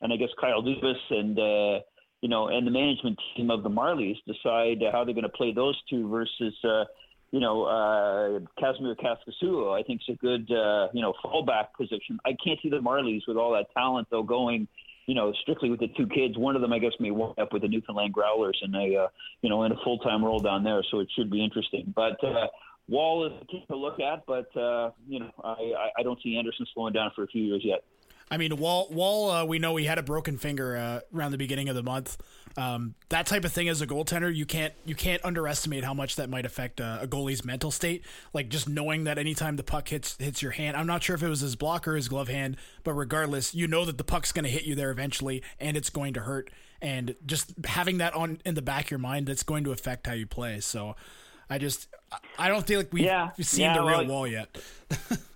and 0.00 0.12
I 0.12 0.16
guess 0.16 0.28
Kyle 0.40 0.62
Dubas 0.62 0.94
and 1.10 1.38
uh, 1.38 1.82
you 2.20 2.28
know 2.28 2.48
and 2.48 2.66
the 2.66 2.70
management 2.70 3.18
team 3.36 3.50
of 3.50 3.62
the 3.64 3.70
Marlies 3.70 4.16
decide 4.26 4.78
how 4.92 5.04
they're 5.04 5.14
going 5.14 5.22
to 5.22 5.28
play 5.28 5.52
those 5.52 5.80
two 5.90 6.08
versus. 6.08 6.54
Uh, 6.62 6.84
you 7.32 7.40
know, 7.40 7.64
uh, 7.64 8.38
Kasimir 8.62 8.94
Kaskisuo, 8.94 9.76
I 9.76 9.82
think, 9.82 10.02
is 10.08 10.14
a 10.14 10.18
good, 10.18 10.48
uh, 10.52 10.86
you 10.92 11.02
know, 11.02 11.12
fallback 11.24 11.66
position. 11.76 12.16
I 12.24 12.36
can't 12.44 12.60
see 12.62 12.68
the 12.68 12.76
Marlies 12.76 13.22
with 13.26 13.36
all 13.36 13.52
that 13.54 13.66
talent, 13.74 14.06
though, 14.08 14.22
going 14.22 14.68
you 15.06 15.14
know, 15.14 15.32
strictly 15.42 15.70
with 15.70 15.80
the 15.80 15.88
two 15.96 16.06
kids. 16.06 16.36
One 16.38 16.56
of 16.56 16.62
them, 16.62 16.72
I 16.72 16.78
guess, 16.78 16.92
may 17.00 17.10
wind 17.10 17.38
up 17.38 17.52
with 17.52 17.62
the 17.62 17.68
Newfoundland 17.68 18.12
Growlers 18.12 18.58
and 18.62 18.74
a, 18.74 19.04
uh, 19.04 19.08
you 19.42 19.48
know, 19.50 19.64
in 19.64 19.72
a 19.72 19.76
full 19.84 19.98
time 19.98 20.24
role 20.24 20.40
down 20.40 20.64
there. 20.64 20.82
So 20.90 21.00
it 21.00 21.08
should 21.16 21.30
be 21.30 21.44
interesting. 21.44 21.92
But 21.94 22.22
uh, 22.24 22.46
Woll 22.88 23.26
is 23.26 23.32
a 23.40 23.44
team 23.46 23.62
to 23.70 23.76
look 23.76 24.00
at, 24.00 24.24
but 24.26 24.54
uh, 24.56 24.90
you 25.08 25.20
know, 25.20 25.30
I, 25.42 25.90
I 25.98 26.02
don't 26.02 26.18
see 26.22 26.36
Andersen 26.36 26.66
slowing 26.74 26.92
down 26.92 27.12
for 27.14 27.24
a 27.24 27.26
few 27.26 27.42
years 27.42 27.62
yet. 27.64 27.84
I 28.30 28.36
mean, 28.36 28.56
Woll, 28.56 28.88
Woll 28.90 29.30
uh, 29.30 29.44
we 29.44 29.58
know 29.58 29.76
he 29.76 29.84
had 29.84 29.98
a 29.98 30.02
broken 30.02 30.38
finger 30.38 30.76
uh, 30.76 31.00
around 31.14 31.32
the 31.32 31.38
beginning 31.38 31.68
of 31.68 31.76
the 31.76 31.82
month. 31.82 32.16
Um, 32.56 32.94
that 33.08 33.26
type 33.26 33.44
of 33.44 33.52
thing 33.52 33.68
as 33.68 33.82
a 33.82 33.86
goaltender, 33.86 34.34
you 34.34 34.46
can't 34.46 34.72
you 34.86 34.94
can't 34.94 35.24
underestimate 35.24 35.82
how 35.82 35.92
much 35.92 36.16
that 36.16 36.30
might 36.30 36.46
affect 36.46 36.78
a, 36.78 37.00
a, 37.02 37.06
goalie's 37.06 37.44
mental 37.44 37.72
state. 37.72 38.04
Like 38.32 38.48
just 38.48 38.68
knowing 38.68 39.04
that 39.04 39.18
anytime 39.18 39.56
the 39.56 39.64
puck 39.64 39.88
hits 39.88 40.16
hits 40.18 40.40
your 40.40 40.52
hand, 40.52 40.76
I'm 40.76 40.86
not 40.86 41.02
sure 41.02 41.16
if 41.16 41.22
it 41.22 41.28
was 41.28 41.40
his 41.40 41.56
block 41.56 41.88
or 41.88 41.96
his 41.96 42.08
glove 42.08 42.28
hand, 42.28 42.56
but 42.84 42.92
regardless, 42.92 43.54
you 43.54 43.66
know 43.66 43.84
that 43.84 43.98
the 43.98 44.04
puck's 44.04 44.30
going 44.30 44.44
to 44.44 44.50
hit 44.50 44.62
you 44.62 44.76
there 44.76 44.92
eventually, 44.92 45.42
and 45.58 45.76
it's 45.76 45.90
going 45.90 46.14
to 46.14 46.20
hurt. 46.20 46.50
And 46.80 47.16
just 47.26 47.52
having 47.64 47.98
that 47.98 48.14
on 48.14 48.40
in 48.44 48.54
the 48.54 48.62
back 48.62 48.84
of 48.84 48.90
your 48.92 48.98
mind, 48.98 49.26
that's 49.26 49.42
going 49.42 49.64
to 49.64 49.72
affect 49.72 50.06
how 50.06 50.12
you 50.12 50.26
play. 50.26 50.60
So, 50.60 50.94
I 51.50 51.58
just 51.58 51.88
I 52.38 52.48
don't 52.48 52.64
feel 52.66 52.78
like 52.78 52.92
we've, 52.92 53.04
yeah, 53.04 53.30
seen 53.40 53.62
yeah, 53.62 53.74
the 53.74 53.82
real 53.82 53.98
well, 53.98 54.06
Woll 54.06 54.26
yet. 54.28 54.56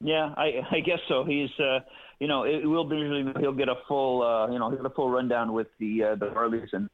yeah, 0.00 0.34
I 0.36 0.60
I 0.70 0.80
guess 0.80 1.00
so. 1.08 1.24
He's. 1.24 1.50
Uh, 1.58 1.80
you 2.20 2.28
know, 2.28 2.44
it 2.44 2.66
will 2.66 2.84
be 2.84 3.24
he'll 3.40 3.54
get 3.54 3.70
a 3.70 3.76
full, 3.88 4.22
uh, 4.22 4.52
you 4.52 4.58
know, 4.58 4.68
he'll 4.68 4.76
get 4.76 4.86
a 4.86 4.94
full 4.94 5.10
rundown 5.10 5.54
with 5.54 5.68
the 5.78 6.04
uh, 6.04 6.14
the 6.16 6.26
Marlies, 6.26 6.68
and 6.72 6.90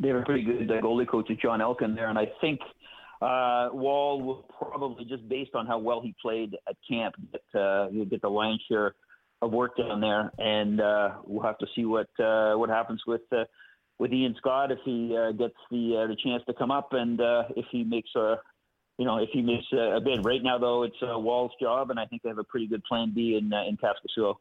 they 0.00 0.08
have 0.08 0.18
a 0.18 0.22
pretty 0.22 0.42
good 0.42 0.70
uh, 0.70 0.74
goalie 0.82 1.08
coach, 1.08 1.30
John 1.42 1.62
Elkin, 1.62 1.94
there, 1.94 2.10
and 2.10 2.18
I 2.18 2.26
think 2.42 2.60
uh, 3.22 3.70
Woll 3.72 4.20
will 4.20 4.44
probably 4.58 5.06
just 5.06 5.26
based 5.26 5.54
on 5.54 5.66
how 5.66 5.78
well 5.78 6.02
he 6.02 6.14
played 6.20 6.54
at 6.68 6.76
camp, 6.88 7.14
get 7.32 7.60
uh, 7.60 7.88
he'll 7.88 8.04
get 8.04 8.20
the 8.20 8.28
lion's 8.28 8.60
share 8.68 8.94
of 9.40 9.52
work 9.52 9.78
down 9.78 10.02
there, 10.02 10.30
and 10.38 10.82
uh, 10.82 11.14
we'll 11.24 11.42
have 11.42 11.58
to 11.58 11.66
see 11.74 11.86
what 11.86 12.08
uh, 12.20 12.54
what 12.54 12.68
happens 12.68 13.02
with. 13.06 13.22
Uh, 13.32 13.44
with 13.98 14.12
Ian 14.12 14.34
Scott, 14.36 14.70
if 14.70 14.78
he 14.84 15.16
uh, 15.16 15.32
gets 15.32 15.54
the 15.70 16.02
uh, 16.04 16.06
the 16.06 16.16
chance 16.22 16.42
to 16.46 16.52
come 16.52 16.70
up, 16.70 16.92
and 16.92 17.18
uh, 17.18 17.44
if 17.56 17.64
he 17.72 17.82
makes 17.82 18.10
a 18.14 18.36
you 18.98 19.04
know, 19.04 19.18
if 19.18 19.28
he 19.32 19.42
makes 19.42 19.66
a, 19.72 20.00
bid. 20.00 20.24
Right 20.24 20.42
now, 20.42 20.58
though, 20.58 20.82
it's 20.82 20.96
uh, 21.02 21.18
Woll's 21.18 21.52
job, 21.60 21.90
and 21.90 22.00
I 22.00 22.06
think 22.06 22.22
they 22.22 22.28
have 22.28 22.38
a 22.38 22.44
pretty 22.44 22.66
good 22.66 22.82
plan 22.84 23.12
B 23.14 23.36
in 23.36 23.52
uh, 23.52 23.64
in 23.64 23.76
Kaskisuo. 23.76 24.36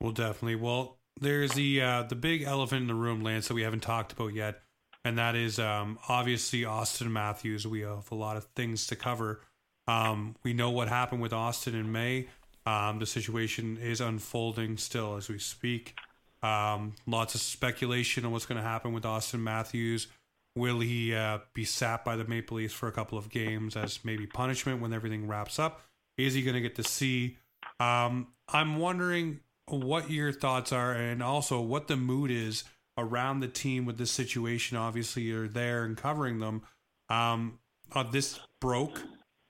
Well, 0.00 0.12
definitely. 0.12 0.56
Well, 0.56 0.98
there's 1.20 1.52
the 1.52 1.82
uh, 1.82 2.02
the 2.04 2.14
big 2.14 2.42
elephant 2.42 2.82
in 2.82 2.88
the 2.88 2.94
room, 2.94 3.22
Lance, 3.22 3.48
that 3.48 3.54
we 3.54 3.62
haven't 3.62 3.82
talked 3.82 4.12
about 4.12 4.32
yet, 4.32 4.62
and 5.04 5.18
that 5.18 5.36
is 5.36 5.58
um, 5.58 5.98
obviously 6.08 6.62
Auston 6.62 7.10
Matthews. 7.10 7.66
We 7.66 7.80
have 7.80 8.10
a 8.10 8.14
lot 8.14 8.36
of 8.36 8.44
things 8.56 8.86
to 8.88 8.96
cover. 8.96 9.42
Um, 9.86 10.36
we 10.42 10.54
know 10.54 10.70
what 10.70 10.88
happened 10.88 11.20
with 11.20 11.32
Auston 11.32 11.74
in 11.74 11.92
May. 11.92 12.28
Um, 12.66 12.98
the 12.98 13.06
situation 13.06 13.76
is 13.76 14.00
unfolding 14.00 14.78
still 14.78 15.16
as 15.16 15.28
we 15.28 15.38
speak. 15.38 15.94
Um, 16.42 16.94
lots 17.06 17.34
of 17.34 17.42
speculation 17.42 18.24
on 18.24 18.32
what's 18.32 18.46
going 18.46 18.56
to 18.56 18.66
happen 18.66 18.92
with 18.92 19.04
Auston 19.04 19.40
Matthews. 19.40 20.08
Will 20.56 20.80
he 20.80 21.14
uh, 21.14 21.38
be 21.52 21.64
sapped 21.64 22.04
by 22.04 22.16
the 22.16 22.24
Maple 22.24 22.58
Leafs 22.58 22.74
for 22.74 22.88
a 22.88 22.92
couple 22.92 23.18
of 23.18 23.28
games 23.28 23.76
as 23.76 24.04
maybe 24.04 24.26
punishment 24.26 24.80
when 24.80 24.92
everything 24.92 25.26
wraps 25.26 25.58
up? 25.58 25.82
Is 26.16 26.34
he 26.34 26.42
going 26.42 26.54
to 26.54 26.60
get 26.60 26.76
to 26.76 26.84
see? 26.84 27.38
Um, 27.80 28.28
I'm 28.48 28.76
wondering 28.76 29.40
what 29.66 30.10
your 30.10 30.32
thoughts 30.32 30.72
are 30.72 30.92
and 30.92 31.22
also 31.22 31.60
what 31.60 31.88
the 31.88 31.96
mood 31.96 32.30
is 32.30 32.64
around 32.96 33.40
the 33.40 33.48
team 33.48 33.84
with 33.84 33.98
this 33.98 34.10
situation. 34.10 34.76
Obviously, 34.76 35.22
you're 35.22 35.48
there 35.48 35.84
and 35.84 35.96
covering 35.96 36.38
them. 36.38 36.62
Um, 37.08 37.58
uh, 37.92 38.04
this 38.04 38.38
broke. 38.60 39.02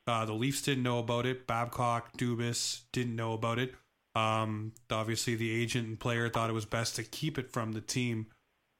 Uh, 0.06 0.24
the 0.24 0.32
Leafs 0.32 0.62
didn't 0.62 0.82
know 0.82 0.98
about 0.98 1.26
it. 1.26 1.46
Babcock, 1.46 2.16
Dubas 2.16 2.82
didn't 2.92 3.16
know 3.16 3.32
about 3.32 3.58
it. 3.58 3.74
Um, 4.14 4.72
obviously, 4.90 5.34
the 5.34 5.50
agent 5.50 5.88
and 5.88 5.98
player 5.98 6.28
thought 6.28 6.50
it 6.50 6.54
was 6.54 6.66
best 6.66 6.96
to 6.96 7.02
keep 7.02 7.38
it 7.38 7.50
from 7.50 7.72
the 7.72 7.80
team. 7.80 8.26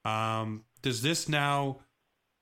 Um, 0.04 0.64
does 0.82 1.02
this 1.02 1.28
now 1.28 1.80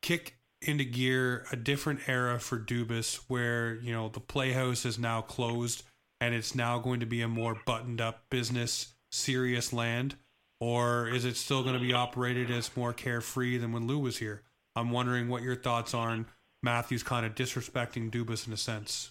kick 0.02 0.36
into 0.60 0.84
gear 0.84 1.44
a 1.50 1.56
different 1.56 2.08
era 2.08 2.38
for 2.38 2.58
Dubas 2.58 3.20
where, 3.28 3.76
you 3.76 3.92
know, 3.92 4.08
the 4.08 4.20
playhouse 4.20 4.84
is 4.84 4.98
now 4.98 5.20
closed 5.20 5.82
and 6.20 6.34
it's 6.34 6.54
now 6.54 6.78
going 6.78 7.00
to 7.00 7.06
be 7.06 7.22
a 7.22 7.28
more 7.28 7.56
buttoned 7.66 8.00
up 8.00 8.24
business, 8.30 8.94
serious 9.10 9.72
land? 9.72 10.16
Or 10.60 11.08
is 11.08 11.24
it 11.24 11.36
still 11.36 11.62
going 11.62 11.74
to 11.74 11.80
be 11.80 11.92
operated 11.92 12.50
as 12.50 12.76
more 12.76 12.92
carefree 12.92 13.58
than 13.58 13.72
when 13.72 13.88
Lou 13.88 13.98
was 13.98 14.18
here? 14.18 14.42
I'm 14.76 14.90
wondering 14.90 15.28
what 15.28 15.42
your 15.42 15.56
thoughts 15.56 15.94
are 15.94 16.10
on 16.10 16.26
Matthews 16.62 17.02
kind 17.02 17.26
of 17.26 17.34
disrespecting 17.34 18.10
Dubas 18.10 18.46
in 18.46 18.52
a 18.52 18.56
sense. 18.56 19.10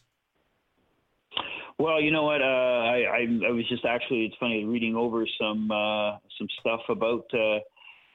Well, 1.78 2.00
you 2.00 2.12
know 2.12 2.24
what? 2.24 2.42
Uh, 2.42 2.46
I, 2.46 3.06
I, 3.10 3.48
I 3.48 3.52
was 3.52 3.68
just 3.68 3.86
actually 3.86 4.26
it's 4.26 4.36
funny 4.40 4.64
reading 4.64 4.96
over 4.96 5.26
some 5.40 5.70
uh, 5.72 6.18
some 6.38 6.48
stuff 6.60 6.82
about 6.90 7.26
uh, 7.34 7.60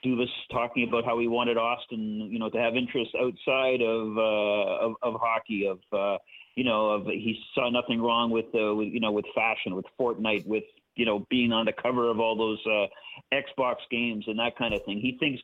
Dubas 0.06 0.28
talking 0.52 0.86
about 0.88 1.04
how 1.04 1.18
he 1.18 1.26
wanted 1.26 1.56
Auston, 1.56 2.30
you 2.30 2.38
know, 2.38 2.48
to 2.50 2.58
have 2.58 2.76
interests 2.76 3.14
outside 3.20 3.82
of 3.82 4.16
uh, 4.16 4.86
of, 4.86 4.92
of 5.02 5.20
hockey. 5.20 5.66
Of 5.66 5.78
uh, 5.92 6.18
you 6.54 6.64
know, 6.64 6.90
of 6.90 7.06
he 7.06 7.38
saw 7.54 7.70
nothing 7.70 8.00
wrong 8.00 8.30
with, 8.30 8.46
uh, 8.54 8.74
with 8.74 8.88
you 8.88 9.00
know 9.00 9.12
with 9.12 9.24
fashion, 9.34 9.74
with 9.74 9.84
Fortnite, 10.00 10.46
with 10.46 10.64
you 10.94 11.04
know 11.04 11.26
being 11.28 11.52
on 11.52 11.66
the 11.66 11.72
cover 11.72 12.10
of 12.10 12.20
all 12.20 12.36
those 12.36 12.60
uh, 12.66 12.86
Xbox 13.34 13.76
games 13.90 14.24
and 14.28 14.38
that 14.38 14.56
kind 14.56 14.74
of 14.74 14.82
thing. 14.84 15.00
He 15.00 15.16
thinks 15.18 15.42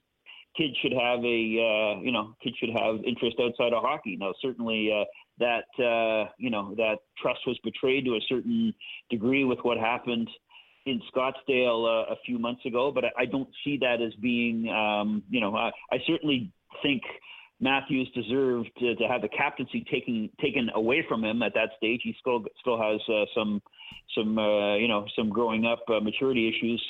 kids 0.56 0.74
should 0.82 0.92
have 0.92 1.20
a 1.24 1.98
uh, 1.98 2.00
you 2.00 2.12
know 2.12 2.34
kids 2.42 2.56
should 2.58 2.70
have 2.70 3.04
interest 3.04 3.36
outside 3.42 3.72
of 3.72 3.82
hockey. 3.82 4.16
Now, 4.18 4.32
certainly 4.40 4.90
uh, 4.92 5.04
that 5.38 5.84
uh, 5.84 6.30
you 6.38 6.50
know 6.50 6.74
that 6.76 6.98
trust 7.20 7.40
was 7.46 7.58
betrayed 7.64 8.04
to 8.04 8.12
a 8.12 8.20
certain 8.28 8.72
degree 9.10 9.44
with 9.44 9.58
what 9.62 9.78
happened 9.78 10.28
in 10.86 11.00
Scottsdale 11.14 11.84
uh, 11.84 12.12
a 12.12 12.16
few 12.24 12.38
months 12.38 12.64
ago, 12.64 12.90
but 12.92 13.04
I, 13.04 13.22
I 13.22 13.24
don't 13.26 13.48
see 13.64 13.78
that 13.80 14.02
as 14.02 14.14
being 14.14 14.68
um, 14.68 15.22
you 15.30 15.40
know 15.40 15.54
I, 15.56 15.70
I 15.90 15.98
certainly 16.06 16.52
think. 16.82 17.02
Matthews 17.60 18.10
deserved 18.12 18.70
to, 18.80 18.96
to, 18.96 19.06
have 19.06 19.22
the 19.22 19.28
captaincy 19.28 19.86
taken 19.88 20.28
taken 20.40 20.68
away 20.74 21.04
from 21.08 21.22
him 21.22 21.44
at 21.44 21.54
that 21.54 21.68
stage. 21.76 22.00
He 22.02 22.12
still 22.18 22.42
still 22.60 22.76
has 22.76 23.00
uh, 23.08 23.24
some 23.36 23.62
some 24.16 24.36
uh, 24.36 24.74
you 24.74 24.88
know 24.88 25.06
some 25.14 25.28
growing 25.28 25.64
up 25.64 25.78
uh, 25.88 26.00
maturity 26.00 26.48
issues 26.48 26.82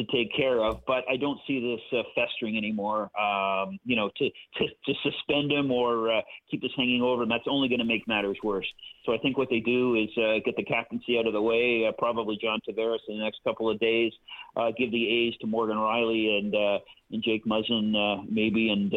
to 0.00 0.12
take 0.12 0.34
care 0.34 0.62
of. 0.64 0.80
But 0.86 1.04
I 1.10 1.16
don't 1.16 1.38
see 1.46 1.60
this 1.60 1.98
uh, 1.98 2.02
festering 2.14 2.56
anymore. 2.56 3.10
Um, 3.20 3.78
you 3.84 3.96
know, 3.96 4.10
to, 4.16 4.24
to, 4.24 4.66
to 4.86 4.94
suspend 5.02 5.52
him 5.52 5.70
or 5.70 6.12
uh, 6.12 6.20
keep 6.50 6.62
this 6.62 6.70
hanging 6.76 7.02
over 7.02 7.22
him, 7.22 7.28
that's 7.28 7.44
only 7.48 7.68
going 7.68 7.80
to 7.80 7.84
make 7.84 8.06
matters 8.08 8.38
worse. 8.42 8.66
So 9.04 9.14
I 9.14 9.18
think 9.18 9.38
what 9.38 9.48
they 9.50 9.60
do 9.60 9.94
is 9.94 10.08
uh, 10.16 10.40
get 10.44 10.56
the 10.56 10.64
captaincy 10.64 11.18
out 11.18 11.26
of 11.26 11.32
the 11.32 11.42
way, 11.42 11.86
uh, 11.86 11.92
probably 11.98 12.38
John 12.40 12.60
Tavares 12.68 12.98
in 13.08 13.18
the 13.18 13.24
next 13.24 13.40
couple 13.44 13.70
of 13.70 13.78
days, 13.78 14.12
uh, 14.56 14.70
give 14.76 14.90
the 14.90 15.08
A's 15.08 15.34
to 15.40 15.46
Morgan 15.46 15.76
Rielly 15.76 16.38
and 16.38 16.54
uh, 16.54 16.78
and 17.12 17.24
Jake 17.24 17.44
Muzzin 17.44 18.30
maybe, 18.30 18.70
and 18.70 18.92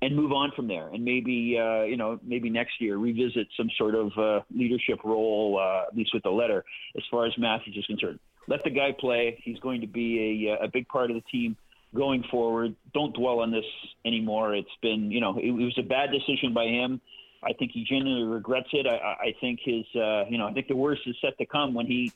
and 0.00 0.16
move 0.16 0.32
on 0.32 0.50
from 0.56 0.66
there. 0.66 0.88
And 0.88 1.04
maybe 1.04 1.32
you 1.32 1.96
know 1.96 2.18
maybe 2.24 2.50
next 2.50 2.80
year 2.80 2.96
revisit 2.96 3.46
some 3.56 3.68
sort 3.78 3.94
of 3.94 4.10
leadership 4.54 4.98
role, 5.04 5.60
at 5.60 5.96
least 5.96 6.10
with 6.12 6.24
the 6.24 6.30
letter, 6.30 6.64
as 6.96 7.04
far 7.10 7.26
as 7.26 7.32
Matthews 7.38 7.76
is 7.76 7.86
concerned 7.86 8.18
let 8.48 8.64
the 8.64 8.70
guy 8.70 8.92
play. 8.98 9.40
He's 9.42 9.58
going 9.58 9.80
to 9.82 9.86
be 9.86 10.48
a, 10.48 10.64
a 10.64 10.68
big 10.68 10.88
part 10.88 11.10
of 11.10 11.16
the 11.16 11.22
team 11.22 11.56
going 11.94 12.24
forward. 12.30 12.74
Don't 12.94 13.14
dwell 13.14 13.40
on 13.40 13.50
this 13.50 13.64
anymore. 14.04 14.54
It's 14.54 14.68
been, 14.80 15.10
you 15.10 15.20
know, 15.20 15.38
it, 15.38 15.46
it 15.46 15.52
was 15.52 15.78
a 15.78 15.82
bad 15.82 16.10
decision 16.10 16.52
by 16.52 16.66
him. 16.66 17.00
I 17.42 17.52
think 17.52 17.72
he 17.72 17.84
genuinely 17.84 18.24
regrets 18.24 18.68
it. 18.72 18.86
I, 18.86 18.96
I 18.96 19.34
think 19.40 19.60
his, 19.64 19.84
uh, 19.96 20.24
you 20.28 20.38
know, 20.38 20.46
I 20.46 20.52
think 20.52 20.68
the 20.68 20.76
worst 20.76 21.02
is 21.06 21.16
set 21.20 21.36
to 21.38 21.46
come 21.46 21.74
when 21.74 21.86
he 21.86 22.12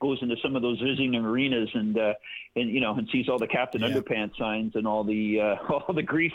goes 0.00 0.18
into 0.22 0.36
some 0.42 0.56
of 0.56 0.62
those 0.62 0.80
visiting 0.80 1.14
arenas 1.14 1.68
and 1.74 1.96
uh, 1.98 2.14
and 2.56 2.70
you 2.70 2.80
know 2.80 2.94
and 2.94 3.08
sees 3.12 3.28
all 3.28 3.38
the 3.38 3.46
Captain 3.46 3.82
yeah. 3.82 3.88
Underpants 3.90 4.36
signs 4.38 4.74
and 4.74 4.86
all 4.86 5.04
the 5.04 5.40
uh, 5.40 5.56
all 5.72 5.94
the 5.94 6.02
grief 6.02 6.32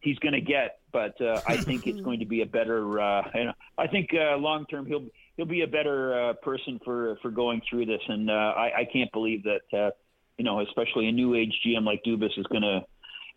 he's 0.00 0.18
going 0.20 0.34
to 0.34 0.40
get. 0.40 0.78
But 0.92 1.20
uh, 1.20 1.40
I 1.46 1.56
think 1.56 1.86
it's 1.86 2.00
going 2.04 2.20
to 2.20 2.26
be 2.26 2.42
a 2.42 2.46
better. 2.46 3.00
Uh, 3.00 3.22
you 3.34 3.44
know, 3.46 3.52
I 3.76 3.88
think 3.88 4.10
uh, 4.14 4.36
long 4.36 4.64
term 4.66 4.86
he'll 4.86 5.06
he'll 5.38 5.46
be 5.46 5.62
a 5.62 5.66
better 5.66 6.30
uh, 6.30 6.32
person 6.34 6.78
for 6.84 7.16
for 7.22 7.30
going 7.30 7.62
through 7.70 7.86
this. 7.86 8.02
And 8.06 8.28
uh, 8.28 8.34
I, 8.34 8.80
I 8.80 8.88
can't 8.92 9.10
believe 9.12 9.44
that 9.44 9.78
uh, 9.78 9.90
you 10.36 10.44
know, 10.44 10.60
especially 10.60 11.08
a 11.08 11.12
new 11.12 11.34
age 11.34 11.54
GM 11.66 11.86
like 11.86 12.02
Dubas 12.04 12.36
is 12.36 12.44
to 12.52 12.80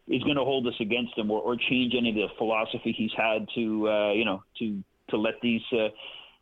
is 0.07 0.23
to 0.23 0.33
hold 0.35 0.65
this 0.65 0.75
against 0.81 1.17
him 1.17 1.31
or, 1.31 1.41
or 1.41 1.55
change 1.55 1.93
any 1.97 2.09
of 2.09 2.15
the 2.15 2.27
philosophy 2.37 2.93
he's 2.97 3.11
had 3.15 3.47
to 3.55 3.87
uh, 3.87 4.11
you 4.11 4.25
know 4.25 4.43
to 4.59 4.83
to 5.09 5.17
let 5.17 5.35
these 5.41 5.61
uh, 5.71 5.87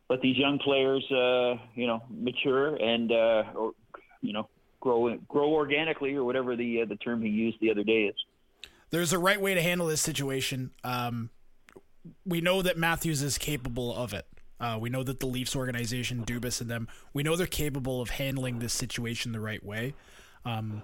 let 0.08 0.20
these 0.22 0.36
young 0.36 0.58
players 0.58 1.04
uh, 1.12 1.54
you 1.74 1.86
know 1.86 2.02
mature 2.10 2.74
and 2.76 3.12
uh, 3.12 3.44
or 3.54 3.72
you 4.22 4.32
know 4.32 4.48
grow 4.80 5.16
grow 5.28 5.52
organically 5.52 6.14
or 6.14 6.24
whatever 6.24 6.56
the 6.56 6.82
uh, 6.82 6.84
the 6.86 6.96
term 6.96 7.22
he 7.22 7.28
used 7.28 7.58
the 7.60 7.70
other 7.70 7.84
day 7.84 8.04
is. 8.04 8.16
There's 8.90 9.12
a 9.12 9.18
right 9.18 9.40
way 9.40 9.54
to 9.54 9.62
handle 9.62 9.86
this 9.86 10.00
situation. 10.00 10.72
Um, 10.82 11.30
we 12.26 12.40
know 12.40 12.60
that 12.62 12.76
Matthews 12.76 13.22
is 13.22 13.38
capable 13.38 13.94
of 13.94 14.12
it. 14.12 14.26
Uh, 14.60 14.78
we 14.80 14.90
know 14.90 15.02
that 15.02 15.20
the 15.20 15.26
Leafs 15.26 15.56
organization, 15.56 16.24
Dubas 16.24 16.60
and 16.60 16.70
them, 16.70 16.88
we 17.14 17.22
know 17.22 17.36
they're 17.36 17.46
capable 17.46 18.00
of 18.00 18.10
handling 18.10 18.58
this 18.58 18.72
situation 18.72 19.32
the 19.32 19.40
right 19.40 19.64
way. 19.64 19.94
Um, 20.44 20.82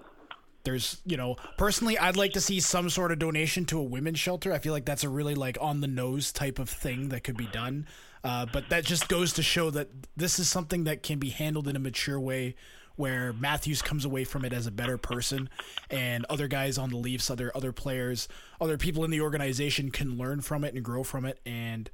there's, 0.63 1.01
you 1.05 1.15
know, 1.15 1.37
personally, 1.57 1.97
I'd 1.97 2.17
like 2.17 2.33
to 2.33 2.41
see 2.41 2.59
some 2.59 2.89
sort 2.89 3.11
of 3.11 3.19
donation 3.19 3.65
to 3.65 3.79
a 3.79 3.83
women's 3.83 4.19
shelter. 4.19 4.51
I 4.51 4.59
feel 4.59 4.73
like 4.73 4.85
that's 4.85 5.03
a 5.03 5.09
really 5.09 5.35
like 5.35 5.57
on 5.61 5.79
the 5.79 5.87
nose 5.87 6.31
type 6.31 6.59
of 6.59 6.69
thing 6.69 7.09
that 7.09 7.23
could 7.23 7.37
be 7.37 7.47
done. 7.47 7.87
Uh, 8.23 8.45
but 8.51 8.67
that 8.69 8.83
just 8.83 9.07
goes 9.07 9.31
to 9.33 9.43
show 9.43 9.69
that 9.69 9.89
this 10.17 10.39
is 10.39 10.49
something 10.49 10.83
that 10.83 11.03
can 11.03 11.19
be 11.19 11.29
handled 11.29 11.67
in 11.67 11.75
a 11.75 11.79
mature 11.79 12.19
way 12.19 12.55
where 12.97 13.31
Matthews 13.31 13.81
comes 13.81 14.03
away 14.03 14.23
from 14.23 14.43
it 14.43 14.51
as 14.51 14.67
a 14.67 14.71
better 14.71 14.97
person, 14.97 15.49
and 15.89 16.25
other 16.29 16.47
guys 16.47 16.77
on 16.77 16.89
the 16.89 16.97
Leafs, 16.97 17.29
other 17.29 17.51
other 17.55 17.71
players, 17.71 18.27
other 18.59 18.75
people 18.77 19.05
in 19.05 19.11
the 19.11 19.21
organization 19.21 19.91
can 19.91 20.17
learn 20.17 20.41
from 20.41 20.63
it 20.63 20.73
and 20.73 20.83
grow 20.83 21.03
from 21.03 21.23
it, 21.23 21.39
and 21.45 21.89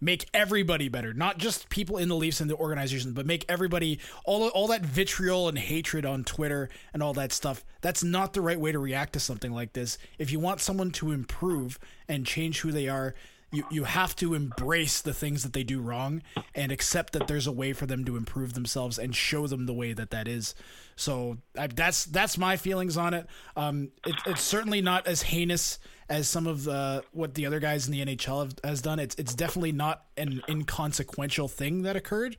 make 0.00 0.28
everybody 0.34 0.88
better, 0.88 1.12
not 1.12 1.38
just 1.38 1.68
people 1.68 1.96
in 1.96 2.08
the 2.08 2.16
Leafs 2.16 2.40
and 2.40 2.50
the 2.50 2.56
organization, 2.56 3.12
but 3.12 3.26
make 3.26 3.44
everybody 3.48 3.98
all 4.24 4.48
all 4.48 4.66
that 4.68 4.82
vitriol 4.82 5.48
and 5.48 5.58
hatred 5.58 6.04
on 6.04 6.24
Twitter 6.24 6.68
and 6.92 7.02
all 7.02 7.14
that 7.14 7.32
stuff. 7.32 7.64
That's 7.80 8.04
not 8.04 8.32
the 8.32 8.40
right 8.40 8.60
way 8.60 8.72
to 8.72 8.78
react 8.78 9.14
to 9.14 9.20
something 9.20 9.52
like 9.52 9.72
this. 9.72 9.98
If 10.18 10.30
you 10.30 10.40
want 10.40 10.60
someone 10.60 10.90
to 10.92 11.12
improve 11.12 11.78
and 12.08 12.26
change 12.26 12.60
who 12.60 12.72
they 12.72 12.88
are, 12.88 13.14
you 13.56 13.64
you 13.70 13.84
have 13.84 14.14
to 14.16 14.34
embrace 14.34 15.00
the 15.00 15.14
things 15.14 15.42
that 15.42 15.52
they 15.52 15.64
do 15.64 15.80
wrong 15.80 16.22
and 16.54 16.70
accept 16.70 17.14
that 17.14 17.26
there's 17.26 17.46
a 17.46 17.52
way 17.52 17.72
for 17.72 17.86
them 17.86 18.04
to 18.04 18.16
improve 18.16 18.52
themselves 18.52 18.98
and 18.98 19.16
show 19.16 19.46
them 19.46 19.66
the 19.66 19.72
way 19.72 19.92
that 19.92 20.10
that 20.10 20.28
is. 20.28 20.54
So 20.94 21.38
I, 21.58 21.66
that's 21.68 22.04
that's 22.04 22.36
my 22.36 22.56
feelings 22.56 22.96
on 22.96 23.14
it. 23.14 23.26
Um, 23.56 23.90
it. 24.04 24.14
It's 24.26 24.42
certainly 24.42 24.80
not 24.82 25.06
as 25.06 25.22
heinous 25.22 25.78
as 26.08 26.28
some 26.28 26.46
of 26.46 26.64
the 26.64 27.02
what 27.12 27.34
the 27.34 27.46
other 27.46 27.58
guys 27.58 27.86
in 27.86 27.92
the 27.92 28.04
NHL 28.04 28.42
have, 28.44 28.54
has 28.62 28.82
done. 28.82 28.98
It's 28.98 29.14
it's 29.16 29.34
definitely 29.34 29.72
not 29.72 30.04
an 30.16 30.42
inconsequential 30.48 31.48
thing 31.48 31.82
that 31.82 31.96
occurred, 31.96 32.36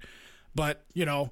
but 0.56 0.86
you 0.94 1.06
know. 1.06 1.32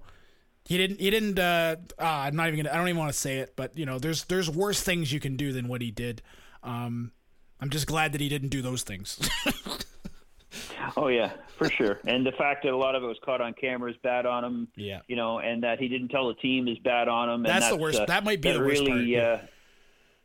He 0.67 0.79
didn't. 0.79 0.99
He 0.99 1.11
didn't. 1.11 1.37
Uh, 1.37 1.75
ah, 1.99 2.23
I'm 2.23 2.35
not 2.35 2.47
even 2.47 2.63
gonna. 2.63 2.73
I 2.73 2.77
don't 2.79 2.87
even 2.87 2.97
want 2.97 3.13
to 3.13 3.19
say 3.19 3.37
it. 3.37 3.53
But 3.55 3.77
you 3.77 3.85
know, 3.85 3.99
there's 3.99 4.23
there's 4.23 4.49
worse 4.49 4.81
things 4.81 5.13
you 5.13 5.19
can 5.19 5.37
do 5.37 5.53
than 5.53 5.67
what 5.67 5.79
he 5.79 5.91
did. 5.91 6.23
Um, 6.63 7.11
I'm 7.59 7.69
just 7.69 7.87
glad 7.87 8.11
that 8.13 8.21
he 8.21 8.29
didn't 8.29 8.49
do 8.49 8.61
those 8.61 8.83
things. 8.83 9.19
oh 10.97 11.07
yeah, 11.07 11.31
for 11.57 11.69
sure. 11.69 11.99
And 12.05 12.25
the 12.25 12.31
fact 12.33 12.63
that 12.63 12.73
a 12.73 12.77
lot 12.77 12.95
of 12.95 13.03
it 13.03 13.07
was 13.07 13.17
caught 13.23 13.41
on 13.41 13.53
camera 13.53 13.89
is 13.91 13.97
bad 14.03 14.25
on 14.25 14.43
him. 14.43 14.67
Yeah. 14.75 15.01
You 15.07 15.15
know, 15.15 15.39
and 15.39 15.63
that 15.63 15.79
he 15.79 15.87
didn't 15.87 16.09
tell 16.09 16.27
the 16.27 16.35
team 16.35 16.67
is 16.67 16.77
bad 16.79 17.07
on 17.07 17.29
him. 17.29 17.43
That's, 17.43 17.61
that's 17.61 17.69
the 17.69 17.81
worst. 17.81 17.99
Uh, 17.99 18.05
that 18.05 18.23
might 18.23 18.41
be 18.41 18.51
the 18.51 18.59
worst 18.59 18.81
really, 18.81 18.91
part. 18.91 19.05
Yeah. 19.05 19.21
Uh, 19.21 19.41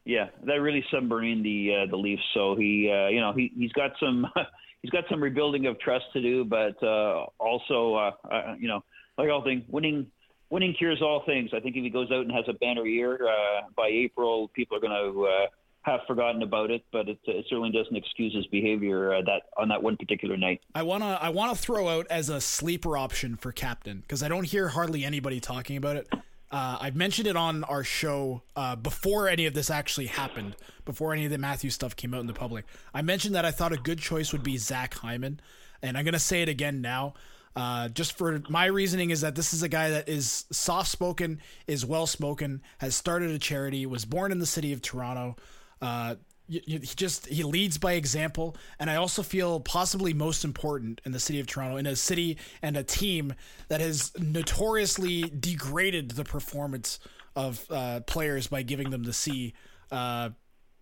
yeah, 0.05 0.29
that 0.45 0.61
really 0.61 0.85
submarined 0.93 1.43
the 1.43 1.83
uh, 1.83 1.91
the 1.91 1.97
Leafs. 1.97 2.23
So 2.35 2.57
he, 2.57 2.91
uh, 2.91 3.09
you 3.09 3.21
know, 3.21 3.33
he 3.33 3.53
he's 3.55 3.73
got 3.73 3.93
some 4.01 4.27
he's 4.83 4.91
got 4.91 5.05
some 5.11 5.23
rebuilding 5.23 5.67
of 5.67 5.79
trust 5.79 6.07
to 6.15 6.23
do, 6.23 6.45
but 6.45 6.83
uh, 6.83 7.27
also, 7.39 7.95
uh, 7.95 8.11
uh, 8.31 8.55
you 8.59 8.69
know, 8.69 8.83
like 9.19 9.31
all 9.31 9.45
things, 9.45 9.63
winning 9.69 10.07
winning 10.49 10.75
cures 10.75 11.01
all 11.03 11.23
things. 11.27 11.51
I 11.55 11.61
think 11.61 11.77
if 11.77 11.85
he 11.85 11.91
goes 11.91 12.11
out 12.11 12.23
and 12.23 12.33
has 12.33 12.45
a 12.49 12.55
banner 12.55 12.87
year 12.87 13.29
uh, 13.29 13.63
by 13.77 13.89
April, 13.89 14.49
people 14.49 14.77
are 14.77 14.81
going 14.81 14.93
to 14.93 15.27
uh, 15.27 15.47
have 15.83 16.01
forgotten 16.07 16.43
about 16.43 16.71
it, 16.71 16.85
but 16.93 17.09
it, 17.09 17.19
it 17.25 17.47
certainly 17.49 17.71
doesn't 17.71 17.97
excuse 17.97 18.35
his 18.35 18.47
behavior 18.49 19.15
uh, 19.15 19.23
that 19.23 19.43
on 19.57 19.69
that 19.69 19.83
one 19.83 19.97
particular 19.97 20.37
night. 20.37 20.61
I 20.75 20.83
wanna 20.83 21.19
I 21.21 21.31
wanna 21.31 21.55
throw 21.55 21.89
out 21.89 22.07
as 22.11 22.29
a 22.29 22.41
sleeper 22.41 22.99
option 22.99 23.37
for 23.37 23.51
captain 23.51 24.01
because 24.01 24.23
I 24.23 24.29
don't 24.29 24.45
hear 24.45 24.69
hardly 24.69 25.05
anybody 25.05 25.41
talking 25.41 25.77
about 25.77 25.97
it. 25.97 26.09
Uh, 26.51 26.79
I've 26.81 26.97
mentioned 26.97 27.29
it 27.29 27.37
on 27.37 27.63
our 27.65 27.85
show 27.85 28.43
uh, 28.57 28.75
before 28.75 29.29
any 29.29 29.47
of 29.47 29.55
this 29.55 29.71
actually 29.71 30.07
happened, 30.07 30.57
before 30.85 31.13
any 31.13 31.25
of 31.25 31.31
the 31.31 31.39
Matthew 31.39 31.71
stuff 31.71 31.95
came 31.95 32.13
out 32.13 32.21
in 32.21 32.27
the 32.27 32.33
public. 32.35 32.65
I 32.93 33.03
mentioned 33.03 33.37
that 33.37 33.45
I 33.45 33.53
thought 33.53 33.73
a 33.73 33.77
good 33.77 34.01
choice 34.01 34.33
would 34.33 34.43
be 34.43 34.59
Zach 34.59 34.95
Hyman, 34.95 35.41
and 35.81 35.97
I'm 35.97 36.05
gonna 36.05 36.19
say 36.19 36.43
it 36.43 36.49
again 36.49 36.83
now. 36.83 37.15
Uh, 37.57 37.89
just 37.89 38.17
for 38.17 38.43
my 38.49 38.67
reasoning 38.67 39.11
is 39.11 39.23
that 39.23 39.35
this 39.35 39.53
is 39.53 39.63
a 39.63 39.69
guy 39.69 39.91
that 39.91 40.09
is 40.09 40.45
soft 40.53 40.91
spoken, 40.91 41.41
is 41.67 41.87
well 41.87 42.07
spoken, 42.07 42.63
has 42.79 42.95
started 42.95 43.31
a 43.31 43.39
charity, 43.39 43.87
was 43.87 44.05
born 44.05 44.31
in 44.31 44.39
the 44.39 44.47
city 44.47 44.73
of 44.73 44.83
Toronto. 44.83 45.37
Uh, 45.81 46.17
he 46.51 46.79
just 46.79 47.27
he 47.27 47.45
leads 47.45 47.79
by 47.79 47.93
example 47.93 48.57
and 48.81 48.91
i 48.91 48.97
also 48.97 49.23
feel 49.23 49.61
possibly 49.61 50.13
most 50.13 50.45
important 50.45 51.01
in 51.05 51.13
the 51.13 51.21
city 51.21 51.39
of 51.39 51.47
toronto 51.47 51.77
in 51.77 51.87
a 51.87 51.95
city 51.95 52.37
and 52.61 52.77
a 52.77 52.83
team 52.83 53.33
that 53.69 53.81
has 53.81 54.11
notoriously 54.19 55.23
degraded 55.39 56.11
the 56.11 56.25
performance 56.25 56.99
of 57.37 57.65
uh, 57.71 58.01
players 58.01 58.49
by 58.49 58.63
giving 58.63 58.91
them 58.91 59.05
the 59.05 59.13
c 59.13 59.55
uh, 59.93 60.31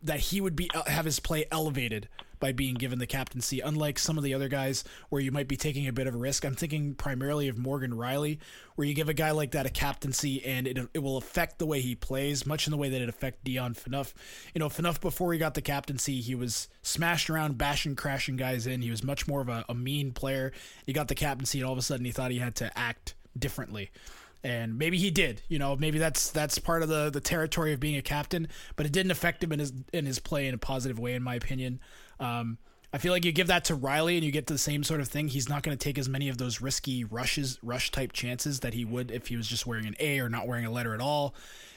that 0.03 0.21
he 0.21 0.41
would 0.41 0.57
be 0.57 0.71
uh, 0.75 0.85
have 0.89 1.05
his 1.05 1.21
play 1.21 1.47
elevated 1.51 2.09
by 2.41 2.53
being 2.53 2.75
given 2.75 2.99
the 2.99 3.07
captaincy. 3.07 3.61
Unlike 3.61 3.99
some 3.99 4.17
of 4.17 4.25
the 4.25 4.35
other 4.35 4.49
guys 4.49 4.85
where 5.09 5.21
you 5.21 5.33
might 5.33 5.49
be 5.49 5.57
taking 5.57 5.89
a 5.89 5.93
bit 5.93 6.07
of 6.07 6.15
a 6.15 6.19
risk, 6.19 6.45
I'm 6.45 6.55
thinking 6.55 6.95
primarily 6.95 7.49
of 7.49 7.59
Morgan 7.59 7.93
Rielly 7.93 8.39
where 8.77 8.87
you 8.87 8.95
give 8.95 9.09
a 9.09 9.15
guy 9.15 9.33
like 9.33 9.53
that 9.53 9.67
a 9.67 9.71
captaincy 9.71 10.45
and 10.45 10.67
it, 10.67 10.79
it 10.95 11.01
will 11.01 11.17
affect 11.17 11.59
the 11.59 11.67
way 11.67 11.81
he 11.81 11.95
plays, 11.97 12.47
much 12.47 12.67
in 12.67 12.71
the 12.71 12.77
way 12.77 12.89
that 12.91 13.03
it 13.03 13.09
affected 13.09 13.45
Dion 13.45 13.75
Phaneuf. 13.75 14.15
You 14.55 14.61
know, 14.61 14.69
Phaneuf 14.69 15.01
before 15.01 15.33
he 15.33 15.39
got 15.39 15.55
the 15.55 15.63
captaincy, 15.63 16.21
he 16.21 16.35
was 16.35 16.69
smashed 16.83 17.29
around, 17.29 17.59
bashing, 17.59 17.97
crashing 17.97 18.37
guys 18.37 18.67
in. 18.67 18.83
He 18.83 18.91
was 18.91 19.03
much 19.03 19.27
more 19.27 19.41
of 19.41 19.49
a, 19.49 19.65
a 19.69 19.75
mean 19.75 20.13
player. 20.13 20.53
He 20.87 20.93
got 20.93 21.09
the 21.09 21.15
captaincy, 21.17 21.59
and 21.59 21.67
all 21.67 21.73
of 21.73 21.79
a 21.79 21.83
sudden 21.83 22.07
he 22.07 22.13
thought 22.13 22.31
he 22.31 22.39
had 22.39 22.55
to 22.57 22.79
act 22.79 23.15
differently 23.37 23.91
and 24.45 24.79
maybe 24.79 24.99
he 24.99 25.11
did. 25.11 25.43
You 25.49 25.59
know, 25.59 25.77
maybe 25.77 25.99
that's 25.99 26.31
that's 26.31 26.59
part 26.59 26.83
of 26.83 26.89
the 26.89 27.11
the 27.11 27.21
territory 27.21 27.73
of 27.73 27.81
being 27.81 27.97
a 27.97 28.03
captain, 28.03 28.49
but 28.77 28.87
it 28.87 28.93
didn't 28.93 29.11
affect 29.11 29.43
him 29.43 29.53
in 29.53 29.59
his 29.59 29.73
in 29.93 30.07
his 30.07 30.19
play 30.19 30.47
in 30.47 30.55
a 30.55 30.59
positive 30.59 30.99
way, 30.99 31.15
in 31.15 31.23
my 31.23 31.35
opinion. 31.35 31.81
Um, 32.21 32.59
I 32.93 32.99
feel 32.99 33.13
like 33.13 33.25
you 33.25 33.33
give 33.33 33.49
that 33.49 33.67
to 33.67 33.77
Rielly 33.77 34.15
and 34.15 34.25
you 34.25 34.33
get 34.33 34.47
the 34.47 34.57
same 34.57 34.83
sort 34.83 35.01
of 35.01 35.09
thing. 35.09 35.29
He's 35.29 35.49
not 35.49 35.63
going 35.63 35.77
to 35.77 35.83
take 35.83 35.99
as 35.99 36.09
many 36.09 36.31
of 36.31 36.39
those 36.39 36.63
risky 36.63 37.05
rushes, 37.05 37.59
rush 37.63 37.91
type 37.91 38.13
chances 38.13 38.61
that 38.61 38.73
he 38.73 38.87
would 38.87 39.11
if 39.11 39.27
he 39.27 39.37
was 39.37 39.47
just 39.47 39.67
wearing 39.67 39.87
an 39.87 39.95
A 40.01 40.21
or 40.21 40.31
not 40.31 40.47
wearing 40.47 40.65
a 40.65 40.71
letter 40.71 40.95
at 40.95 41.01
all. 41.01 41.35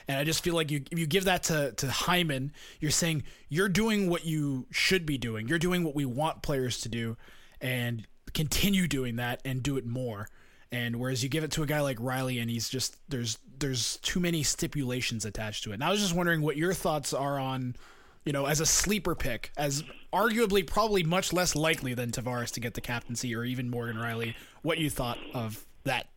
And 0.07 0.18
I 0.18 0.24
just 0.24 0.43
feel 0.43 0.55
like 0.55 0.72
you 0.72 0.84
you 0.91 1.05
give 1.05 1.26
that 1.26 1.43
to 1.43 1.74
to 1.74 1.89
Hyman, 1.89 2.53
you're 2.80 2.91
saying 2.91 3.24
you're 3.49 3.70
doing 3.70 4.09
what 4.09 4.26
you 4.26 4.68
should 4.72 5.05
be 5.05 5.18
doing. 5.18 5.47
You're 5.47 5.59
doing 5.59 5.84
what 5.84 5.95
we 5.95 6.05
want 6.05 6.41
players 6.43 6.82
to 6.82 6.89
do, 6.89 7.18
and 7.59 8.07
continue 8.34 8.88
doing 8.88 9.18
that 9.18 9.41
and 9.43 9.62
do 9.62 9.78
it 9.78 9.86
more. 9.86 10.30
And 10.72 10.97
whereas 10.97 11.22
you 11.22 11.30
give 11.30 11.43
it 11.43 11.51
to 11.51 11.63
a 11.63 11.65
guy 11.65 11.82
like 11.82 11.97
Rielly, 11.97 12.41
and 12.41 12.49
he's 12.49 12.69
just 12.69 12.97
there's 13.09 13.38
there's 13.59 13.97
too 13.97 14.19
many 14.19 14.43
stipulations 14.43 15.26
attached 15.26 15.63
to 15.65 15.72
it. 15.72 15.76
And 15.76 15.84
I 15.84 15.89
was 15.89 15.99
just 15.99 16.15
wondering 16.15 16.41
what 16.41 16.57
your 16.57 16.74
thoughts 16.74 17.13
are 17.13 17.38
on 17.38 17.76
you 18.26 18.34
know, 18.34 18.45
as 18.45 18.59
a 18.59 18.65
sleeper 18.65 19.15
pick, 19.15 19.51
as 19.57 19.84
arguably 20.13 20.65
probably 20.65 21.03
much 21.03 21.34
less 21.34 21.55
likely 21.55 21.93
than 21.93 22.11
Tavares 22.11 22.51
to 22.51 22.59
get 22.59 22.76
the 22.76 22.82
captaincy 22.82 23.36
or 23.36 23.43
even 23.43 23.69
Morgan 23.69 23.97
Rielly. 23.97 24.36
what 24.61 24.78
you 24.78 24.89
thought 24.89 25.17
of 25.34 25.65
that 25.84 26.07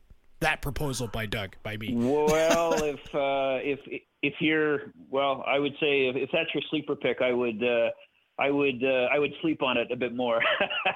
that 0.40 0.60
proposal 0.60 1.08
by 1.08 1.24
Doug, 1.24 1.56
by 1.62 1.76
me. 1.76 1.94
Well, 1.94 2.74
if 2.84 3.00
uh, 3.14 3.58
if 3.62 3.80
if 4.22 4.34
you're 4.40 4.92
well, 5.10 5.44
I 5.46 5.58
would 5.58 5.74
say 5.80 6.08
if, 6.08 6.16
if 6.16 6.30
that's 6.32 6.52
your 6.54 6.62
sleeper 6.70 6.94
pick, 6.94 7.22
I 7.22 7.32
would 7.32 7.62
uh, 7.62 7.90
I 8.38 8.50
would 8.50 8.82
uh, 8.82 9.08
I 9.12 9.18
would 9.18 9.32
sleep 9.42 9.62
on 9.62 9.76
it 9.76 9.90
a 9.92 9.96
bit 9.96 10.14
more. 10.14 10.40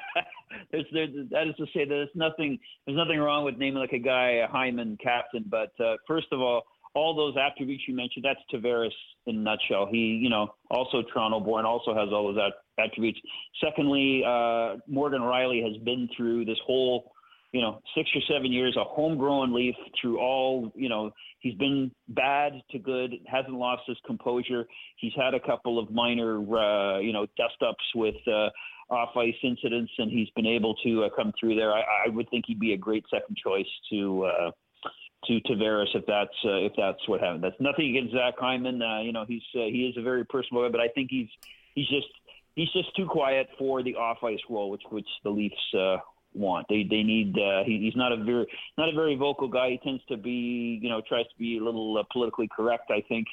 there's, 0.73 0.87
there's 0.93 1.11
that 1.31 1.47
is 1.49 1.55
to 1.57 1.67
say 1.75 1.85
there's 1.85 2.09
nothing 2.15 2.59
there's 2.87 2.99
nothing 2.99 3.19
wrong 3.19 3.45
with 3.45 3.57
naming 3.57 3.79
like 3.79 3.93
a 3.93 3.99
guy 3.99 4.43
a 4.45 4.49
Hyman 4.49 4.99
captain, 5.03 5.45
but 5.49 5.73
uh, 5.81 5.95
first 6.07 6.27
of 6.33 6.41
all, 6.41 6.65
all 6.95 7.15
those 7.15 7.35
attributes 7.41 7.85
you 7.87 7.95
mentioned, 7.95 8.25
that's 8.25 8.41
Tavares 8.53 8.91
in 9.27 9.37
a 9.37 9.39
nutshell. 9.39 9.87
He, 9.91 10.19
you 10.23 10.29
know, 10.29 10.49
also 10.71 11.03
Toronto 11.13 11.41
born, 11.41 11.65
also 11.65 11.95
has 11.95 12.09
all 12.13 12.33
those 12.33 12.51
attributes. 12.79 13.21
Secondly, 13.63 14.23
uh, 14.27 14.77
Morgan 14.89 15.23
Rielly 15.23 15.63
has 15.63 15.77
been 15.85 16.09
through 16.17 16.45
this 16.45 16.59
whole, 16.67 17.13
you 17.53 17.61
know, 17.61 17.81
six 17.97 18.11
or 18.15 18.21
seven 18.31 18.53
years, 18.53 18.77
a 18.77 18.85
homegrown 18.85 19.55
leaf 19.55 19.75
through 20.01 20.19
all, 20.19 20.71
you 20.75 20.89
know, 20.89 21.11
he's 21.41 21.55
been 21.55 21.91
bad 22.09 22.53
to 22.71 22.79
good, 22.79 23.15
hasn't 23.27 23.55
lost 23.55 23.83
his 23.87 23.97
composure. 24.07 24.67
He's 24.97 25.13
had 25.17 25.35
a 25.35 25.41
couple 25.41 25.79
of 25.79 25.91
minor, 25.91 26.39
uh, 26.39 26.99
you 26.99 27.13
know, 27.13 27.27
dust 27.37 27.57
ups 27.67 27.85
with, 27.95 28.17
uh, 28.27 28.51
off 28.91 29.11
ice 29.17 29.35
incidents, 29.43 29.93
and 29.99 30.11
he's 30.11 30.31
been 30.31 30.47
able 30.47 30.75
to 30.77 31.05
uh, 31.05 31.09
come 31.15 31.33
through 31.39 31.55
there. 31.55 31.73
I, 31.73 31.83
I 32.07 32.09
would 32.09 32.29
think 32.31 32.45
he'd 32.47 32.61
be 32.61 32.73
a 32.73 32.77
great 32.79 33.05
second 33.11 33.37
choice 33.37 33.67
to, 33.91 34.25
uh, 34.25 34.51
to 35.27 35.41
Tavares 35.41 35.95
if 35.95 36.05
that's 36.07 36.31
uh, 36.45 36.59
if 36.59 36.73
that's 36.77 37.07
what 37.09 37.21
happened. 37.21 37.43
That's 37.43 37.61
nothing 37.61 37.91
against 37.91 38.15
Zach 38.15 38.35
Hyman. 38.39 38.81
Uh, 38.81 39.01
you 39.01 39.13
know, 39.13 39.25
he's 39.27 39.43
uh, 39.55 39.65
he 39.65 39.91
is 39.91 39.97
a 39.99 40.03
very 40.03 40.25
personal 40.25 40.63
guy, 40.65 40.71
but 40.71 40.81
I 40.81 40.89
think 40.89 41.09
he's 41.11 41.29
he's 41.75 41.89
just 41.89 42.07
he's 42.55 42.71
just 42.73 42.95
too 42.97 43.07
quiet 43.07 43.49
for 43.59 43.83
the 43.83 43.95
off 43.95 44.19
ice 44.23 44.39
role, 44.49 44.71
which 44.71 44.83
which 44.91 45.09
the 45.25 45.31
Leafs 45.31 45.57
uh, 45.77 45.97
want. 46.39 46.67
They 46.69 46.87
they 46.89 47.03
need. 47.03 47.37
Uh, 47.39 47.65
he, 47.65 47.79
he's 47.81 47.97
not 47.97 48.13
a 48.13 48.17
very 48.17 48.47
not 48.77 48.89
a 48.89 48.93
very 48.93 49.17
vocal 49.17 49.49
guy. 49.49 49.71
He 49.71 49.79
tends 49.79 50.03
to 50.07 50.17
be 50.17 50.79
you 50.83 50.89
know 50.89 51.03
tries 51.09 51.27
to 51.27 51.39
be 51.39 51.59
a 51.59 51.65
little 51.65 51.99
uh, 51.99 52.05
politically 52.13 52.49
correct. 52.55 52.91
I 52.91 53.03
think, 53.09 53.27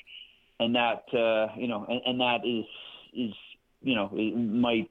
and 0.59 0.75
that 0.75 1.03
uh, 1.13 1.55
you 1.57 1.67
know 1.67 1.85
and, 1.87 2.01
and 2.05 2.19
that 2.19 2.45
is 2.45 2.65
is 3.13 3.33
you 3.81 3.95
know 3.95 4.09
might 4.09 4.89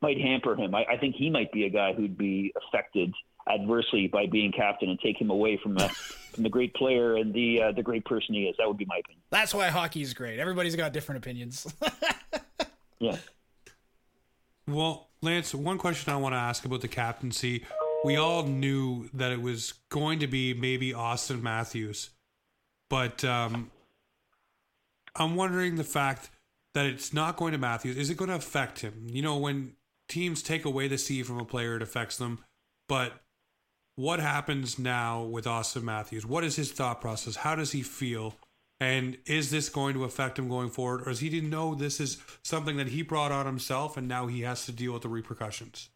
might 0.00 0.20
hamper 0.20 0.54
him. 0.54 0.74
I, 0.74 0.84
I 0.84 0.96
think 0.96 1.16
he 1.16 1.30
might 1.30 1.52
be 1.52 1.64
a 1.64 1.70
guy 1.70 1.92
who'd 1.92 2.16
be 2.16 2.52
affected 2.56 3.12
adversely 3.48 4.08
by 4.08 4.26
being 4.26 4.52
captain 4.52 4.90
and 4.90 4.98
take 5.00 5.20
him 5.20 5.30
away 5.30 5.58
from 5.62 5.74
the 5.74 5.88
from 6.32 6.42
the 6.42 6.48
great 6.48 6.74
player 6.74 7.16
and 7.16 7.32
the 7.34 7.62
uh, 7.62 7.72
the 7.72 7.82
great 7.82 8.04
person 8.04 8.34
he 8.34 8.42
is. 8.42 8.56
That 8.58 8.68
would 8.68 8.76
be 8.76 8.84
my 8.84 8.98
opinion. 8.98 9.22
That's 9.30 9.54
why 9.54 9.68
hockey 9.68 10.02
is 10.02 10.14
great. 10.14 10.38
Everybody's 10.38 10.76
got 10.76 10.92
different 10.92 11.18
opinions. 11.18 11.66
yeah. 12.98 13.16
Well, 14.66 15.07
Lance, 15.20 15.54
one 15.54 15.78
question 15.78 16.12
I 16.12 16.16
want 16.16 16.34
to 16.34 16.38
ask 16.38 16.64
about 16.64 16.80
the 16.80 16.88
captaincy. 16.88 17.64
We 18.04 18.16
all 18.16 18.44
knew 18.44 19.08
that 19.14 19.32
it 19.32 19.42
was 19.42 19.74
going 19.88 20.20
to 20.20 20.28
be 20.28 20.54
maybe 20.54 20.92
Auston 20.92 21.42
Matthews, 21.42 22.10
but 22.88 23.24
um, 23.24 23.70
I'm 25.16 25.34
wondering 25.34 25.74
the 25.74 25.84
fact 25.84 26.30
that 26.74 26.86
it's 26.86 27.12
not 27.12 27.36
going 27.36 27.52
to 27.52 27.58
Matthews. 27.58 27.96
Is 27.96 28.10
it 28.10 28.16
going 28.16 28.30
to 28.30 28.36
affect 28.36 28.80
him? 28.80 29.06
You 29.06 29.22
know, 29.22 29.36
when 29.36 29.72
teams 30.08 30.42
take 30.42 30.64
away 30.64 30.86
the 30.86 30.98
C 30.98 31.24
from 31.24 31.40
a 31.40 31.44
player, 31.44 31.74
it 31.74 31.82
affects 31.82 32.16
them. 32.16 32.38
But 32.88 33.12
what 33.96 34.20
happens 34.20 34.78
now 34.78 35.24
with 35.24 35.46
Auston 35.46 35.82
Matthews? 35.82 36.24
What 36.24 36.44
is 36.44 36.54
his 36.54 36.70
thought 36.70 37.00
process? 37.00 37.34
How 37.34 37.56
does 37.56 37.72
he 37.72 37.82
feel? 37.82 38.36
And 38.80 39.18
is 39.26 39.50
this 39.50 39.68
going 39.68 39.94
to 39.94 40.04
affect 40.04 40.38
him 40.38 40.48
going 40.48 40.70
forward? 40.70 41.02
Or 41.02 41.06
does 41.06 41.20
he 41.20 41.28
didn't 41.28 41.50
know 41.50 41.74
this 41.74 41.98
is 42.00 42.18
something 42.42 42.76
that 42.76 42.88
he 42.88 43.02
brought 43.02 43.32
on 43.32 43.46
himself 43.46 43.96
and 43.96 44.06
now 44.06 44.28
he 44.28 44.42
has 44.42 44.66
to 44.66 44.72
deal 44.72 44.92
with 44.92 45.02
the 45.02 45.08
repercussions? 45.08 45.88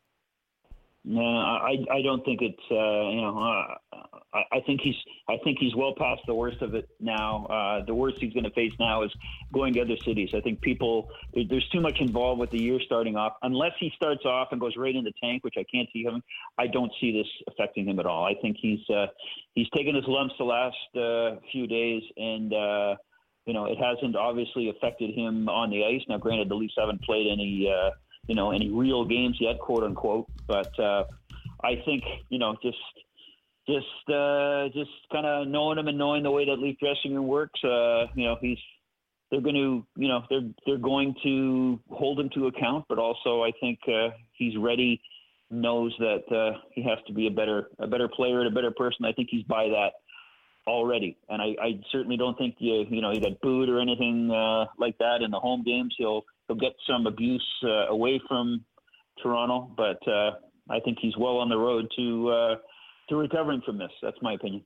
No, 1.04 1.20
I 1.20 1.78
I 1.90 2.00
don't 2.02 2.24
think 2.24 2.42
it's 2.42 2.62
uh, 2.70 3.10
you 3.10 3.20
know 3.22 3.36
uh, 3.36 3.96
I, 4.32 4.58
I 4.58 4.60
think 4.60 4.80
he's 4.82 4.94
I 5.28 5.36
think 5.42 5.58
he's 5.58 5.74
well 5.74 5.94
past 5.98 6.20
the 6.28 6.34
worst 6.34 6.62
of 6.62 6.74
it 6.74 6.88
now. 7.00 7.46
Uh, 7.46 7.84
the 7.84 7.94
worst 7.94 8.18
he's 8.20 8.32
going 8.32 8.44
to 8.44 8.52
face 8.52 8.72
now 8.78 9.02
is 9.02 9.10
going 9.52 9.74
to 9.74 9.80
other 9.80 9.96
cities. 10.04 10.30
I 10.32 10.40
think 10.40 10.60
people 10.60 11.08
there's 11.34 11.68
too 11.70 11.80
much 11.80 11.98
involved 11.98 12.40
with 12.40 12.50
the 12.50 12.60
year 12.62 12.78
starting 12.86 13.16
off. 13.16 13.32
Unless 13.42 13.72
he 13.80 13.90
starts 13.96 14.24
off 14.24 14.48
and 14.52 14.60
goes 14.60 14.74
right 14.76 14.94
in 14.94 15.02
the 15.02 15.12
tank, 15.20 15.42
which 15.42 15.56
I 15.58 15.64
can't 15.72 15.88
see 15.92 16.04
him. 16.04 16.22
I 16.56 16.68
don't 16.68 16.92
see 17.00 17.10
this 17.10 17.26
affecting 17.48 17.88
him 17.88 17.98
at 17.98 18.06
all. 18.06 18.24
I 18.24 18.34
think 18.40 18.56
he's 18.60 18.88
uh, 18.88 19.06
he's 19.54 19.68
taken 19.70 19.96
his 19.96 20.04
lumps 20.06 20.34
the 20.38 20.44
last 20.44 20.96
uh, 20.96 21.40
few 21.50 21.66
days 21.66 22.02
and. 22.16 22.52
Uh, 22.54 22.94
you 23.44 23.52
know, 23.52 23.64
it 23.64 23.76
hasn't 23.76 24.14
obviously 24.14 24.68
affected 24.68 25.16
him 25.16 25.48
on 25.48 25.70
the 25.70 25.84
ice. 25.84 26.02
Now, 26.08 26.18
granted, 26.18 26.48
the 26.48 26.54
Leafs 26.54 26.74
haven't 26.78 27.02
played 27.02 27.26
any, 27.26 27.68
uh, 27.68 27.90
you 28.26 28.34
know, 28.34 28.52
any 28.52 28.70
real 28.70 29.04
games 29.04 29.36
yet, 29.40 29.58
quote 29.58 29.82
unquote. 29.82 30.26
But 30.46 30.78
uh, 30.78 31.04
I 31.62 31.82
think, 31.84 32.04
you 32.28 32.38
know, 32.38 32.56
just 32.62 32.78
just 33.66 33.86
uh, 34.08 34.68
just 34.74 34.90
kind 35.12 35.26
of 35.26 35.48
knowing 35.48 35.78
him 35.78 35.88
and 35.88 35.98
knowing 35.98 36.22
the 36.22 36.30
way 36.30 36.44
that 36.46 36.58
Leaf 36.58 36.78
dressing 36.78 37.14
room 37.14 37.26
works, 37.26 37.60
uh, 37.64 38.06
you 38.14 38.26
know, 38.26 38.36
he's 38.40 38.58
they're 39.30 39.40
going 39.40 39.54
to, 39.54 39.86
you 39.96 40.08
know, 40.08 40.22
they're 40.28 40.48
they're 40.66 40.78
going 40.78 41.14
to 41.22 41.80
hold 41.90 42.20
him 42.20 42.30
to 42.34 42.48
account, 42.48 42.84
but 42.88 42.98
also 42.98 43.42
I 43.42 43.52
think 43.60 43.78
uh, 43.88 44.10
he's 44.32 44.56
ready, 44.58 45.00
knows 45.50 45.94
that 45.98 46.24
uh, 46.30 46.58
he 46.72 46.82
has 46.82 46.98
to 47.06 47.12
be 47.12 47.26
a 47.26 47.30
better 47.30 47.70
a 47.78 47.86
better 47.86 48.08
player 48.08 48.40
and 48.40 48.48
a 48.48 48.54
better 48.54 48.72
person. 48.72 49.04
I 49.04 49.12
think 49.12 49.28
he's 49.30 49.44
by 49.44 49.68
that 49.68 49.92
already, 50.66 51.16
and 51.28 51.40
I, 51.40 51.54
I 51.60 51.80
certainly 51.90 52.16
don't 52.16 52.36
think 52.36 52.56
you 52.58 52.84
you 52.90 53.00
know 53.00 53.10
he 53.10 53.20
got 53.20 53.40
booed 53.40 53.68
or 53.68 53.80
anything 53.80 54.30
uh, 54.30 54.66
like 54.78 54.98
that 54.98 55.22
in 55.22 55.30
the 55.30 55.40
home 55.40 55.62
games. 55.64 55.94
He'll 55.96 56.24
he'll 56.52 56.60
get 56.60 56.76
some 56.86 57.06
abuse 57.06 57.46
uh, 57.64 57.88
away 57.88 58.20
from 58.28 58.64
Toronto, 59.22 59.70
but 59.76 59.98
uh, 60.08 60.32
I 60.70 60.80
think 60.80 60.98
he's 61.00 61.16
well 61.16 61.38
on 61.38 61.48
the 61.48 61.56
road 61.56 61.86
to 61.96 62.30
uh, 62.30 62.54
to 63.08 63.16
recovering 63.16 63.62
from 63.64 63.78
this. 63.78 63.90
That's 64.02 64.16
my 64.22 64.34
opinion. 64.34 64.64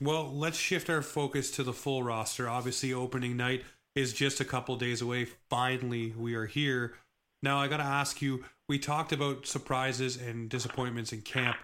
Well, 0.00 0.30
let's 0.30 0.58
shift 0.58 0.90
our 0.90 1.02
focus 1.02 1.50
to 1.52 1.62
the 1.62 1.72
full 1.72 2.02
roster. 2.02 2.48
Obviously, 2.48 2.92
opening 2.92 3.36
night 3.36 3.64
is 3.94 4.12
just 4.12 4.40
a 4.40 4.44
couple 4.44 4.76
days 4.76 5.00
away. 5.00 5.26
Finally, 5.48 6.12
we 6.16 6.34
are 6.34 6.46
here. 6.46 6.94
Now, 7.42 7.58
I 7.58 7.68
got 7.68 7.78
to 7.78 7.84
ask 7.84 8.20
you 8.20 8.44
we 8.68 8.78
talked 8.78 9.12
about 9.12 9.46
surprises 9.46 10.16
and 10.20 10.50
disappointments 10.50 11.12
in 11.12 11.22
camp. 11.22 11.56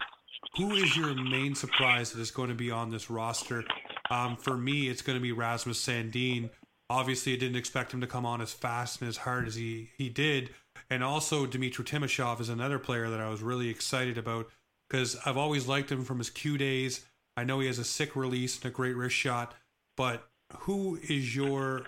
Who 0.57 0.73
is 0.73 0.97
your 0.97 1.15
main 1.15 1.55
surprise 1.55 2.13
that 2.13 2.21
is 2.21 2.31
going 2.31 2.49
to 2.49 2.55
be 2.55 2.71
on 2.71 2.91
this 2.91 3.11
roster? 3.11 3.65
Um, 4.11 4.37
for 4.37 4.57
me, 4.57 4.89
it's 4.89 5.03
going 5.03 5.17
to 5.17 5.23
be 5.23 5.33
Rasmus 5.33 5.85
Sandin. 5.85 6.51
Obviously, 6.93 7.33
I 7.33 7.37
didn't 7.37 7.57
expect 7.57 7.95
him 7.95 8.03
to 8.03 8.07
come 8.07 8.27
on 8.27 8.43
as 8.43 8.53
fast 8.53 9.01
and 9.01 9.09
as 9.09 9.17
hard 9.17 9.49
as 9.49 9.55
he, 9.55 9.89
he 9.97 10.11
did, 10.11 10.51
and 10.91 11.03
also, 11.03 11.47
Dmitry 11.47 11.87
Timashov 11.87 12.39
is 12.39 12.51
another 12.51 12.79
player 12.79 13.09
that 13.09 13.19
I 13.19 13.31
was 13.31 13.41
really 13.43 13.71
excited 13.71 14.19
about 14.19 14.51
because 14.89 15.17
I've 15.25 15.39
always 15.39 15.67
liked 15.67 15.91
him 15.91 16.05
from 16.05 16.19
his 16.19 16.29
Q 16.29 16.59
days. 16.59 17.07
I 17.35 17.45
know 17.45 17.61
he 17.61 17.67
has 17.67 17.79
a 17.79 17.85
sick 17.85 18.15
release 18.15 18.57
and 18.57 18.67
a 18.67 18.71
great 18.71 18.95
wrist 18.95 19.17
shot, 19.17 19.55
but 19.97 20.29
who 20.59 20.99
is 21.09 21.35
your, 21.35 21.87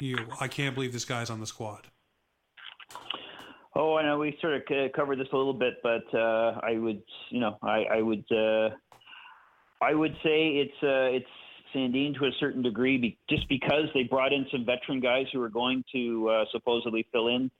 you 0.00 0.16
I 0.40 0.48
can't 0.48 0.74
believe 0.74 0.94
this 0.94 1.04
guy's 1.04 1.28
on 1.28 1.40
the 1.40 1.46
squad? 1.46 1.88
Oh, 3.74 3.96
I 3.96 4.02
know 4.02 4.18
we 4.18 4.36
sort 4.40 4.54
of 4.54 4.92
covered 4.94 5.18
this 5.18 5.28
a 5.32 5.36
little 5.36 5.52
bit, 5.52 5.74
but 5.82 6.04
uh, 6.14 6.58
I 6.62 6.78
would, 6.78 7.02
you 7.28 7.40
know, 7.40 7.58
I, 7.62 7.84
I 7.84 8.00
would, 8.00 8.24
uh, 8.30 8.70
I 9.82 9.92
would 9.94 10.14
say 10.22 10.56
it's 10.56 10.82
uh, 10.82 11.16
it's 11.16 11.26
Sandin 11.74 12.18
to 12.18 12.26
a 12.26 12.30
certain 12.38 12.62
degree, 12.62 12.98
be, 12.98 13.18
just 13.28 13.48
because 13.48 13.84
they 13.94 14.04
brought 14.04 14.32
in 14.32 14.46
some 14.50 14.64
veteran 14.64 15.00
guys 15.00 15.26
who 15.32 15.42
are 15.42 15.48
going 15.48 15.84
to 15.92 16.28
uh, 16.28 16.44
supposedly 16.52 17.06
fill 17.12 17.28
in 17.28 17.50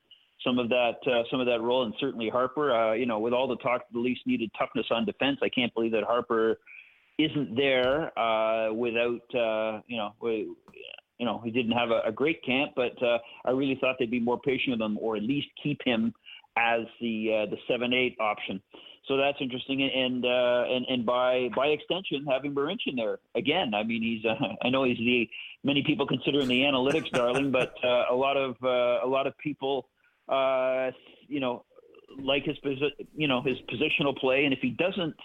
some 0.44 0.58
of 0.58 0.68
that 0.68 0.96
uh, 1.06 1.22
some 1.30 1.40
of 1.40 1.46
that 1.46 1.60
role, 1.60 1.84
and 1.84 1.94
certainly 2.00 2.30
Harpur. 2.30 2.72
Uh, 2.72 2.94
you 2.94 3.06
know, 3.06 3.18
with 3.18 3.32
all 3.32 3.48
the 3.48 3.56
talk, 3.56 3.82
the 3.92 3.98
Leafs 3.98 4.20
needed 4.26 4.50
toughness 4.58 4.86
on 4.90 5.04
defense. 5.04 5.38
I 5.42 5.48
can't 5.48 5.72
believe 5.74 5.92
that 5.92 6.04
Harpur 6.04 6.56
isn't 7.18 7.54
there 7.56 8.16
uh, 8.18 8.72
without 8.72 9.34
uh, 9.34 9.80
you 9.86 9.96
know. 9.96 10.12
you 11.18 11.26
know, 11.26 11.40
he 11.44 11.50
didn't 11.52 11.72
have 11.72 11.90
a, 11.90 12.00
a 12.06 12.12
great 12.12 12.42
camp, 12.44 12.72
but 12.74 13.00
uh, 13.00 13.18
I 13.44 13.50
really 13.50 13.78
thought 13.80 13.96
they'd 13.98 14.10
be 14.10 14.18
more 14.18 14.40
patient 14.40 14.72
with 14.72 14.80
him, 14.80 14.98
or 15.00 15.16
at 15.16 15.22
least 15.22 15.46
keep 15.62 15.80
him 15.84 16.12
as 16.56 16.80
the 17.00 17.46
the 17.50 17.56
seven 17.68 17.92
eight 17.92 18.16
option. 18.20 18.60
So 19.08 19.16
that's 19.16 19.38
interesting, 19.40 19.82
and 19.82 20.24
uh, 20.24 20.64
and 20.68 20.86
and 20.88 21.04
by 21.04 21.48
by 21.56 21.68
extension, 21.68 22.24
having 22.30 22.54
Marincin 22.54 22.94
there 22.96 23.18
again. 23.34 23.74
I 23.74 23.82
mean, 23.82 24.00
he's 24.00 24.24
uh, 24.24 24.36
I 24.62 24.70
know 24.70 24.84
he's 24.84 24.98
the 24.98 25.28
many 25.64 25.82
people 25.82 26.06
consider 26.06 26.40
him 26.40 26.48
the 26.48 26.60
analytics 26.60 27.10
darling, 27.12 27.50
but 27.50 27.74
uh, 27.82 28.04
a 28.10 28.14
lot 28.14 28.36
of 28.36 28.56
uh, 28.62 29.04
a 29.04 29.08
lot 29.08 29.26
of 29.26 29.36
people, 29.38 29.88
uh, 30.28 30.92
you 31.26 31.40
know, 31.40 31.64
like 32.20 32.44
his 32.44 32.56
posi- 32.64 33.06
you 33.14 33.26
know 33.26 33.42
his 33.42 33.58
positional 33.72 34.16
play, 34.16 34.44
and 34.44 34.52
if 34.52 34.60
he 34.60 34.70
doesn't 34.70 35.16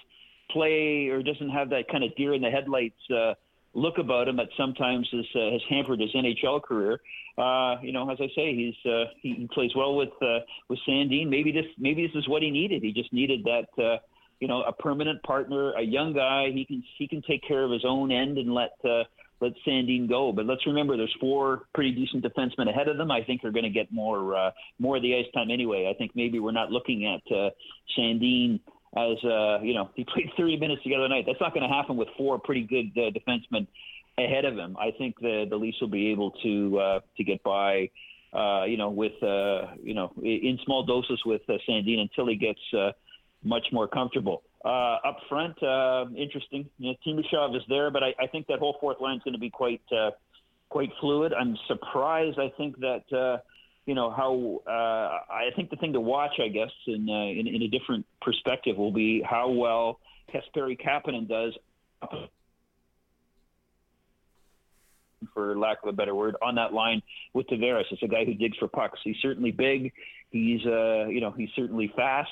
play 0.51 1.09
or 1.09 1.21
doesn't 1.21 1.49
have 1.49 1.69
that 1.69 1.87
kind 1.91 2.03
of 2.03 2.15
deer 2.15 2.33
in 2.33 2.41
the 2.41 2.49
headlights 2.49 2.99
uh, 3.11 3.33
look 3.77 3.99
about 3.99 4.27
him 4.27 4.35
that 4.37 4.49
sometimes 4.57 5.07
has, 5.11 5.25
uh, 5.35 5.51
has 5.51 5.61
hampered 5.69 5.99
his 5.99 6.09
NHL 6.13 6.61
career. 6.63 6.99
Uh, 7.37 7.75
you 7.81 7.93
know, 7.93 8.09
as 8.09 8.17
I 8.19 8.27
say, 8.35 8.55
he's 8.55 8.91
uh, 8.91 9.05
he, 9.21 9.33
he 9.35 9.49
plays 9.53 9.71
well 9.75 9.95
with 9.95 10.09
uh, 10.21 10.39
with 10.67 10.79
Sandin. 10.87 11.29
Maybe 11.29 11.51
this 11.51 11.65
maybe 11.77 12.05
this 12.05 12.15
is 12.15 12.27
what 12.27 12.41
he 12.41 12.49
needed. 12.49 12.81
He 12.83 12.91
just 12.91 13.13
needed 13.13 13.45
that. 13.45 13.83
Uh, 13.83 13.97
you 14.39 14.47
know, 14.47 14.61
a 14.61 14.71
permanent 14.71 15.23
partner, 15.23 15.73
a 15.73 15.81
young 15.81 16.13
guy. 16.13 16.51
He 16.53 16.63
can 16.63 16.83
he 16.99 17.07
can 17.07 17.23
take 17.27 17.41
care 17.47 17.63
of 17.63 17.71
his 17.71 17.83
own 17.83 18.11
end 18.11 18.37
and 18.37 18.53
let 18.53 18.73
uh, 18.85 19.03
let 19.41 19.53
Sandin 19.65 20.07
go. 20.07 20.31
But 20.31 20.45
let's 20.45 20.65
remember, 20.67 20.95
there's 20.95 21.15
four 21.19 21.63
pretty 21.73 21.91
decent 21.91 22.23
defensemen 22.23 22.69
ahead 22.69 22.87
of 22.87 22.97
them. 22.97 23.09
I 23.11 23.23
think 23.23 23.43
are 23.43 23.51
going 23.51 23.63
to 23.63 23.71
get 23.71 23.91
more 23.91 24.35
uh, 24.35 24.51
more 24.79 24.97
of 24.97 25.01
the 25.01 25.15
ice 25.15 25.25
time 25.33 25.49
anyway. 25.51 25.91
I 25.91 25.97
think 25.97 26.11
maybe 26.15 26.39
we're 26.39 26.51
not 26.51 26.71
looking 26.71 27.05
at 27.05 27.35
uh, 27.35 27.49
Sandin 27.97 28.59
as 28.97 29.23
uh, 29.23 29.59
you 29.61 29.73
know 29.73 29.89
he 29.95 30.03
played 30.13 30.29
30 30.37 30.57
minutes 30.57 30.81
the 30.85 30.95
other 30.95 31.07
night. 31.07 31.25
That's 31.27 31.39
not 31.39 31.53
going 31.53 31.67
to 31.67 31.73
happen 31.73 31.95
with 31.97 32.07
four 32.17 32.39
pretty 32.39 32.63
good 32.63 32.91
uh, 32.97 33.11
defensemen 33.11 33.67
ahead 34.17 34.45
of 34.45 34.55
him. 34.55 34.75
I 34.79 34.91
think 34.97 35.19
the 35.19 35.45
the 35.49 35.55
Leafs 35.55 35.77
will 35.81 35.89
be 35.89 36.11
able 36.11 36.31
to 36.43 36.79
uh, 36.79 36.99
to 37.17 37.23
get 37.23 37.43
by. 37.43 37.89
Uh, 38.33 38.65
you 38.65 38.75
know, 38.75 38.89
with 38.89 39.13
uh, 39.23 39.73
you 39.81 39.93
know, 39.93 40.11
in 40.21 40.59
small 40.65 40.83
doses 40.83 41.19
with 41.25 41.41
uh, 41.47 41.53
Sandin 41.67 41.99
until 41.99 42.27
he 42.27 42.35
gets 42.35 42.59
uh, 42.77 42.91
much 43.43 43.65
more 43.71 43.87
comfortable. 43.87 44.43
Uh, 44.65 44.97
up 45.05 45.17
front, 45.29 45.55
uh, 45.63 46.05
interesting. 46.15 46.69
You 46.77 46.91
know, 46.91 46.97
Timashov 47.05 47.55
is 47.55 47.61
there, 47.69 47.89
but 47.89 48.03
I, 48.03 48.13
I 48.19 48.27
think 48.27 48.47
that 48.47 48.59
whole 48.59 48.75
fourth 48.81 48.97
line 48.99 49.17
is 49.17 49.23
going 49.23 49.33
to 49.33 49.39
be 49.39 49.49
quite 49.49 49.81
uh, 49.97 50.11
quite 50.69 50.89
fluid. 50.99 51.31
I'm 51.33 51.55
surprised. 51.67 52.37
I 52.37 52.51
think 52.57 52.77
that 52.79 53.03
uh, 53.13 53.37
you 53.87 53.95
know 53.95 54.11
how 54.11 54.61
uh, 54.67 55.33
I 55.33 55.49
think 55.55 55.69
the 55.69 55.77
thing 55.77 55.93
to 55.93 56.01
watch, 56.01 56.33
I 56.43 56.49
guess, 56.49 56.69
in, 56.85 57.07
uh, 57.09 57.39
in 57.39 57.47
in 57.47 57.63
a 57.63 57.67
different 57.69 58.05
perspective, 58.21 58.77
will 58.77 58.91
be 58.91 59.23
how 59.27 59.49
well 59.49 59.99
Kasperi 60.31 60.77
Kapanen 60.79 61.27
does. 61.27 61.53
For 65.33 65.57
lack 65.57 65.77
of 65.81 65.89
a 65.89 65.93
better 65.93 66.13
word, 66.13 66.35
on 66.43 66.55
that 66.55 66.73
line 66.73 67.01
with 67.33 67.47
Tavares, 67.47 67.85
it's 67.89 68.03
a 68.03 68.07
guy 68.07 68.23
who 68.23 68.35
digs 68.35 68.55
for 68.57 68.67
pucks. 68.67 68.99
He's 69.03 69.15
certainly 69.21 69.51
big. 69.51 69.91
He's 70.31 70.63
uh, 70.65 71.07
you 71.07 71.21
know 71.21 71.31
he's 71.31 71.49
certainly 71.55 71.91
fast, 71.95 72.29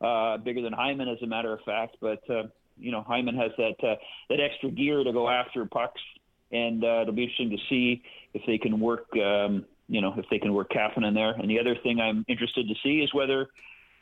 uh, 0.00 0.38
bigger 0.38 0.60
than 0.60 0.72
Hyman 0.72 1.08
as 1.08 1.18
a 1.22 1.26
matter 1.26 1.52
of 1.52 1.60
fact. 1.64 1.98
But 2.00 2.28
uh, 2.28 2.48
you 2.76 2.90
know 2.90 3.02
Hyman 3.02 3.36
has 3.36 3.52
that 3.58 3.76
uh, 3.88 3.94
that 4.28 4.40
extra 4.40 4.72
gear 4.72 5.04
to 5.04 5.12
go 5.12 5.28
after 5.28 5.64
pucks, 5.66 6.02
and 6.50 6.82
it'll 6.82 7.12
be 7.12 7.22
interesting 7.22 7.50
to 7.50 7.58
see 7.70 8.02
if 8.34 8.42
they 8.44 8.58
can 8.58 8.80
work. 8.80 9.06
Um, 9.16 9.64
you 9.88 10.00
know, 10.00 10.14
if 10.16 10.26
they 10.30 10.38
can 10.38 10.52
work 10.52 10.70
Kapanen 10.70 11.14
there. 11.14 11.32
And 11.32 11.50
the 11.50 11.60
other 11.60 11.76
thing 11.82 12.00
I'm 12.00 12.24
interested 12.28 12.68
to 12.68 12.74
see 12.82 13.00
is 13.00 13.12
whether 13.14 13.48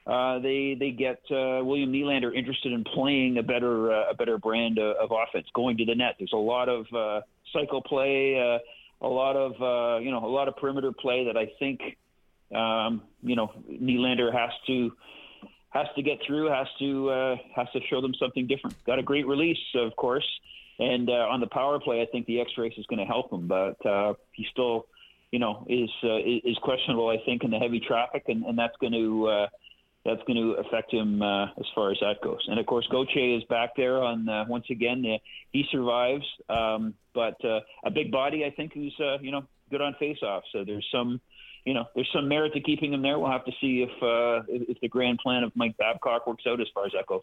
uh, 0.06 0.38
they 0.40 0.76
they 0.78 0.90
get 0.90 1.18
uh, 1.30 1.64
William 1.64 1.92
Nylander 1.92 2.34
interested 2.34 2.72
in 2.72 2.84
playing 2.84 3.38
a 3.38 3.42
better 3.42 3.90
uh, 3.90 4.10
a 4.10 4.14
better 4.14 4.36
brand 4.36 4.78
of, 4.78 4.96
of, 4.96 5.10
offense, 5.10 5.46
going 5.54 5.78
to 5.78 5.86
the 5.86 5.94
net. 5.94 6.16
There's 6.18 6.34
a 6.34 6.36
lot 6.36 6.68
of 6.68 6.86
uh, 6.94 7.22
cycle 7.54 7.80
play, 7.80 8.38
uh, 8.38 8.58
a 9.06 9.08
lot 9.08 9.34
of 9.36 9.52
uh, 9.62 10.00
you 10.00 10.10
know 10.10 10.24
a 10.24 10.28
lot 10.28 10.48
of 10.48 10.56
perimeter 10.56 10.92
play 10.92 11.24
that 11.24 11.38
I 11.38 11.50
think 11.58 11.80
um, 12.54 13.02
you 13.22 13.34
know 13.34 13.50
Nylander 13.70 14.30
has 14.30 14.50
to 14.66 14.92
has 15.70 15.86
to 15.96 16.02
get 16.02 16.18
through, 16.26 16.50
has 16.50 16.68
to 16.80 17.38
has 17.56 17.68
to 17.72 17.80
show 17.88 18.02
them 18.02 18.12
something 18.20 18.46
different. 18.46 18.76
Got 18.84 18.98
a 18.98 19.02
great 19.02 19.26
release, 19.26 19.58
of 19.74 19.96
course. 19.96 20.28
And 20.78 21.08
on 21.08 21.40
the 21.40 21.46
power 21.46 21.78
play, 21.80 22.02
I 22.02 22.06
think 22.06 22.26
the 22.26 22.40
X 22.40 22.50
race 22.58 22.74
is 22.76 22.84
going 22.86 22.98
to 22.98 23.06
help 23.06 23.32
him, 23.32 23.46
but 23.46 23.76
he's 24.32 24.48
still 24.50 24.86
you 25.34 25.40
know, 25.40 25.66
is 25.68 25.90
uh, 26.04 26.18
is 26.24 26.56
questionable. 26.62 27.08
I 27.08 27.18
think 27.26 27.42
in 27.42 27.50
the 27.50 27.58
heavy 27.58 27.80
traffic, 27.80 28.22
and, 28.28 28.44
and 28.44 28.56
that's 28.56 28.76
going 28.80 28.92
to 28.92 29.26
uh, 29.26 29.46
that's 30.04 30.22
going 30.28 30.36
to 30.36 30.52
affect 30.64 30.94
him 30.94 31.20
uh, 31.22 31.46
as 31.46 31.66
far 31.74 31.90
as 31.90 31.98
that 32.02 32.20
goes. 32.22 32.38
And 32.46 32.60
of 32.60 32.66
course, 32.66 32.86
Gauthier 32.88 33.36
is 33.36 33.42
back 33.50 33.70
there 33.76 34.00
on 34.00 34.28
uh, 34.28 34.44
once 34.46 34.66
again. 34.70 35.04
Uh, 35.04 35.18
he 35.50 35.64
survives, 35.72 36.24
um, 36.48 36.94
but 37.14 37.44
uh, 37.44 37.58
a 37.84 37.90
big 37.90 38.12
body, 38.12 38.44
I 38.44 38.50
think, 38.50 38.74
who's 38.74 38.94
uh, 39.00 39.18
you 39.20 39.32
know 39.32 39.42
good 39.70 39.80
on 39.80 39.96
face-off. 39.98 40.44
So 40.52 40.64
there's 40.64 40.86
some. 40.92 41.20
You 41.66 41.72
know, 41.72 41.86
there's 41.94 42.10
some 42.14 42.28
merit 42.28 42.52
to 42.52 42.60
keeping 42.60 42.92
him 42.92 43.02
there. 43.02 43.18
We'll 43.18 43.32
have 43.32 43.46
to 43.46 43.52
see 43.60 43.82
if 43.82 44.02
uh, 44.02 44.44
if 44.48 44.78
the 44.82 44.88
grand 44.88 45.18
plan 45.18 45.42
of 45.42 45.50
Mike 45.56 45.76
Babcock 45.78 46.28
works 46.28 46.44
out 46.46 46.60
as 46.60 46.68
far 46.74 46.86
as 46.86 46.92
that 46.92 47.06
goes. 47.06 47.22